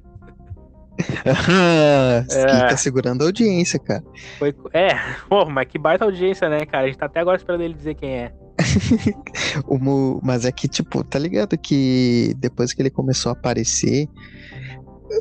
É. 2.32 2.68
Tá 2.70 2.78
segurando 2.78 3.24
a 3.24 3.26
audiência, 3.26 3.80
cara. 3.80 4.04
Foi, 4.38 4.54
é, 4.74 4.89
pô, 5.28 5.45
mas 5.45 5.68
que 5.68 5.78
baita 5.78 6.06
audiência, 6.06 6.49
né, 6.49 6.66
cara? 6.66 6.86
A 6.86 6.88
gente 6.88 6.97
tá 6.97 7.06
até 7.06 7.20
agora 7.20 7.38
esperando 7.38 7.62
ele 7.62 7.74
dizer 7.74 7.95
quem 7.95 8.10
é. 8.10 8.32
Mas 10.22 10.45
é 10.45 10.52
que, 10.52 10.68
tipo, 10.68 11.04
tá 11.04 11.18
ligado 11.18 11.58
que 11.58 12.34
depois 12.38 12.74
que 12.74 12.82
ele 12.82 12.89
começou 12.89 13.32
a 13.32 13.34
aparecer, 13.34 14.08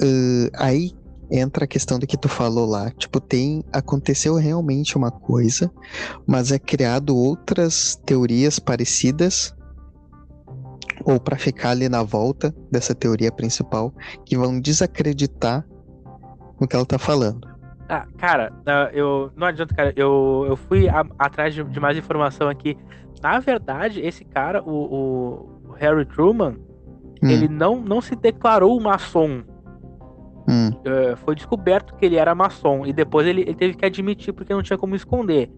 ãh, 0.03 0.51
aí 0.55 0.93
entra 1.31 1.65
a 1.65 1.69
questão 1.69 1.99
do 1.99 2.07
que 2.07 2.17
tu 2.17 2.29
falou 2.29 2.67
lá. 2.67 2.91
Tipo, 2.91 3.21
tem. 3.21 3.65
Aconteceu 3.73 4.35
realmente 4.35 4.97
uma 4.97 5.11
coisa, 5.11 5.71
mas 6.27 6.51
é 6.51 6.59
criado 6.59 7.17
outras 7.17 7.97
teorias 8.05 8.59
parecidas. 8.59 9.55
Ou 11.05 11.19
pra 11.19 11.39
ficar 11.39 11.71
ali 11.71 11.89
na 11.89 12.03
volta 12.03 12.55
dessa 12.71 12.95
teoria 12.95 13.33
principal, 13.33 13.95
que 14.27 14.37
vão 14.37 14.61
desacreditar 14.61 15.67
no 16.61 16.69
que 16.69 16.77
ela 16.77 16.87
tá 16.87 16.99
falando. 16.99 17.49
Ah, 17.89 18.07
cara, 18.19 18.53
eu 18.93 19.33
não 19.35 19.49
adianta, 19.49 19.75
cara. 19.75 19.93
Eu, 19.97 20.45
eu 20.49 20.57
fui 20.57 20.89
a, 20.89 21.05
atrás 21.19 21.55
de, 21.55 21.65
de, 21.65 21.81
mais 21.81 21.97
informação 21.97 22.49
aqui. 22.49 22.77
Na 23.21 23.41
verdade, 23.41 24.01
esse 24.01 24.25
cara, 24.25 24.63
o, 24.63 25.51
o 25.69 25.73
Harry 25.73 26.05
Truman, 26.05 26.57
hum. 27.21 27.29
ele 27.29 27.49
não, 27.49 27.81
não 27.81 28.01
se 28.01 28.15
declarou 28.15 28.81
maçom. 28.81 29.43
Hum. 30.49 30.71
Uh, 30.71 31.17
foi 31.25 31.35
descoberto 31.35 31.95
que 31.97 32.07
ele 32.07 32.17
era 32.17 32.35
maçom 32.35 32.87
e 32.87 32.93
depois 32.93 33.27
ele, 33.27 33.43
ele, 33.43 33.55
teve 33.55 33.75
que 33.75 33.85
admitir 33.85 34.33
porque 34.33 34.53
não 34.53 34.63
tinha 34.63 34.79
como 34.79 34.95
esconder. 34.95 35.51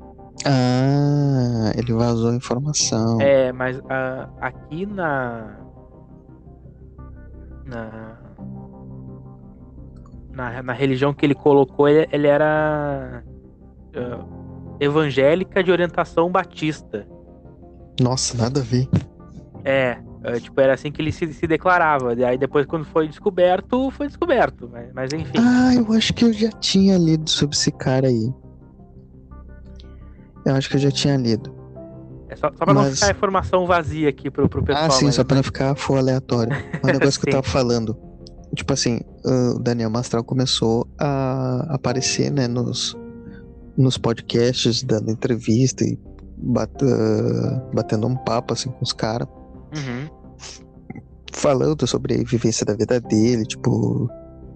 Ah, 0.46 1.72
ele 1.76 1.92
vazou 1.92 2.30
a 2.30 2.34
informação. 2.34 3.20
É, 3.20 3.52
mas 3.52 3.78
uh, 3.78 4.28
aqui 4.40 4.86
na, 4.86 5.58
na 7.66 8.11
na, 10.32 10.62
na 10.62 10.72
religião 10.72 11.12
que 11.12 11.24
ele 11.24 11.34
colocou, 11.34 11.88
ele, 11.88 12.08
ele 12.10 12.26
era 12.26 13.22
uh, 13.94 14.76
evangélica 14.80 15.62
de 15.62 15.70
orientação 15.70 16.30
batista. 16.30 17.06
Nossa, 18.00 18.36
nada 18.36 18.60
a 18.60 18.62
ver. 18.62 18.88
É, 19.64 19.98
uh, 20.24 20.40
tipo, 20.40 20.60
era 20.60 20.74
assim 20.74 20.90
que 20.90 21.00
ele 21.00 21.12
se, 21.12 21.32
se 21.32 21.46
declarava. 21.46 22.14
E 22.14 22.24
aí 22.24 22.38
depois, 22.38 22.66
quando 22.66 22.84
foi 22.86 23.06
descoberto, 23.06 23.90
foi 23.90 24.06
descoberto. 24.06 24.68
Mas, 24.72 24.92
mas 24.92 25.12
enfim. 25.12 25.38
Ah, 25.38 25.74
eu 25.74 25.92
acho 25.92 26.12
que 26.14 26.24
eu 26.24 26.32
já 26.32 26.50
tinha 26.50 26.96
lido 26.96 27.28
sobre 27.28 27.54
esse 27.54 27.70
cara 27.70 28.08
aí. 28.08 28.32
Eu 30.44 30.54
acho 30.54 30.68
que 30.68 30.76
eu 30.76 30.80
já 30.80 30.90
tinha 30.90 31.16
lido. 31.16 31.54
É 32.28 32.34
só, 32.34 32.50
só 32.50 32.64
pra 32.64 32.74
mas... 32.74 32.86
não 32.86 32.94
ficar 32.94 33.10
informação 33.10 33.66
vazia 33.66 34.08
aqui 34.08 34.30
pro, 34.30 34.48
pro 34.48 34.64
pessoal. 34.64 34.86
Ah, 34.86 34.90
sim, 34.90 35.04
mas... 35.04 35.14
só 35.14 35.22
pra 35.22 35.36
não 35.36 35.42
ficar 35.42 35.76
for 35.76 35.98
aleatório. 35.98 36.52
O 36.82 36.86
negócio 36.86 37.20
que 37.20 37.28
eu 37.28 37.32
tava 37.36 37.46
falando 37.46 38.11
tipo 38.54 38.72
assim, 38.72 39.00
o 39.24 39.58
Daniel 39.58 39.90
Mastral 39.90 40.22
começou 40.22 40.86
a 40.98 41.66
aparecer, 41.74 42.30
né, 42.30 42.46
nos, 42.46 42.96
nos 43.76 43.96
podcasts, 43.96 44.82
dando 44.82 45.10
entrevista 45.10 45.84
e 45.84 45.98
bat, 46.36 46.70
uh, 46.84 47.74
batendo 47.74 48.06
um 48.06 48.16
papo, 48.16 48.52
assim, 48.52 48.70
com 48.70 48.82
os 48.82 48.92
caras. 48.92 49.28
Uhum. 49.74 50.08
Falando 51.32 51.86
sobre 51.86 52.14
a 52.14 52.24
vivência 52.24 52.66
da 52.66 52.74
vida 52.74 53.00
dele, 53.00 53.44
tipo, 53.44 54.04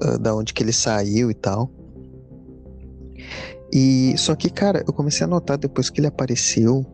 uh, 0.05 0.19
da 0.21 0.35
onde 0.35 0.53
que 0.53 0.63
ele 0.63 0.73
saiu 0.73 1.31
e 1.31 1.35
tal. 1.35 1.71
E 3.73 4.15
só 4.19 4.35
que, 4.35 4.51
cara, 4.51 4.85
eu 4.87 4.93
comecei 4.93 5.25
a 5.25 5.29
notar 5.29 5.57
depois 5.57 5.89
que 5.89 6.01
ele 6.01 6.07
apareceu 6.07 6.85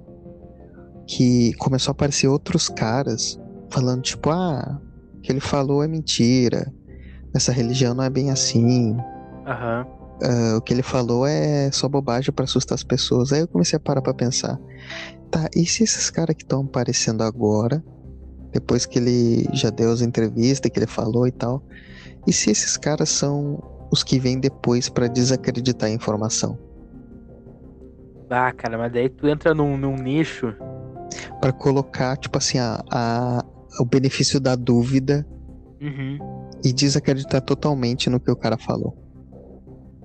que 1.05 1.53
começou 1.55 1.91
a 1.91 1.93
aparecer 1.93 2.29
outros 2.29 2.69
caras 2.69 3.39
falando, 3.71 4.03
tipo, 4.03 4.31
ah, 4.31 4.81
o 5.17 5.21
que 5.21 5.33
ele 5.33 5.41
falou 5.41 5.83
é 5.83 5.89
mentira 5.89 6.73
essa 7.35 7.53
religião 7.53 7.95
não 7.95 8.05
é 8.05 8.11
bem 8.11 8.31
assim. 8.31 8.93
Uhum. 8.93 10.03
Uh, 10.23 10.57
o 10.57 10.61
que 10.61 10.73
ele 10.73 10.83
falou 10.83 11.27
é 11.27 11.71
só 11.73 11.89
bobagem 11.89 12.33
para 12.33 12.45
assustar 12.45 12.75
as 12.75 12.85
pessoas. 12.85 13.33
Aí 13.33 13.41
eu 13.41 13.49
comecei 13.49 13.77
a 13.77 13.81
parar 13.81 14.03
pra 14.03 14.15
pensar. 14.15 14.59
Tá, 15.31 15.49
e 15.57 15.65
se 15.65 15.83
esses 15.83 16.11
caras 16.11 16.37
que 16.37 16.43
estão 16.43 16.61
aparecendo 16.61 17.23
agora, 17.23 17.83
depois 18.53 18.85
que 18.85 18.99
ele 18.99 19.49
já 19.53 19.71
deu 19.71 19.91
as 19.91 20.03
entrevistas, 20.03 20.71
que 20.71 20.79
ele 20.79 20.87
falou 20.87 21.27
e 21.27 21.33
tal, 21.33 21.63
e 22.27 22.33
se 22.33 22.51
esses 22.51 22.77
caras 22.77 23.09
são 23.09 23.63
os 23.91 24.05
que 24.05 24.19
vêm 24.19 24.39
depois 24.39 24.89
para 24.89 25.09
desacreditar 25.09 25.89
a 25.89 25.93
informação? 25.93 26.59
Ah, 28.31 28.53
cara, 28.53 28.79
mas 28.79 28.93
daí 28.93 29.09
tu 29.09 29.27
entra 29.27 29.55
num, 29.55 29.77
num 29.77 29.97
nicho. 29.97 30.55
para 31.41 31.53
colocar, 31.53 32.17
tipo 32.17 32.39
assim, 32.39 32.59
a, 32.59 32.83
a, 32.91 33.45
o 33.81 33.85
benefício 33.85 34.39
da 34.39 34.55
dúvida 34.55 35.27
uhum 35.81 36.42
e 36.65 36.73
desacreditar 36.73 37.41
totalmente 37.41 38.09
no 38.09 38.21
que 38.21 38.31
o 38.31 38.37
cara 38.37 38.57
falou. 38.57 38.97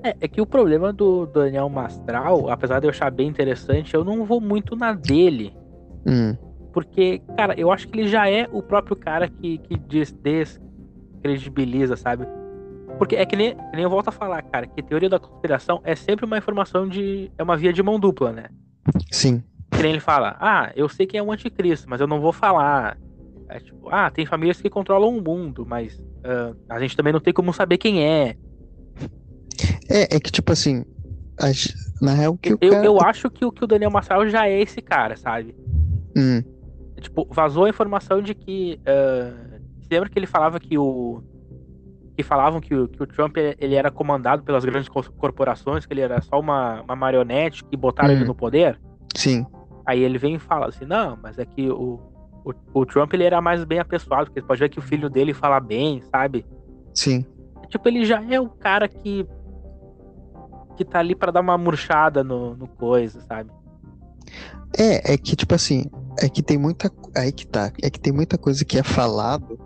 É, 0.03 0.15
é 0.21 0.27
que 0.27 0.41
o 0.41 0.45
problema 0.45 0.93
do 0.93 1.25
Daniel 1.25 1.69
Mastral, 1.69 2.49
apesar 2.49 2.79
de 2.79 2.87
eu 2.87 2.91
achar 2.91 3.11
bem 3.11 3.27
interessante, 3.27 3.93
eu 3.93 4.03
não 4.03 4.25
vou 4.25 4.39
muito 4.39 4.75
na 4.75 4.93
dele. 4.93 5.53
Hum. 6.05 6.35
Porque, 6.71 7.21
cara, 7.35 7.59
eu 7.59 7.71
acho 7.71 7.87
que 7.87 7.99
ele 7.99 8.07
já 8.07 8.29
é 8.29 8.47
o 8.51 8.61
próprio 8.61 8.95
cara 8.95 9.27
que, 9.27 9.57
que 9.57 9.77
des 9.77 10.11
descredibiliza, 10.11 11.95
sabe? 11.95 12.27
Porque 12.97 13.15
é 13.15 13.25
que 13.25 13.35
nem, 13.35 13.55
que 13.55 13.75
nem 13.75 13.83
eu 13.83 13.89
volto 13.89 14.07
a 14.07 14.11
falar, 14.11 14.41
cara, 14.43 14.67
que 14.67 14.81
teoria 14.81 15.09
da 15.09 15.19
conspiração 15.19 15.81
é 15.83 15.95
sempre 15.95 16.25
uma 16.25 16.37
informação 16.37 16.87
de. 16.87 17.31
é 17.37 17.43
uma 17.43 17.57
via 17.57 17.73
de 17.73 17.83
mão 17.83 17.99
dupla, 17.99 18.31
né? 18.31 18.45
Sim. 19.11 19.43
Que 19.71 19.81
nem 19.81 19.91
ele 19.91 19.99
fala, 19.99 20.35
ah, 20.39 20.71
eu 20.75 20.87
sei 20.87 21.05
quem 21.05 21.19
é 21.19 21.23
o 21.23 21.31
anticristo, 21.31 21.89
mas 21.89 22.01
eu 22.01 22.07
não 22.07 22.21
vou 22.21 22.31
falar. 22.31 22.97
É 23.49 23.59
tipo, 23.59 23.89
ah, 23.89 24.11
tem 24.11 24.25
famílias 24.25 24.61
que 24.61 24.69
controlam 24.69 25.17
o 25.17 25.21
mundo, 25.21 25.65
mas 25.65 25.97
uh, 25.97 26.55
a 26.69 26.79
gente 26.79 26.97
também 26.97 27.13
não 27.13 27.19
tem 27.19 27.33
como 27.33 27.53
saber 27.53 27.77
quem 27.77 28.03
é. 28.03 28.35
É, 29.89 30.15
é 30.15 30.19
que 30.19 30.31
tipo 30.31 30.51
assim, 30.51 30.83
na 32.01 32.13
real 32.13 32.37
que 32.37 32.53
eu, 32.53 32.57
cara... 32.57 32.85
eu 32.85 32.99
acho 32.99 33.29
que 33.29 33.45
o, 33.45 33.51
que 33.51 33.63
o 33.63 33.67
Daniel 33.67 33.91
Massal 33.91 34.27
já 34.27 34.47
é 34.47 34.61
esse 34.61 34.81
cara, 34.81 35.15
sabe? 35.15 35.55
Hum. 36.15 36.43
Tipo, 36.99 37.27
vazou 37.29 37.65
a 37.65 37.69
informação 37.69 38.21
de 38.21 38.33
que. 38.33 38.79
Uh, 38.81 39.61
lembra 39.89 40.09
que 40.09 40.17
ele 40.17 40.27
falava 40.27 40.59
que 40.59 40.77
o. 40.77 41.21
Que 42.15 42.23
falavam 42.23 42.59
que 42.59 42.73
o, 42.73 42.87
que 42.87 43.01
o 43.01 43.05
Trump 43.05 43.37
ele 43.37 43.75
era 43.75 43.91
comandado 43.91 44.41
pelas 44.41 44.65
grandes 44.65 44.89
corporações, 44.89 45.85
que 45.85 45.93
ele 45.93 46.01
era 46.01 46.19
só 46.21 46.39
uma, 46.39 46.81
uma 46.81 46.95
marionete 46.95 47.63
que 47.63 47.77
botaram 47.77 48.09
hum. 48.09 48.17
ele 48.17 48.25
no 48.25 48.33
poder? 48.33 48.79
Sim. 49.15 49.45
Aí 49.85 50.01
ele 50.01 50.17
vem 50.17 50.35
e 50.35 50.39
fala 50.39 50.67
assim: 50.67 50.85
não, 50.85 51.17
mas 51.21 51.37
é 51.37 51.45
que 51.45 51.69
o, 51.69 52.01
o, 52.47 52.81
o, 52.81 52.85
Trump 52.85 53.13
ele 53.13 53.23
era 53.23 53.41
mais 53.41 53.63
bem 53.63 53.79
apessoado, 53.79 54.27
porque 54.27 54.41
pode 54.41 54.59
ver 54.59 54.69
que 54.69 54.79
o 54.79 54.81
filho 54.81 55.09
dele 55.09 55.33
fala 55.33 55.59
bem, 55.59 56.01
sabe? 56.09 56.45
Sim. 56.93 57.25
Tipo, 57.67 57.89
ele 57.89 58.05
já 58.05 58.23
é 58.23 58.39
o 58.39 58.47
cara 58.47 58.87
que. 58.87 59.27
que 60.77 60.85
tá 60.85 60.99
ali 60.99 61.13
para 61.13 61.31
dar 61.31 61.41
uma 61.41 61.57
murchada 61.57 62.23
no, 62.23 62.55
no 62.55 62.67
coisa, 62.67 63.19
sabe? 63.21 63.51
É, 64.77 65.13
é 65.13 65.17
que, 65.17 65.35
tipo 65.35 65.53
assim, 65.53 65.85
é 66.19 66.29
que 66.29 66.41
tem 66.41 66.57
muita. 66.57 66.91
Aí 67.15 67.31
que 67.31 67.45
tá. 67.45 67.71
É 67.81 67.89
que 67.89 67.99
tem 67.99 68.13
muita 68.13 68.37
coisa 68.37 68.63
que 68.63 68.77
é 68.77 68.83
falado, 68.83 69.59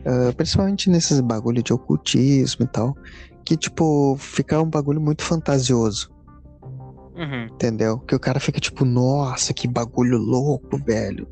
uh, 0.00 0.34
principalmente 0.34 0.88
nesses 0.88 1.20
bagulho 1.20 1.62
de 1.62 1.72
ocultismo 1.72 2.64
e 2.64 2.68
tal, 2.68 2.96
que, 3.44 3.56
tipo, 3.56 4.16
fica 4.18 4.60
um 4.60 4.70
bagulho 4.70 5.00
muito 5.00 5.22
fantasioso. 5.22 6.10
Uhum. 7.14 7.44
Entendeu? 7.52 7.98
Que 7.98 8.14
o 8.14 8.20
cara 8.20 8.40
fica 8.40 8.58
tipo, 8.58 8.82
nossa, 8.86 9.52
que 9.52 9.68
bagulho 9.68 10.16
louco, 10.16 10.78
velho. 10.78 11.28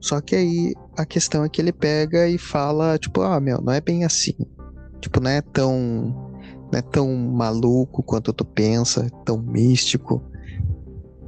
Só 0.00 0.20
que 0.20 0.34
aí 0.34 0.74
a 0.96 1.04
questão 1.04 1.44
é 1.44 1.48
que 1.48 1.60
ele 1.60 1.72
pega 1.72 2.26
e 2.26 2.38
fala, 2.38 2.98
tipo, 2.98 3.20
ah, 3.20 3.38
meu, 3.38 3.60
não 3.60 3.72
é 3.72 3.80
bem 3.80 4.04
assim. 4.04 4.34
Tipo, 5.00 5.20
não 5.20 5.30
é 5.30 5.40
tão. 5.40 6.28
Não 6.72 6.78
é 6.78 6.82
tão 6.82 7.12
maluco 7.16 8.02
quanto 8.02 8.32
tu 8.32 8.44
pensa, 8.44 9.10
tão 9.24 9.38
místico. 9.38 10.22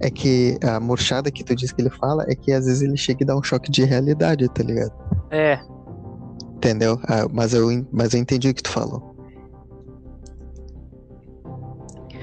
É 0.00 0.08
que 0.08 0.58
a 0.62 0.78
murchada 0.80 1.30
que 1.30 1.44
tu 1.44 1.54
diz 1.54 1.72
que 1.72 1.82
ele 1.82 1.90
fala 1.90 2.24
é 2.28 2.34
que 2.34 2.52
às 2.52 2.66
vezes 2.66 2.82
ele 2.82 2.96
chega 2.96 3.22
e 3.22 3.26
dá 3.26 3.36
um 3.36 3.42
choque 3.42 3.70
de 3.70 3.84
realidade, 3.84 4.48
tá 4.48 4.62
ligado? 4.62 4.92
É. 5.30 5.60
Entendeu? 6.56 6.98
Ah, 7.08 7.26
mas, 7.32 7.54
eu, 7.54 7.68
mas 7.92 8.14
eu 8.14 8.20
entendi 8.20 8.48
o 8.48 8.54
que 8.54 8.62
tu 8.62 8.70
falou. 8.70 9.11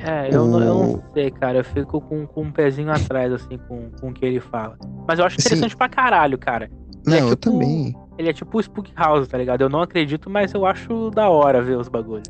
É, 0.03 0.29
eu, 0.33 0.43
o... 0.43 0.47
não, 0.47 0.59
eu 0.59 0.73
não 0.75 1.03
sei, 1.13 1.31
cara. 1.31 1.59
Eu 1.59 1.63
fico 1.63 2.01
com, 2.01 2.25
com 2.25 2.43
um 2.43 2.51
pezinho 2.51 2.91
atrás, 2.91 3.31
assim, 3.31 3.57
com, 3.67 3.89
com 3.99 4.09
o 4.09 4.13
que 4.13 4.25
ele 4.25 4.39
fala. 4.39 4.77
Mas 5.07 5.19
eu 5.19 5.25
acho 5.25 5.39
interessante 5.39 5.71
Sim. 5.71 5.77
pra 5.77 5.89
caralho, 5.89 6.37
cara. 6.37 6.69
Ele 7.05 7.15
é 7.15 7.21
não, 7.21 7.27
é 7.27 7.29
tipo, 7.29 7.31
eu 7.31 7.35
também. 7.37 7.95
Ele 8.17 8.29
é 8.29 8.33
tipo 8.33 8.57
o 8.57 8.61
Spook 8.61 8.91
House, 8.95 9.27
tá 9.27 9.37
ligado? 9.37 9.61
Eu 9.61 9.69
não 9.69 9.81
acredito, 9.81 10.29
mas 10.29 10.53
eu 10.53 10.65
acho 10.65 11.09
da 11.11 11.29
hora 11.29 11.61
ver 11.61 11.77
os 11.77 11.87
bagulhos. 11.87 12.27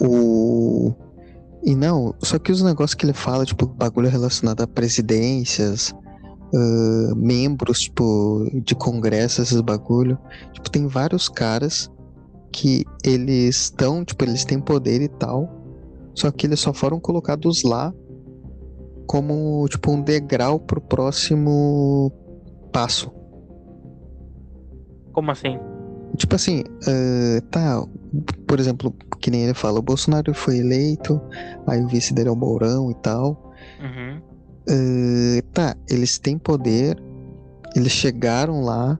O. 0.00 0.94
E 1.64 1.74
não, 1.74 2.14
só 2.18 2.38
que 2.38 2.50
os 2.50 2.60
negócios 2.62 2.94
que 2.94 3.06
ele 3.06 3.12
fala, 3.12 3.44
tipo, 3.44 3.66
bagulho 3.66 4.08
relacionado 4.08 4.62
a 4.62 4.66
presidências, 4.66 5.94
uh, 6.52 7.16
membros, 7.16 7.80
tipo, 7.80 8.50
de 8.64 8.74
congresso, 8.74 9.42
esses 9.42 9.60
bagulho. 9.60 10.18
Tipo, 10.52 10.70
tem 10.70 10.86
vários 10.86 11.28
caras 11.28 11.90
que 12.52 12.84
eles 13.04 13.56
estão, 13.56 14.04
tipo, 14.04 14.24
eles 14.24 14.44
têm 14.44 14.60
poder 14.60 15.00
e 15.02 15.08
tal. 15.08 15.61
Só 16.14 16.30
que 16.30 16.46
eles 16.46 16.60
só 16.60 16.72
foram 16.72 17.00
colocados 17.00 17.62
lá 17.62 17.92
como 19.06 19.66
tipo 19.68 19.90
um 19.90 20.00
degrau 20.00 20.58
pro 20.58 20.80
próximo 20.80 22.12
passo. 22.72 23.12
Como 25.12 25.30
assim? 25.30 25.58
Tipo 26.16 26.34
assim, 26.34 26.60
uh, 26.60 27.40
tá, 27.50 27.84
por 28.46 28.60
exemplo, 28.60 28.94
que 29.20 29.30
nem 29.30 29.44
ele 29.44 29.54
fala, 29.54 29.78
o 29.78 29.82
Bolsonaro 29.82 30.34
foi 30.34 30.58
eleito, 30.58 31.20
aí 31.66 31.82
o 31.82 31.88
vice 31.88 32.12
dele 32.12 32.28
é 32.28 32.32
o 32.32 32.36
Mourão 32.36 32.90
e 32.90 32.94
tal. 32.96 33.52
Uhum. 33.80 34.20
Uh, 34.68 35.42
tá, 35.52 35.74
eles 35.88 36.18
têm 36.18 36.38
poder, 36.38 36.96
eles 37.74 37.92
chegaram 37.92 38.62
lá, 38.62 38.98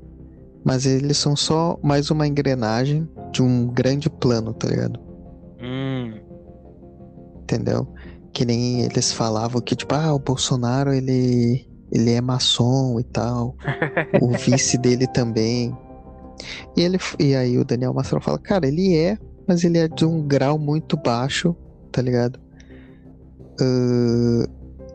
mas 0.65 0.87
eles 0.87 1.19
são 1.19 1.37
só 1.37 1.79
mais 1.83 2.11
uma 2.11 2.27
engrenagem 2.27 3.09
de 3.31 3.43
um 3.43 3.67
grande 3.67 4.09
plano, 4.09 4.53
tá 4.53 4.69
ligado? 4.69 4.99
Entendeu? 7.53 7.87
Que 8.33 8.45
nem 8.45 8.83
eles 8.83 9.13
falavam 9.13 9.61
que, 9.61 9.77
tipo, 9.77 9.95
ah, 9.95 10.15
o 10.15 10.19
Bolsonaro, 10.19 10.93
ele, 10.93 11.69
ele 11.91 12.13
é 12.13 12.21
maçom 12.21 12.99
e 12.99 13.05
tal. 13.05 13.57
o 14.21 14.29
vice 14.39 14.79
dele 14.79 15.07
também. 15.07 15.77
E, 16.77 16.83
ele, 16.83 16.99
e 17.19 17.35
aí 17.35 17.59
o 17.59 17.65
Daniel 17.65 17.93
Mastro 17.93 18.21
fala, 18.21 18.39
cara, 18.39 18.67
ele 18.67 18.97
é, 18.97 19.19
mas 19.47 19.65
ele 19.65 19.79
é 19.79 19.87
de 19.87 20.05
um 20.05 20.27
grau 20.27 20.59
muito 20.59 20.97
baixo 20.97 21.55
tá 21.93 22.01
ligado? 22.03 22.41
Uh, 23.61 24.49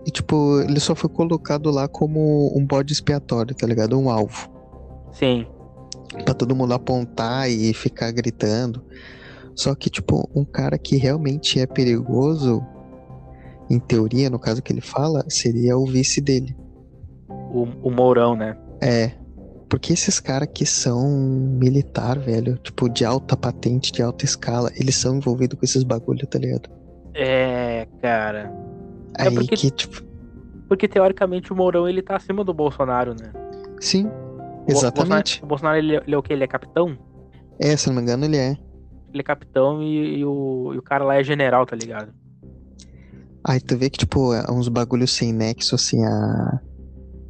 e 0.05 0.11
tipo, 0.11 0.59
ele 0.61 0.79
só 0.79 0.95
foi 0.95 1.09
colocado 1.09 1.69
lá 1.69 1.87
como 1.87 2.51
um 2.57 2.65
bode 2.65 2.91
expiatório, 2.91 3.55
tá 3.55 3.67
ligado? 3.67 3.97
Um 3.97 4.09
alvo. 4.09 4.49
Sim. 5.13 5.45
Pra 6.25 6.33
todo 6.33 6.55
mundo 6.55 6.73
apontar 6.73 7.49
e 7.49 7.73
ficar 7.73 8.11
gritando. 8.11 8.83
Só 9.57 9.73
que, 9.73 9.89
tipo, 9.89 10.29
um 10.35 10.45
cara 10.45 10.77
que 10.77 10.95
realmente 10.97 11.59
é 11.59 11.65
perigoso, 11.65 12.63
em 13.69 13.79
teoria, 13.79 14.29
no 14.29 14.37
caso 14.39 14.61
que 14.61 14.71
ele 14.71 14.81
fala, 14.81 15.25
seria 15.27 15.75
o 15.77 15.85
vice 15.85 16.21
dele. 16.21 16.55
O, 17.27 17.63
o 17.81 17.91
Mourão, 17.91 18.35
né? 18.35 18.55
É. 18.81 19.11
Porque 19.67 19.91
esses 19.91 20.19
caras 20.19 20.47
que 20.53 20.65
são 20.65 21.09
militar, 21.09 22.17
velho, 22.19 22.57
tipo, 22.59 22.87
de 22.87 23.03
alta 23.03 23.35
patente, 23.35 23.91
de 23.91 24.01
alta 24.01 24.23
escala, 24.23 24.71
eles 24.75 24.95
são 24.95 25.17
envolvidos 25.17 25.59
com 25.59 25.65
esses 25.65 25.83
bagulho, 25.83 26.25
tá 26.27 26.37
ligado? 26.39 26.69
É, 27.15 27.87
cara. 28.01 28.53
Aí 29.17 29.33
porque- 29.33 29.55
que, 29.57 29.71
tipo, 29.71 30.05
Porque 30.69 30.87
teoricamente 30.87 31.51
o 31.51 31.55
Mourão 31.55 31.87
ele 31.89 32.01
tá 32.01 32.15
acima 32.15 32.43
do 32.43 32.53
Bolsonaro, 32.53 33.13
né? 33.19 33.31
sim, 33.81 34.05
O 34.05 34.65
Bo- 34.65 34.71
exatamente. 34.71 35.43
O 35.43 35.47
Bolsonaro, 35.47 35.77
ele, 35.77 35.95
ele 35.97 36.13
é 36.13 36.17
o 36.17 36.21
quê? 36.21 36.33
Ele 36.33 36.43
é 36.43 36.47
capitão? 36.47 36.97
É, 37.59 37.75
se 37.75 37.87
não 37.87 37.95
me 37.95 38.01
engano, 38.01 38.23
ele 38.25 38.37
é. 38.37 38.55
Ele 39.13 39.21
é 39.21 39.23
capitão 39.23 39.81
e, 39.81 40.19
e 40.19 40.25
o, 40.25 40.71
e 40.73 40.77
o 40.77 40.81
cara 40.81 41.03
lá 41.03 41.15
é 41.15 41.23
general, 41.23 41.65
tá 41.65 41.75
ligado? 41.75 42.13
Aí 43.43 43.61
tu 43.61 43.77
vê 43.77 43.89
que, 43.89 43.97
tipo, 43.97 44.33
é 44.33 44.51
uns 44.51 44.67
bagulhos 44.67 45.11
sem 45.11 45.31
nexo, 45.31 45.75
assim, 45.75 46.03
a. 46.03 46.59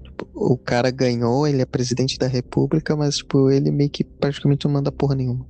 tipo, 0.03 0.27
o 0.33 0.57
cara 0.57 0.89
ganhou, 0.89 1.47
ele 1.47 1.61
é 1.61 1.65
presidente 1.65 2.17
da 2.17 2.27
república, 2.27 2.95
mas, 2.95 3.17
tipo, 3.17 3.51
ele 3.51 3.69
meio 3.71 3.89
que 3.89 4.03
praticamente 4.03 4.65
não 4.65 4.73
manda 4.73 4.91
porra 4.91 5.15
nenhuma. 5.15 5.45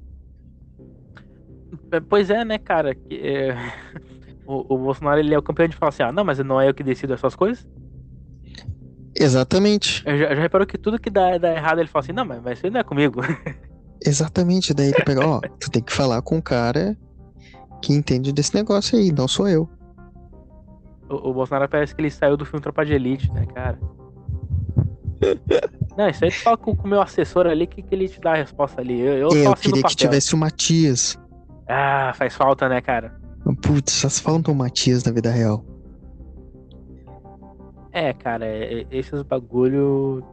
É, 1.92 2.00
Pois 2.02 2.30
é, 2.30 2.44
né, 2.44 2.58
cara? 2.58 2.98
é, 3.10 3.56
O, 4.48 4.76
o 4.76 4.78
Bolsonaro 4.78 5.20
ele 5.20 5.34
é 5.34 5.38
o 5.38 5.44
campeão 5.44 5.68
de 5.68 5.76
falar 5.76 5.90
assim: 5.90 6.04
ah, 6.04 6.12
não, 6.12 6.24
mas 6.24 6.40
não 6.40 6.60
é 6.60 6.70
eu 6.70 6.74
que 6.74 6.82
decido 6.82 7.14
essas 7.14 7.36
coisas. 7.36 7.68
Exatamente. 9.14 10.04
Já, 10.06 10.16
já 10.36 10.42
reparou 10.42 10.66
que 10.66 10.78
tudo 10.78 11.00
que 11.00 11.10
dá, 11.10 11.38
dá 11.38 11.54
errado 11.54 11.80
ele 11.80 11.90
fala 11.90 12.04
assim: 12.04 12.14
não, 12.14 12.24
mas, 12.24 12.42
mas 12.42 12.58
isso 12.58 12.72
não 12.72 12.80
é 12.80 12.84
comigo. 12.84 13.22
Exatamente. 14.06 14.74
Daí 14.74 14.88
ele 14.88 15.04
pega, 15.04 15.26
ó, 15.26 15.42
tu 15.60 15.70
tem 15.72 15.82
que 15.82 15.94
falar 15.94 16.22
com 16.22 16.38
um 16.38 16.42
cara 16.42 16.98
que 17.82 17.94
entende 17.94 18.32
desse 18.32 18.56
negócio 18.56 18.98
aí, 18.98 19.12
não 19.12 19.28
sou 19.28 19.48
eu. 19.48 19.70
O, 21.10 21.30
o 21.30 21.34
Bolsonaro 21.34 21.70
parece 21.70 21.96
que 21.96 22.02
ele 22.02 22.10
saiu 22.12 22.36
do 22.36 22.46
filme 22.46 22.62
Tropa 22.62 22.86
de 22.86 22.94
Elite, 22.94 23.32
né, 23.32 23.46
cara? 23.54 23.80
Não, 25.98 26.08
isso 26.08 26.24
aí 26.24 26.30
tu 26.32 26.42
fala 26.44 26.58
com 26.58 26.72
o 26.74 26.88
meu 26.88 27.02
assessor 27.02 27.48
ali 27.48 27.66
que, 27.66 27.82
que 27.82 27.96
ele 27.96 28.08
te 28.08 28.22
dá 28.22 28.34
a 28.34 28.36
resposta 28.36 28.82
ali. 28.82 29.00
Eu, 29.00 29.14
eu 29.14 29.30
É, 29.30 29.48
eu 29.48 29.54
queria 29.56 29.82
que 29.82 29.96
tivesse 29.96 30.36
o 30.36 30.38
Matias. 30.38 31.18
Ah, 31.68 32.14
faz 32.16 32.36
falta, 32.36 32.70
né, 32.70 32.80
cara? 32.82 33.20
Putz, 33.64 33.94
se 33.94 34.22
falta 34.22 34.52
o 34.52 34.56
Matias 34.56 35.04
na 35.04 35.12
vida 35.12 35.32
real. 35.32 35.66
É, 37.92 38.14
cara, 38.14 38.46
é- 38.46 38.82
é- 38.82 38.88
esses 38.92 39.24
bagulho. 39.24 40.24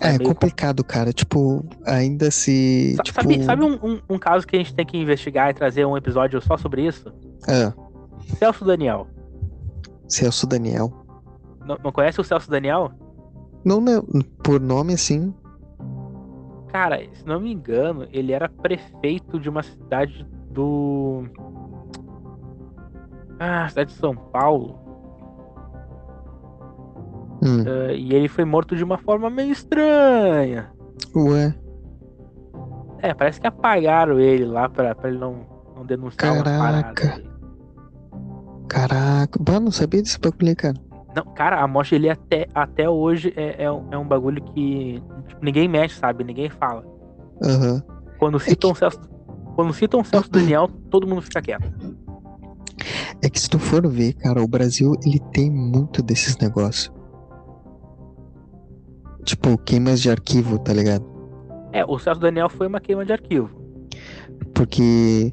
É, 0.00 0.18
meio 0.18 0.24
complicado, 0.30 0.84
cara. 0.84 1.12
Tipo, 1.12 1.64
ainda 1.84 2.30
se. 2.30 2.94
Sa- 2.96 3.02
tipo, 3.02 3.20
Sabe, 3.22 3.44
sabe 3.44 3.64
um, 3.64 3.74
um- 3.82 4.00
um 4.10 4.18
caso 4.18 4.46
que 4.46 4.54
a 4.56 4.58
gente 4.58 4.74
tem 4.74 4.84
que 4.84 4.96
investigar 4.98 5.50
e 5.50 5.54
trazer 5.54 5.84
um 5.86 5.96
episódio 5.96 6.40
só 6.40 6.56
sobre 6.56 6.86
isso? 6.86 7.12
Ah, 7.48 7.72
Celso 8.38 8.64
Daniel. 8.64 9.06
Celso 10.08 10.46
Daniel. 10.46 10.92
Não, 11.66 11.78
não 11.82 11.92
conhece 11.92 12.20
o 12.20 12.24
Celso 12.24 12.50
Daniel? 12.50 12.90
Não, 13.64 13.80
não, 13.80 14.02
por 14.44 14.60
nome 14.60 14.92
assim. 14.94 15.34
Cara, 16.68 17.00
se 17.14 17.24
não 17.26 17.40
me 17.40 17.52
engano, 17.52 18.06
ele 18.12 18.32
era 18.32 18.48
prefeito 18.48 19.40
de 19.40 19.48
uma 19.48 19.62
cidade 19.62 20.26
do. 20.50 21.24
Ah, 23.38 23.68
cidade 23.68 23.92
de 23.92 23.98
São 23.98 24.14
Paulo. 24.14 24.78
Hum. 27.46 27.64
Ah, 27.66 27.92
e 27.92 28.12
ele 28.14 28.28
foi 28.28 28.44
morto 28.44 28.74
de 28.76 28.82
uma 28.84 28.98
forma 28.98 29.30
meio 29.30 29.52
estranha. 29.52 30.70
Ué, 31.14 31.54
É, 33.02 33.14
parece 33.14 33.40
que 33.40 33.46
apagaram 33.46 34.18
ele 34.18 34.44
lá 34.44 34.68
pra, 34.68 34.94
pra 34.94 35.08
ele 35.10 35.18
não, 35.18 35.46
não 35.76 35.84
denunciar 35.86 36.42
Caraca. 36.42 37.22
caraca. 38.68 39.38
Bah, 39.42 39.60
não 39.60 39.70
sabia 39.70 40.02
desse 40.02 40.18
bagulho, 40.18 40.56
cara. 40.56 40.74
Não, 41.14 41.24
cara, 41.34 41.60
a 41.62 41.66
morte 41.66 41.92
dele 41.92 42.10
até, 42.10 42.46
até 42.54 42.88
hoje 42.88 43.32
é, 43.36 43.64
é, 43.64 43.72
um, 43.72 43.86
é 43.90 43.96
um 43.96 44.06
bagulho 44.06 44.42
que 44.42 45.02
tipo, 45.28 45.42
ninguém 45.44 45.66
mexe, 45.68 45.98
sabe? 45.98 46.24
Ninguém 46.24 46.50
fala. 46.50 46.84
Aham. 47.42 47.82
Quando 48.18 48.38
citam 48.38 48.74
Celso, 48.74 49.00
quando 49.54 49.72
citam 49.72 50.04
Celso 50.04 50.28
Daniel, 50.32 50.68
todo 50.90 51.06
mundo 51.06 51.22
fica 51.22 51.40
quieto. 51.40 51.70
É 53.22 53.30
que 53.30 53.40
se 53.40 53.48
tu 53.48 53.58
for 53.58 53.86
ver, 53.88 54.12
cara, 54.14 54.42
o 54.42 54.48
Brasil, 54.48 54.92
ele 55.04 55.18
tem 55.32 55.50
muito 55.50 56.02
desses 56.02 56.36
negócios. 56.38 56.94
Tipo, 59.26 59.58
queimas 59.58 60.00
de 60.00 60.08
arquivo, 60.08 60.58
tá 60.58 60.72
ligado? 60.72 61.04
É, 61.72 61.84
o 61.84 61.98
Celso 61.98 62.20
Daniel 62.20 62.48
foi 62.48 62.68
uma 62.68 62.80
queima 62.80 63.04
de 63.04 63.12
arquivo. 63.12 63.50
Porque 64.54 65.32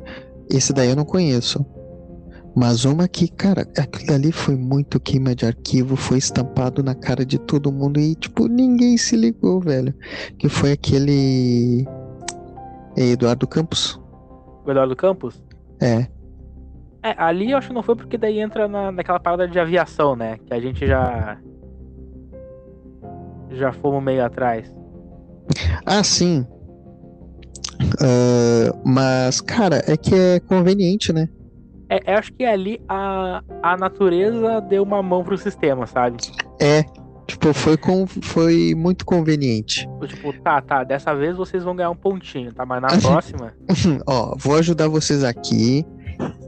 esse 0.49 0.73
daí 0.73 0.89
eu 0.89 0.95
não 0.95 1.05
conheço. 1.05 1.65
Mas 2.55 2.85
uma 2.85 3.07
que, 3.07 3.27
cara, 3.27 3.61
aquilo 3.77 4.13
ali 4.13 4.31
foi 4.31 4.55
muito 4.55 4.99
queima 4.99 5.33
de 5.33 5.45
arquivo, 5.45 5.95
foi 5.95 6.17
estampado 6.17 6.83
na 6.83 6.93
cara 6.93 7.25
de 7.25 7.39
todo 7.39 7.71
mundo 7.71 7.99
e, 7.99 8.15
tipo, 8.15 8.47
ninguém 8.47 8.97
se 8.97 9.15
ligou, 9.15 9.59
velho. 9.59 9.93
Que 10.37 10.49
foi 10.49 10.71
aquele. 10.71 11.87
é, 12.97 13.11
Eduardo 13.11 13.47
Campos. 13.47 13.99
O 14.65 14.71
Eduardo 14.71 14.95
Campos. 14.95 15.41
É. 15.79 16.07
É, 17.03 17.15
ali 17.17 17.51
eu 17.51 17.57
acho 17.57 17.67
que 17.67 17.73
não 17.73 17.83
foi 17.83 17.95
porque 17.95 18.17
daí 18.17 18.39
entra 18.39 18.67
na, 18.67 18.91
naquela 18.91 19.19
parada 19.19 19.47
de 19.47 19.59
aviação, 19.59 20.15
né? 20.15 20.37
Que 20.45 20.53
a 20.53 20.59
gente 20.59 20.85
já. 20.87 21.37
Já 23.53 23.71
fomos 23.71 24.03
meio 24.03 24.23
atrás. 24.25 24.73
Ah, 25.85 26.03
sim. 26.03 26.45
Ah, 28.01 28.71
mas, 28.85 29.41
cara, 29.41 29.83
é 29.87 29.95
que 29.97 30.13
é 30.15 30.39
conveniente, 30.39 31.11
né? 31.13 31.27
É, 31.89 32.13
eu 32.13 32.17
acho 32.17 32.33
que 32.33 32.43
ali 32.43 32.81
a, 32.87 33.41
a 33.61 33.77
natureza 33.77 34.61
deu 34.61 34.83
uma 34.83 35.03
mão 35.03 35.23
pro 35.23 35.37
sistema, 35.37 35.85
sabe? 35.85 36.17
É. 36.59 36.83
Tipo, 37.27 37.53
foi, 37.53 37.77
com, 37.77 38.05
foi 38.05 38.73
muito 38.75 39.05
conveniente. 39.05 39.87
Tipo, 40.07 40.33
tá, 40.41 40.61
tá, 40.61 40.83
dessa 40.83 41.15
vez 41.15 41.37
vocês 41.37 41.63
vão 41.63 41.73
ganhar 41.75 41.89
um 41.89 41.95
pontinho, 41.95 42.53
tá? 42.53 42.65
Mas 42.65 42.81
na 42.81 42.87
próxima. 42.99 43.53
Ó, 44.07 44.35
vou 44.37 44.57
ajudar 44.57 44.89
vocês 44.89 45.23
aqui, 45.23 45.85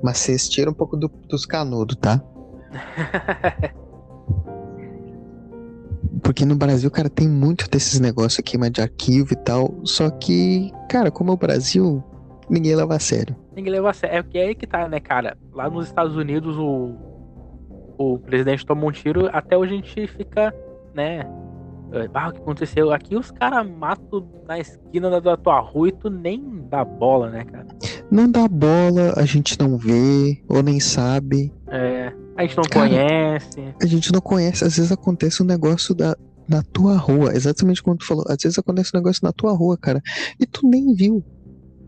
mas 0.03 0.17
vocês 0.17 0.49
tiram 0.49 0.71
um 0.71 0.75
pouco 0.75 0.97
do- 0.97 1.11
dos 1.29 1.45
canudos, 1.45 1.95
tá? 1.95 2.21
Porque 6.25 6.43
no 6.43 6.55
Brasil, 6.55 6.89
cara, 6.89 7.07
tem 7.07 7.29
muito 7.29 7.69
desses 7.69 7.99
negócios 7.99 8.39
aqui, 8.39 8.57
mas 8.57 8.71
de 8.71 8.81
arquivo 8.81 9.33
e 9.33 9.35
tal. 9.35 9.79
Só 9.83 10.09
que, 10.09 10.71
cara, 10.89 11.11
como 11.11 11.29
é 11.29 11.33
o 11.35 11.37
Brasil, 11.37 12.03
ninguém 12.49 12.75
leva 12.75 12.95
a 12.95 12.99
sério. 12.99 13.35
Ninguém 13.55 13.73
leva 13.73 13.91
a 13.91 13.93
sério. 13.93 14.17
É 14.17 14.23
que 14.23 14.37
é 14.39 14.47
aí 14.47 14.55
que 14.55 14.65
tá, 14.65 14.89
né, 14.89 14.99
cara? 14.99 15.37
Lá 15.53 15.69
nos 15.69 15.85
Estados 15.85 16.17
Unidos, 16.17 16.57
o, 16.57 16.95
o 17.95 18.17
presidente 18.17 18.65
toma 18.65 18.87
um 18.87 18.91
tiro, 18.91 19.29
até 19.31 19.55
hoje 19.55 19.73
a 19.73 19.75
gente 19.75 20.07
fica, 20.07 20.51
né? 20.95 21.19
eh, 21.93 22.09
Ah, 22.11 22.29
o 22.29 22.31
que 22.31 22.39
aconteceu? 22.39 22.91
Aqui 22.91 23.15
os 23.15 23.29
caras 23.29 23.69
matam 23.69 24.27
na 24.47 24.57
esquina 24.57 25.11
da, 25.11 25.19
da 25.19 25.37
tua 25.37 25.59
rua 25.59 25.89
e 25.89 25.91
tu 25.91 26.09
nem 26.09 26.65
dá 26.71 26.83
bola, 26.83 27.29
né, 27.29 27.45
cara? 27.45 27.67
Não 28.09 28.31
dá 28.31 28.47
bola, 28.47 29.13
a 29.15 29.25
gente 29.25 29.59
não 29.59 29.77
vê, 29.77 30.41
ou 30.49 30.63
nem 30.63 30.79
sabe. 30.79 31.53
É, 31.67 32.11
a 32.35 32.41
gente 32.43 32.57
não 32.57 32.63
Cara, 32.63 32.89
conhece. 32.89 33.75
A 33.81 33.85
gente 33.85 34.11
não 34.11 34.21
conhece. 34.21 34.63
Às 34.63 34.75
vezes 34.77 34.91
acontece 34.91 35.41
um 35.41 35.45
negócio 35.45 35.93
da, 35.95 36.15
na 36.47 36.61
tua 36.73 36.97
rua. 36.97 37.33
Exatamente 37.35 37.81
como 37.81 37.97
tu 37.97 38.05
falou. 38.05 38.23
Às 38.27 38.37
vezes 38.43 38.57
acontece 38.57 38.91
um 38.93 38.97
negócio 38.97 39.21
na 39.23 39.31
tua 39.31 39.53
rua, 39.53 39.77
cara. 39.77 40.01
E 40.39 40.45
tu 40.45 40.67
nem 40.67 40.93
viu. 40.93 41.23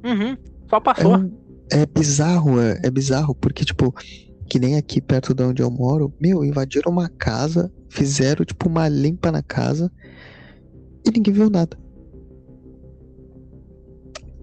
Uhum, 0.05 0.37
só 0.69 0.77
É, 0.77 0.79
passou. 0.79 1.17
um- 1.17 1.31
é 1.71 1.85
bizarro, 1.85 2.61
é, 2.61 2.79
é 2.83 2.89
bizarro, 2.89 3.35
porque, 3.35 3.65
tipo, 3.65 3.93
que 4.49 4.57
nem 4.57 4.77
aqui 4.77 5.01
perto 5.01 5.33
de 5.33 5.43
onde 5.43 5.61
eu 5.61 5.69
moro, 5.69 6.13
meu, 6.19 6.45
invadiram 6.45 6.89
uma 6.91 7.09
casa, 7.09 7.69
fizeram, 7.89 8.45
tipo, 8.45 8.69
uma 8.69 8.87
limpa 8.87 9.31
na 9.31 9.43
casa 9.43 9.91
e 11.05 11.11
ninguém 11.11 11.33
viu 11.33 11.49
nada. 11.49 11.77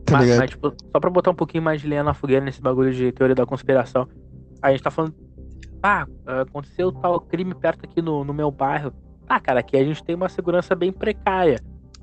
Tá 0.05 0.19
mas, 0.19 0.37
mas, 0.37 0.51
tipo, 0.51 0.71
só 0.93 1.01
pra 1.01 1.09
botar 1.09 1.31
um 1.31 1.35
pouquinho 1.35 1.63
mais 1.63 1.81
de 1.81 1.89
lenha 1.89 2.05
na 2.05 2.13
fogueira 2.13 2.45
nesse 2.45 2.61
bagulho 2.61 2.93
de 2.93 3.11
teoria 3.13 3.35
da 3.35 3.47
conspiração. 3.47 4.07
A 4.61 4.71
gente 4.71 4.83
tá 4.83 4.91
falando. 4.91 5.15
Ah, 5.87 6.07
aconteceu 6.41 6.91
tal 6.91 7.21
crime 7.21 7.55
perto 7.55 7.85
aqui 7.85 8.01
no, 8.01 8.25
no 8.25 8.33
meu 8.33 8.51
bairro. 8.51 8.91
Ah, 9.29 9.39
cara, 9.39 9.61
aqui 9.61 9.77
a 9.77 9.85
gente 9.85 10.03
tem 10.03 10.15
uma 10.15 10.31
segurança 10.31 10.75
bem 10.75 10.91
precária. 10.91 11.61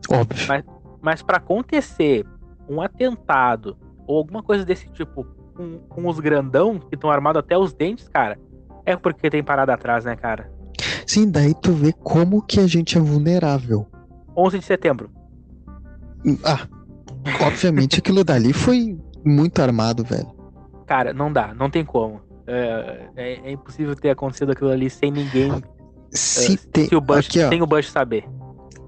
Óbvio. 0.07 0.45
Mas 1.01 1.23
pra 1.23 1.37
acontecer 1.37 2.23
um 2.69 2.79
atentado 2.79 3.75
ou 4.05 4.19
alguma 4.19 4.43
coisa 4.43 4.63
desse 4.63 4.87
tipo 4.89 5.25
com, 5.55 5.79
com 5.89 6.07
os 6.07 6.19
grandão 6.19 6.77
que 6.77 6.93
estão 6.93 7.09
armados 7.09 7.39
até 7.39 7.57
os 7.57 7.73
dentes, 7.73 8.07
cara, 8.07 8.37
é 8.85 8.95
porque 8.95 9.31
tem 9.31 9.43
parada 9.43 9.73
atrás, 9.73 10.05
né, 10.05 10.15
cara? 10.15 10.51
Sim, 11.07 11.31
daí 11.31 11.55
tu 11.59 11.73
vê 11.73 11.91
como 11.91 12.43
que 12.43 12.59
a 12.59 12.67
gente 12.67 12.99
é 12.99 13.01
vulnerável. 13.01 13.87
11 14.37 14.59
de 14.59 14.65
setembro. 14.65 15.09
Ah, 16.45 16.67
obviamente 17.43 17.97
aquilo 17.97 18.23
dali 18.23 18.53
foi 18.53 18.95
muito 19.25 19.59
armado, 19.59 20.03
velho. 20.03 20.29
Cara, 20.85 21.13
não 21.13 21.33
dá, 21.33 21.51
não 21.55 21.67
tem 21.67 21.83
como. 21.83 22.21
É, 22.53 23.09
é, 23.15 23.33
é 23.49 23.51
impossível 23.51 23.95
ter 23.95 24.09
acontecido 24.09 24.51
aquilo 24.51 24.69
ali 24.69 24.89
sem 24.89 25.11
ninguém. 25.11 25.63
Se, 26.09 26.53
é, 26.53 26.57
tem, 26.71 26.87
se 26.87 26.95
o 26.95 27.01
Bush, 27.01 27.27
aqui, 27.27 27.43
ó, 27.43 27.49
sem 27.49 27.61
o 27.61 27.67
Bush 27.67 27.89
saber. 27.89 28.25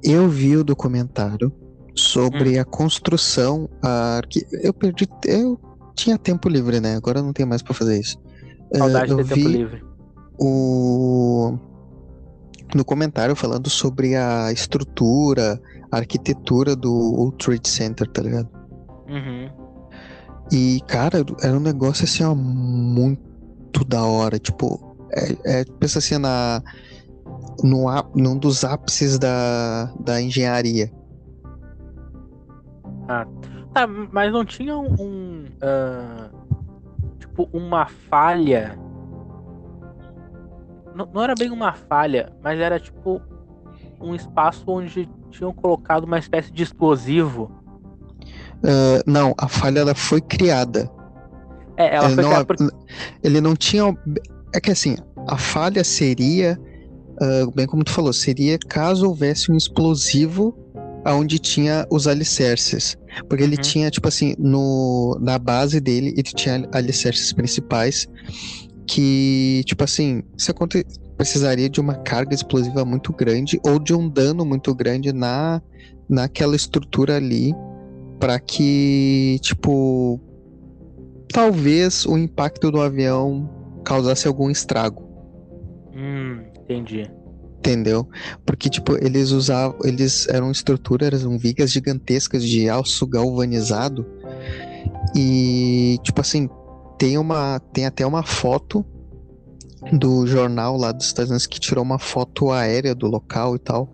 eu 0.04 0.28
vi 0.28 0.58
o 0.58 0.64
documentário 0.64 1.52
Hum. 1.94 1.96
sobre 1.96 2.58
a 2.58 2.66
construção, 2.66 3.70
a 3.82 4.18
arqui... 4.18 4.46
eu 4.52 4.74
perdi, 4.74 5.08
eu 5.26 5.60
tinha 5.96 6.18
tempo 6.18 6.50
livre, 6.50 6.80
né? 6.80 6.96
Agora 6.96 7.20
eu 7.20 7.24
não 7.24 7.32
tenho 7.32 7.48
mais 7.48 7.62
pra 7.62 7.74
fazer 7.74 8.00
isso. 8.00 8.18
Eh, 8.74 8.78
Saudade 8.80 9.12
eu 9.12 9.18
de 9.18 9.30
tempo 9.30 9.48
livre. 9.48 9.84
o 10.40 11.58
no 12.76 12.84
comentário 12.84 13.36
falando 13.36 13.70
sobre 13.70 14.16
a 14.16 14.52
estrutura, 14.52 15.62
a 15.92 15.98
arquitetura 15.98 16.76
do 16.76 16.92
World 16.92 17.38
Trade 17.38 17.70
Center, 17.70 18.08
tá 18.08 18.24
ligado? 18.24 18.50
Uhum. 19.08 19.52
E, 20.52 20.82
cara, 20.88 21.24
era 21.44 21.56
um 21.56 21.60
negócio 21.60 22.04
assim, 22.06 22.24
ó, 22.24 22.34
muito 22.34 23.22
da 23.86 24.04
hora. 24.04 24.38
Tipo, 24.38 24.96
é, 25.12 25.62
é- 25.62 25.66
pensa 25.80 26.00
assim 26.00 26.18
na, 26.18 26.62
no, 27.64 27.86
num 28.16 28.38
dos 28.38 28.64
ápices 28.64 29.18
da, 29.18 29.86
da 30.00 30.22
engenharia. 30.22 30.92
Tá, 33.74 33.88
mas 33.88 34.32
não 34.32 34.46
tinha 34.46 34.78
um. 34.78 34.94
um, 35.00 35.46
ah, 35.62 36.30
tipo, 37.20 37.50
uma 37.52 37.88
falha. 37.88 38.78
Não, 40.96 41.10
não 41.12 41.24
era 41.24 41.34
bem 41.34 41.50
uma 41.50 41.74
falha, 41.74 42.32
mas 42.42 42.60
era 42.60 42.80
tipo 42.80 43.22
um 44.00 44.14
espaço 44.14 44.64
onde 44.68 45.10
tinham 45.32 45.54
colocado 45.54 46.04
uma 46.04 46.20
espécie 46.20 46.52
de 46.52 46.62
explosivo. 46.62 47.52
Ah, 48.64 49.02
não, 49.06 49.34
a 49.38 49.48
falha 49.48 49.80
ela 49.80 49.96
foi 49.96 50.22
criada. 50.22 50.90
É, 51.78 51.96
ela 51.96 52.08
ele, 52.08 52.16
foi 52.16 52.24
não, 52.24 52.46
por... 52.46 52.56
ele 53.24 53.42
não 53.42 53.56
tinha. 53.56 53.84
É 54.54 54.60
que 54.60 54.72
assim, 54.72 54.96
a 55.28 55.38
falha 55.38 55.84
seria, 55.84 56.60
ah, 57.20 57.48
bem 57.56 57.66
como 57.66 57.84
tu 57.84 57.92
falou, 57.92 58.14
seria 58.14 58.58
caso 58.68 59.08
houvesse 59.08 59.52
um 59.52 59.58
explosivo 59.58 60.56
onde 61.06 61.40
tinha 61.40 61.86
os 61.92 62.08
alicerces. 62.08 62.96
Porque 63.28 63.44
ele 63.44 63.56
Uhum. 63.56 63.62
tinha, 63.62 63.92
tipo 63.92 64.08
assim, 64.08 64.36
no, 64.40 65.18
na 65.22 65.38
base 65.38 65.80
dele, 65.80 66.10
ele 66.10 66.24
tinha 66.24 66.68
alicerces 66.72 67.34
principais 67.34 68.08
que, 68.88 69.64
tipo 69.66 69.84
assim, 69.84 70.24
se 70.38 70.52
aconte- 70.52 70.86
precisaria 71.18 71.70
de 71.70 71.80
uma 71.80 71.96
carga 71.96 72.34
explosiva 72.34 72.84
muito 72.86 73.14
grande 73.14 73.60
ou 73.66 73.80
de 73.80 73.94
um 73.94 74.10
dano 74.10 74.46
muito 74.46 74.74
grande 74.74 75.14
na, 75.14 75.62
naquela 76.10 76.56
estrutura 76.56 77.18
ali 77.18 77.54
para 78.20 78.40
que, 78.40 79.38
tipo, 79.42 80.20
talvez 81.34 82.06
o 82.06 82.18
impacto 82.18 82.72
do 82.72 82.80
avião 82.80 83.50
causasse 83.84 84.28
algum 84.28 84.50
estrago, 84.50 85.04
Hum, 85.96 86.42
entendi. 86.62 87.12
entendeu? 87.58 88.08
Porque, 88.46 88.70
tipo, 88.70 88.96
eles 89.04 89.32
usavam, 89.32 89.78
eles 89.84 90.28
eram 90.30 90.52
estruturas, 90.52 91.22
eram 91.24 91.38
vigas 91.38 91.72
gigantescas 91.72 92.44
de 92.44 92.70
aço 92.70 93.06
galvanizado 93.08 94.06
e, 95.16 95.98
tipo 96.04 96.22
assim, 96.22 96.50
tem 96.98 97.18
uma, 97.18 97.60
tem 97.74 97.86
até 97.86 98.06
uma 98.06 98.24
foto 98.24 98.86
do 99.92 100.26
jornal 100.26 100.78
lá 100.78 100.92
dos 100.94 101.06
Estados 101.08 101.30
Unidos 101.30 101.46
que 101.46 101.60
tirou 101.60 101.84
uma 101.84 102.00
foto 102.00 102.52
aérea 102.52 102.96
do 102.96 103.08
local 103.08 103.56
e 103.56 103.60
tal. 103.60 103.92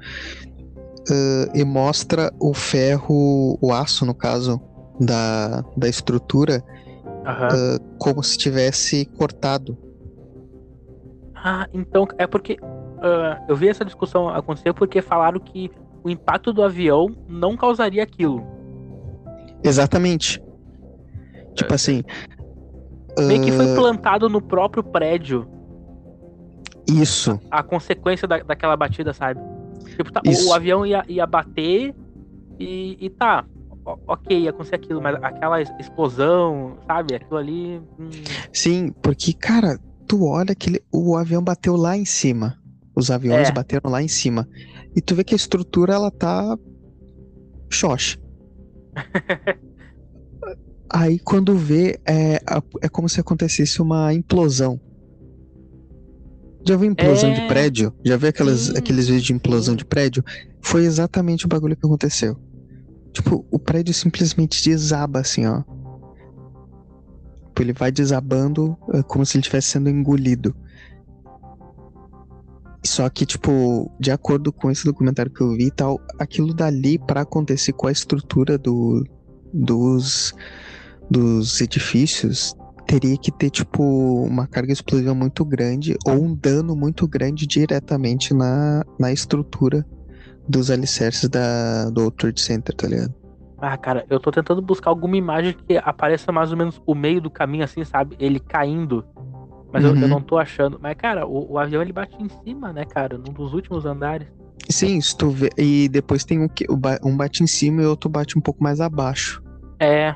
ãh, 1.10 1.50
e 1.56 1.64
mostra 1.64 2.32
o 2.40 2.54
ferro, 2.54 3.58
o 3.62 3.74
aço, 3.74 4.06
no 4.06 4.14
caso, 4.14 4.62
da, 5.00 5.64
da 5.76 5.88
estrutura, 5.90 6.64
Aham. 7.26 7.48
ãh, 7.52 7.78
como 7.98 8.24
se 8.24 8.38
tivesse 8.38 9.06
cortado. 9.06 9.78
Ah, 11.36 11.68
então 11.74 12.08
é 12.18 12.28
porque 12.28 12.58
ah, 13.02 13.42
eu 13.48 13.56
vi 13.56 13.68
essa 13.68 13.86
discussão 13.86 14.30
acontecer 14.30 14.74
porque 14.74 15.02
falaram 15.02 15.40
que 15.40 15.72
o 16.04 16.10
impacto 16.10 16.54
do 16.54 16.64
avião 16.64 17.08
não 17.28 17.56
causaria 17.56 18.04
aquilo. 18.04 18.46
Exatamente. 19.64 20.42
Tipo 21.54 21.74
assim. 21.74 22.04
Meio 23.20 23.42
que 23.42 23.52
foi 23.52 23.66
ãh, 23.66 23.76
plantado 23.76 24.30
no 24.30 24.42
próprio 24.42 24.82
prédio 24.82 25.46
Isso. 26.88 27.38
a 27.52 27.62
consequência 27.62 28.26
da, 28.26 28.38
daquela 28.38 28.78
batida, 28.78 29.14
sabe? 29.14 29.42
Tipo, 29.98 30.12
tá, 30.12 30.22
o, 30.26 30.50
o 30.50 30.54
avião 30.54 30.86
ia, 30.86 31.04
ia 31.08 31.26
bater 31.26 31.94
e, 32.58 32.98
e 33.00 33.10
tá, 33.10 33.46
ok, 34.08 34.40
ia 34.40 34.50
acontecer 34.50 34.76
aquilo, 34.76 35.02
mas 35.02 35.16
aquela 35.24 35.62
explosão, 35.62 36.78
sabe? 36.86 37.16
Aquilo 37.16 37.38
ali. 37.38 37.82
hum, 38.00 38.10
Sim, 38.54 38.92
porque, 39.02 39.34
cara, 39.34 39.80
tu 40.08 40.26
olha 40.26 40.54
que 40.56 40.70
ele- 40.70 40.84
o 40.92 41.16
avião 41.16 41.44
bateu 41.44 41.76
lá 41.76 41.98
em 41.98 42.06
cima. 42.06 42.58
Os 42.96 43.10
aviões 43.12 43.48
É. 43.50 43.52
bateram 43.52 43.90
lá 43.90 44.02
em 44.02 44.08
cima. 44.08 44.48
E 44.96 45.02
tu 45.02 45.16
vê 45.16 45.24
que 45.24 45.34
a 45.34 45.38
estrutura, 45.38 45.94
ela 45.94 46.12
tá. 46.12 46.58
Xoxa. 47.72 48.18
Aí 50.92 51.20
quando 51.20 51.56
vê, 51.56 52.00
é, 52.08 52.40
é 52.82 52.90
como 52.90 53.08
se 53.08 53.20
acontecesse 53.20 53.82
uma 53.82 54.12
implosão. 54.14 54.80
Já 56.68 56.76
viu 56.76 56.90
implosão 56.92 57.32
de 57.32 57.42
É. 57.42 57.48
prédio? 57.48 57.94
Já 58.04 58.18
viu 58.18 58.30
aquelas, 58.30 58.60
Sim, 58.62 58.78
aqueles 58.78 59.06
vídeos 59.08 59.24
de 59.26 59.34
implosão 59.34 59.76
de 59.76 59.86
prédio? 59.86 60.24
Foi 60.62 60.84
exatamente 60.84 61.46
o 61.46 61.50
bagulho 61.50 61.76
que 61.78 61.86
aconteceu. 61.86 62.36
Tipo, 63.12 63.46
o 63.52 63.60
prédio 63.60 63.94
simplesmente 63.94 64.64
desaba 64.64 65.20
assim, 65.20 65.46
ó. 65.46 65.64
Tipo, 67.48 67.62
ele 67.62 67.74
vai 67.74 67.92
desabando 67.92 68.78
é, 68.94 69.04
como 69.04 69.26
se 69.26 69.38
ele 69.38 69.42
estivesse 69.42 69.70
sendo 69.70 69.90
engolido. 69.90 70.56
Só 72.86 73.10
que, 73.10 73.26
tipo, 73.26 73.92
de 74.00 74.12
acordo 74.12 74.54
com 74.54 74.72
esse 74.72 74.86
documentário 74.86 75.32
que 75.32 75.42
eu 75.42 75.52
vi 75.52 75.66
e 75.66 75.72
tal, 75.72 76.00
aquilo 76.18 76.54
dali 76.54 76.98
pra 76.98 77.22
acontecer 77.22 77.74
com 77.74 77.88
a 77.88 77.92
estrutura 77.92 78.58
do, 78.58 79.06
dos, 79.54 80.34
dos 81.10 81.60
edifícios 81.60 82.56
teria 82.88 83.18
que 83.18 83.32
ter, 83.32 83.50
tipo, 83.50 83.84
uma 84.24 84.48
carga 84.48 84.74
explosiva 84.74 85.14
muito 85.14 85.46
grande 85.46 85.96
ou 86.08 86.14
um 86.14 86.34
dano 86.34 86.76
muito 86.76 87.08
grande 87.08 87.46
diretamente 87.46 88.34
na, 88.34 88.84
na 88.98 89.12
estrutura 89.12 89.86
dos 90.50 90.72
alicerces 90.72 91.30
da, 91.30 91.90
do 91.92 92.10
Trade 92.12 92.42
Center, 92.42 92.76
tá 92.76 92.88
ligado? 92.88 93.14
Ah, 93.62 93.78
cara, 93.78 94.06
eu 94.10 94.20
tô 94.20 94.32
tentando 94.32 94.62
buscar 94.62 94.90
alguma 94.90 95.16
imagem 95.18 95.54
que 95.68 95.78
apareça 95.78 96.32
mais 96.32 96.52
ou 96.52 96.58
menos 96.58 96.82
o 96.86 96.96
meio 96.96 97.22
do 97.22 97.30
caminho, 97.30 97.64
assim, 97.64 97.84
sabe? 97.84 98.16
Ele 98.20 98.40
caindo. 98.40 99.06
Mas 99.72 99.84
eu, 99.84 99.92
eu 99.96 100.02
Uhum. 100.02 100.08
não 100.08 100.22
tô 100.22 100.38
achando. 100.38 100.80
Mas, 100.82 100.96
cara, 100.96 101.28
o, 101.28 101.52
o 101.54 101.58
avião 101.60 101.82
ele 101.82 101.94
bate 101.94 102.16
em 102.20 102.30
cima, 102.44 102.74
né, 102.74 102.86
cara? 102.86 103.18
Num 103.18 103.32
dos 103.34 103.54
últimos 103.54 103.86
andares. 103.86 104.28
Sim, 104.70 105.00
se 105.02 105.16
tu 105.16 105.30
vê. 105.30 105.50
E 105.58 105.88
depois 105.90 106.24
tem 106.24 106.50
ba- 106.78 107.00
um 107.04 107.16
bate 107.16 107.44
em 107.44 107.48
cima 107.48 107.82
e 107.82 107.86
o 107.86 107.90
outro 107.90 108.10
bate 108.10 108.38
um 108.38 108.42
pouco 108.42 108.64
mais 108.64 108.80
abaixo. 108.82 109.44
É, 109.80 110.16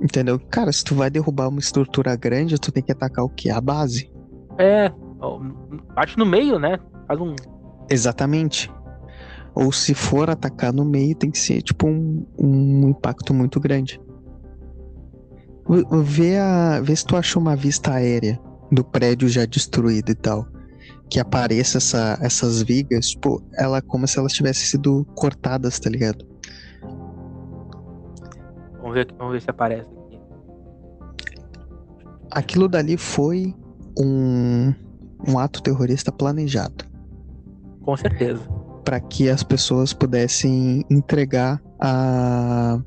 Entendeu? 0.00 0.38
Cara, 0.50 0.70
se 0.70 0.84
tu 0.84 0.94
vai 0.94 1.10
derrubar 1.10 1.48
uma 1.48 1.58
estrutura 1.58 2.14
grande, 2.14 2.56
tu 2.58 2.70
tem 2.70 2.82
que 2.82 2.92
atacar 2.92 3.24
o 3.24 3.28
quê? 3.28 3.50
A 3.50 3.60
base. 3.60 4.10
é. 4.58 4.92
Bate 5.94 6.16
no 6.16 6.24
meio, 6.24 6.56
né? 6.60 6.78
Faz 7.08 7.20
um. 7.20 7.34
Exatamente. 7.90 8.70
Ou 9.60 9.72
se 9.72 9.92
for 9.92 10.30
atacar 10.30 10.72
no 10.72 10.84
meio, 10.84 11.16
tem 11.16 11.32
que 11.32 11.38
ser 11.38 11.60
tipo 11.62 11.88
um, 11.88 12.24
um 12.38 12.90
impacto 12.90 13.34
muito 13.34 13.58
grande. 13.58 14.00
Vê, 16.04 16.38
a, 16.38 16.80
vê 16.80 16.94
se 16.94 17.04
tu 17.04 17.16
achou 17.16 17.42
uma 17.42 17.56
vista 17.56 17.92
aérea 17.92 18.38
do 18.70 18.84
prédio 18.84 19.28
já 19.28 19.44
destruído 19.44 20.10
e 20.10 20.14
tal. 20.14 20.46
Que 21.10 21.18
apareça 21.18 21.78
essa, 21.78 22.16
essas 22.22 22.62
vigas, 22.62 23.10
tipo, 23.10 23.42
ela 23.54 23.82
como 23.82 24.06
se 24.06 24.16
elas 24.20 24.32
tivessem 24.32 24.64
sido 24.64 25.04
cortadas, 25.16 25.80
tá 25.80 25.90
ligado? 25.90 26.24
Vamos 28.76 28.94
ver, 28.94 29.12
vamos 29.18 29.32
ver 29.32 29.42
se 29.42 29.50
aparece 29.50 29.90
aqui. 29.90 30.20
Aquilo 32.30 32.68
dali 32.68 32.96
foi 32.96 33.52
um, 33.98 34.72
um 35.26 35.36
ato 35.36 35.60
terrorista 35.60 36.12
planejado. 36.12 36.84
Com 37.82 37.96
certeza. 37.96 38.57
Para 38.88 39.00
que 39.00 39.28
as 39.28 39.42
pessoas 39.42 39.92
pudessem 39.92 40.82
entregar 40.88 41.62
a 41.78 42.80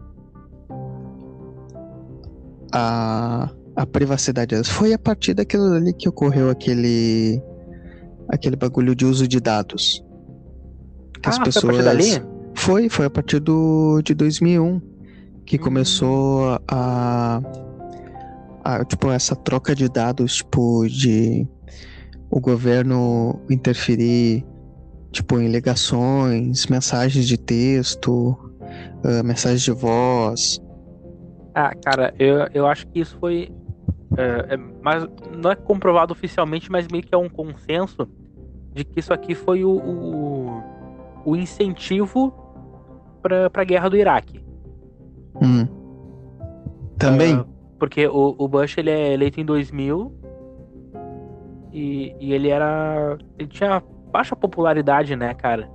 a, 2.74 3.52
a 3.76 3.86
privacidade 3.86 4.48
delas. 4.48 4.68
Foi 4.68 4.94
a 4.94 4.98
partir 4.98 5.36
daquilo 5.36 5.72
ali 5.76 5.94
que 5.94 6.10
ocorreu 6.10 6.50
aquele 6.50 7.40
aquele 8.30 8.56
bagulho 8.56 8.96
de 8.96 9.06
uso 9.06 9.28
de 9.28 9.40
dados. 9.40 10.04
Que 11.22 11.30
as 11.30 11.38
ah, 11.38 11.44
pessoas 11.44 11.76
foi 11.76 11.88
a 11.88 11.94
partir 11.94 12.20
dali? 12.20 12.28
foi 12.56 12.90
foi 12.90 13.06
a 13.06 13.10
partir 13.12 13.40
do 13.40 14.02
de 14.04 14.16
2001 14.16 14.82
que 15.46 15.58
Hum. 15.58 15.60
começou 15.60 16.60
a, 16.68 17.44
a 18.64 18.86
tipo 18.86 19.08
essa 19.12 19.36
troca 19.36 19.76
de 19.76 19.88
dados 19.88 20.38
tipo 20.38 20.88
de 20.88 21.48
o 22.32 22.40
governo 22.40 23.40
interferir 23.52 24.44
tipo 25.12 25.40
em 25.40 25.48
ligações, 25.48 26.66
mensagens 26.68 27.28
de 27.28 27.38
texto, 27.38 28.38
ah, 29.04 29.24
mensagens 29.24 29.62
de 29.62 29.72
voz. 29.72 30.62
Ah, 31.54 31.74
cara, 31.76 32.14
eu, 32.18 32.48
eu 32.54 32.66
acho 32.66 32.88
que 32.88 33.00
isso 33.00 33.18
foi 33.20 33.52
É, 34.18 34.56
é, 34.56 34.58
mas 34.82 35.08
não 35.42 35.52
é 35.52 35.56
comprovado 35.56 36.12
oficialmente, 36.12 36.70
mas 36.70 36.88
meio 36.88 37.04
que 37.04 37.16
é 37.16 37.18
um 37.18 37.30
consenso 37.30 38.08
de 38.74 38.84
que 38.84 39.00
isso 39.00 39.14
aqui 39.14 39.34
foi 39.34 39.64
o, 39.64 39.72
o, 39.72 40.64
o 41.26 41.36
incentivo 41.36 42.34
para 43.22 43.50
a 43.54 43.64
guerra 43.64 43.90
do 43.90 43.98
Iraque. 43.98 44.44
Hum. 45.42 45.66
Também. 46.98 47.38
Uh, 47.38 47.46
porque 47.80 48.06
o, 48.08 48.36
o 48.38 48.48
Bush 48.48 48.78
ele 48.78 48.90
é 48.90 49.14
eleito 49.14 49.40
em 49.40 49.46
2000 49.46 50.14
e, 51.72 52.14
e 52.20 52.34
ele 52.34 52.50
era. 52.50 53.18
Ele 53.40 53.48
tinha 53.48 53.82
baixa 54.12 54.36
popularidade, 54.36 55.16
né, 55.16 55.34
cara? 55.34 55.70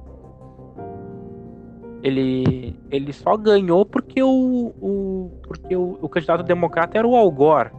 Ele, 2.03 2.79
ele 2.91 3.13
só 3.13 3.37
ganhou 3.37 3.85
porque 3.85 4.23
o, 4.23 4.73
o, 4.81 5.41
porque 5.43 5.75
o, 5.75 5.99
o 6.01 6.09
candidato 6.09 6.45
democrata 6.45 6.99
era 6.99 7.07
o 7.07 7.17
Al 7.17 7.31
Gore. 7.31 7.71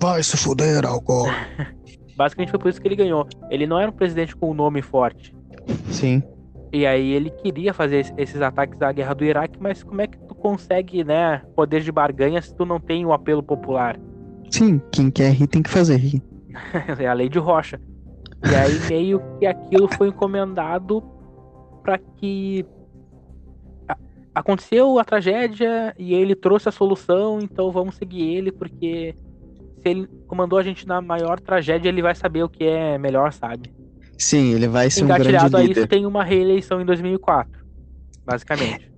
Vai 0.00 0.22
se 0.22 0.36
fuder, 0.36 0.84
Al 0.86 1.00
Gore. 1.00 1.30
Basicamente 2.16 2.50
foi 2.50 2.58
por 2.58 2.68
isso 2.68 2.80
que 2.80 2.88
ele 2.88 2.96
ganhou. 2.96 3.26
Ele 3.50 3.66
não 3.66 3.78
era 3.78 3.90
um 3.90 3.94
presidente 3.94 4.34
com 4.34 4.50
um 4.50 4.54
nome 4.54 4.82
forte. 4.82 5.34
Sim. 5.90 6.22
E 6.72 6.86
aí 6.86 7.12
ele 7.12 7.30
queria 7.30 7.74
fazer 7.74 8.12
esses 8.16 8.40
ataques 8.40 8.80
à 8.80 8.92
guerra 8.92 9.14
do 9.14 9.24
Iraque, 9.24 9.58
mas 9.60 9.82
como 9.82 10.00
é 10.00 10.06
que 10.06 10.18
tu 10.18 10.34
consegue, 10.34 11.02
né, 11.02 11.42
poder 11.56 11.80
de 11.80 11.90
barganha 11.90 12.40
se 12.40 12.54
tu 12.54 12.64
não 12.64 12.78
tem 12.78 13.04
o 13.04 13.12
apelo 13.12 13.42
popular? 13.42 13.98
Sim, 14.50 14.80
quem 14.92 15.10
quer 15.10 15.32
rir 15.32 15.46
tem 15.46 15.62
que 15.62 15.70
fazer 15.70 15.96
rir. 15.96 16.22
é 16.98 17.06
a 17.06 17.12
lei 17.12 17.28
de 17.28 17.38
rocha. 17.38 17.80
E 18.48 18.54
aí 18.54 18.88
meio 18.88 19.22
que 19.38 19.46
aquilo 19.46 19.88
foi 19.88 20.08
encomendado 20.08 21.02
para 21.82 21.98
que 21.98 22.64
aconteceu 24.34 24.98
a 24.98 25.04
tragédia 25.04 25.94
e 25.98 26.14
ele 26.14 26.34
trouxe 26.34 26.68
a 26.68 26.72
solução, 26.72 27.40
então 27.40 27.70
vamos 27.70 27.96
seguir 27.96 28.22
ele 28.22 28.52
porque 28.52 29.14
se 29.82 29.88
ele 29.88 30.08
comandou 30.26 30.58
a 30.58 30.62
gente 30.62 30.86
na 30.86 31.00
maior 31.00 31.40
tragédia, 31.40 31.88
ele 31.88 32.02
vai 32.02 32.14
saber 32.14 32.42
o 32.42 32.48
que 32.48 32.64
é 32.64 32.98
melhor, 32.98 33.32
sabe? 33.32 33.72
Sim, 34.16 34.52
ele 34.52 34.68
vai 34.68 34.90
ser 34.90 35.04
um 35.04 35.08
grande 35.08 35.32
líder. 35.32 35.56
a 35.56 35.64
isso 35.64 35.86
tem 35.86 36.06
uma 36.06 36.22
reeleição 36.22 36.80
em 36.80 36.84
2004, 36.84 37.50
basicamente. 38.24 38.90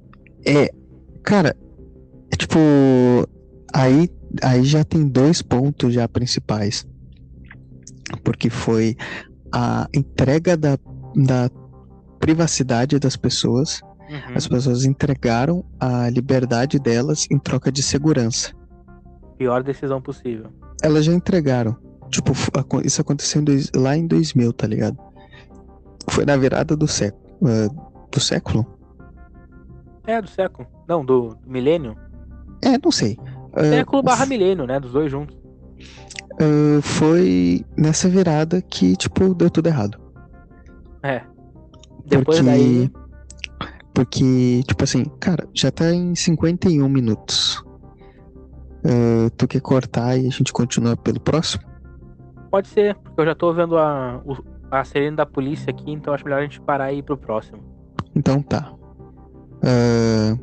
É, 0.45 0.69
cara, 1.23 1.57
é 2.33 2.37
tipo, 2.37 2.59
aí, 3.73 4.09
aí 4.43 4.65
já 4.65 4.83
tem 4.83 5.07
dois 5.07 5.41
pontos 5.41 5.95
já 5.95 6.09
principais. 6.09 6.87
Porque 8.25 8.51
foi 8.51 8.97
a 9.53 9.87
entrega 9.95 10.57
da, 10.57 10.79
da 11.15 11.51
privacidade 12.19 12.99
das 12.99 13.17
pessoas. 13.17 13.83
Uhum. 14.09 14.37
As 14.37 14.47
pessoas 14.47 14.85
entregaram 14.85 15.65
a 15.81 16.09
liberdade 16.11 16.79
delas 16.79 17.27
em 17.31 17.39
troca 17.39 17.71
de 17.71 17.83
segurança. 17.83 18.53
Pior 19.39 19.63
decisão 19.63 20.01
possível. 20.01 20.47
Elas 20.83 21.05
já 21.05 21.13
entregaram. 21.13 21.77
Tipo, 22.11 22.33
isso 22.85 23.01
aconteceu 23.01 23.41
em 23.41 23.45
dois, 23.45 23.71
lá 23.75 23.97
em 23.97 24.07
2000, 24.07 24.53
tá 24.53 24.67
ligado? 24.67 24.99
Foi 26.09 26.25
na 26.25 26.37
virada 26.37 26.77
do 26.77 26.87
século. 26.87 27.23
Uh, 27.41 28.09
do 28.11 28.21
século? 28.21 28.67
É, 30.07 30.21
do 30.21 30.29
século. 30.29 30.69
Não, 30.87 31.05
do, 31.05 31.35
do 31.35 31.51
milênio. 31.51 31.97
É, 32.63 32.79
não 32.83 32.91
sei. 32.91 33.19
Uh, 33.57 33.65
século 33.71 34.03
barra 34.03 34.27
milênio, 34.27 34.67
né? 34.67 34.79
Dos 34.79 34.93
dois 34.93 35.11
juntos. 35.11 35.42
Uh, 36.41 36.81
foi 36.81 37.65
nessa 37.77 38.09
virada 38.09 38.63
que, 38.63 38.97
tipo, 38.97 39.35
deu 39.35 39.51
tudo 39.51 39.67
errado. 39.67 39.99
É. 41.03 41.23
Depois 42.07 42.39
porque, 42.39 42.51
daí. 42.51 42.91
Porque, 43.95 44.63
tipo 44.67 44.85
assim, 44.85 45.05
cara, 45.21 45.47
já 45.53 45.71
tá 45.71 45.93
em 45.93 46.15
51 46.15 46.89
minutos. 46.89 47.63
Uh, 48.85 49.31
tu 49.37 49.47
quer 49.47 49.61
cortar 49.61 50.17
e 50.17 50.27
a 50.27 50.31
gente 50.31 50.53
continua 50.53 50.97
pelo 50.97 51.21
próximo? 51.21 51.63
Pode 52.51 52.69
ser, 52.69 52.97
porque 52.97 53.21
eu 53.21 53.27
já 53.27 53.35
tô 53.35 53.53
vendo 53.53 53.79
a, 53.79 54.21
a 54.71 54.85
sirene 54.85 55.17
da 55.17 55.25
polícia 55.25 55.71
aqui, 55.71 55.91
então 55.91 56.13
acho 56.13 56.25
melhor 56.25 56.41
a 56.41 56.43
gente 56.43 56.61
parar 56.61 56.93
e 56.93 56.99
ir 56.99 57.03
pro 57.03 57.17
próximo. 57.17 57.59
Então 58.15 58.43
tá. 58.43 58.73
Uh, 59.63 60.39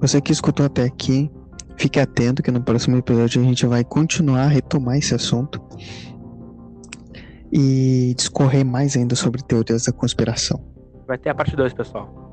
você 0.00 0.20
que 0.20 0.32
escutou 0.32 0.66
até 0.66 0.84
aqui, 0.84 1.30
fique 1.76 2.00
atento 2.00 2.42
que 2.42 2.50
no 2.50 2.62
próximo 2.62 2.96
episódio 2.96 3.40
a 3.40 3.44
gente 3.44 3.66
vai 3.66 3.84
continuar 3.84 4.42
a 4.42 4.48
retomar 4.48 4.96
esse 4.96 5.14
assunto 5.14 5.60
e 7.52 8.14
discorrer 8.16 8.64
mais 8.64 8.96
ainda 8.96 9.14
sobre 9.14 9.42
teorias 9.42 9.84
da 9.84 9.92
conspiração. 9.92 10.62
Vai 11.06 11.18
ter 11.18 11.30
a 11.30 11.34
parte 11.34 11.54
2, 11.54 11.72
pessoal. 11.72 12.26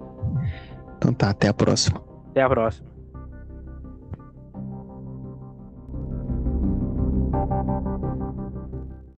Então 0.97 1.13
tá, 1.13 1.29
até 1.29 1.47
a 1.47 1.53
próxima. 1.53 2.01
Até 2.31 2.41
a 2.41 2.49
próxima. 2.49 2.92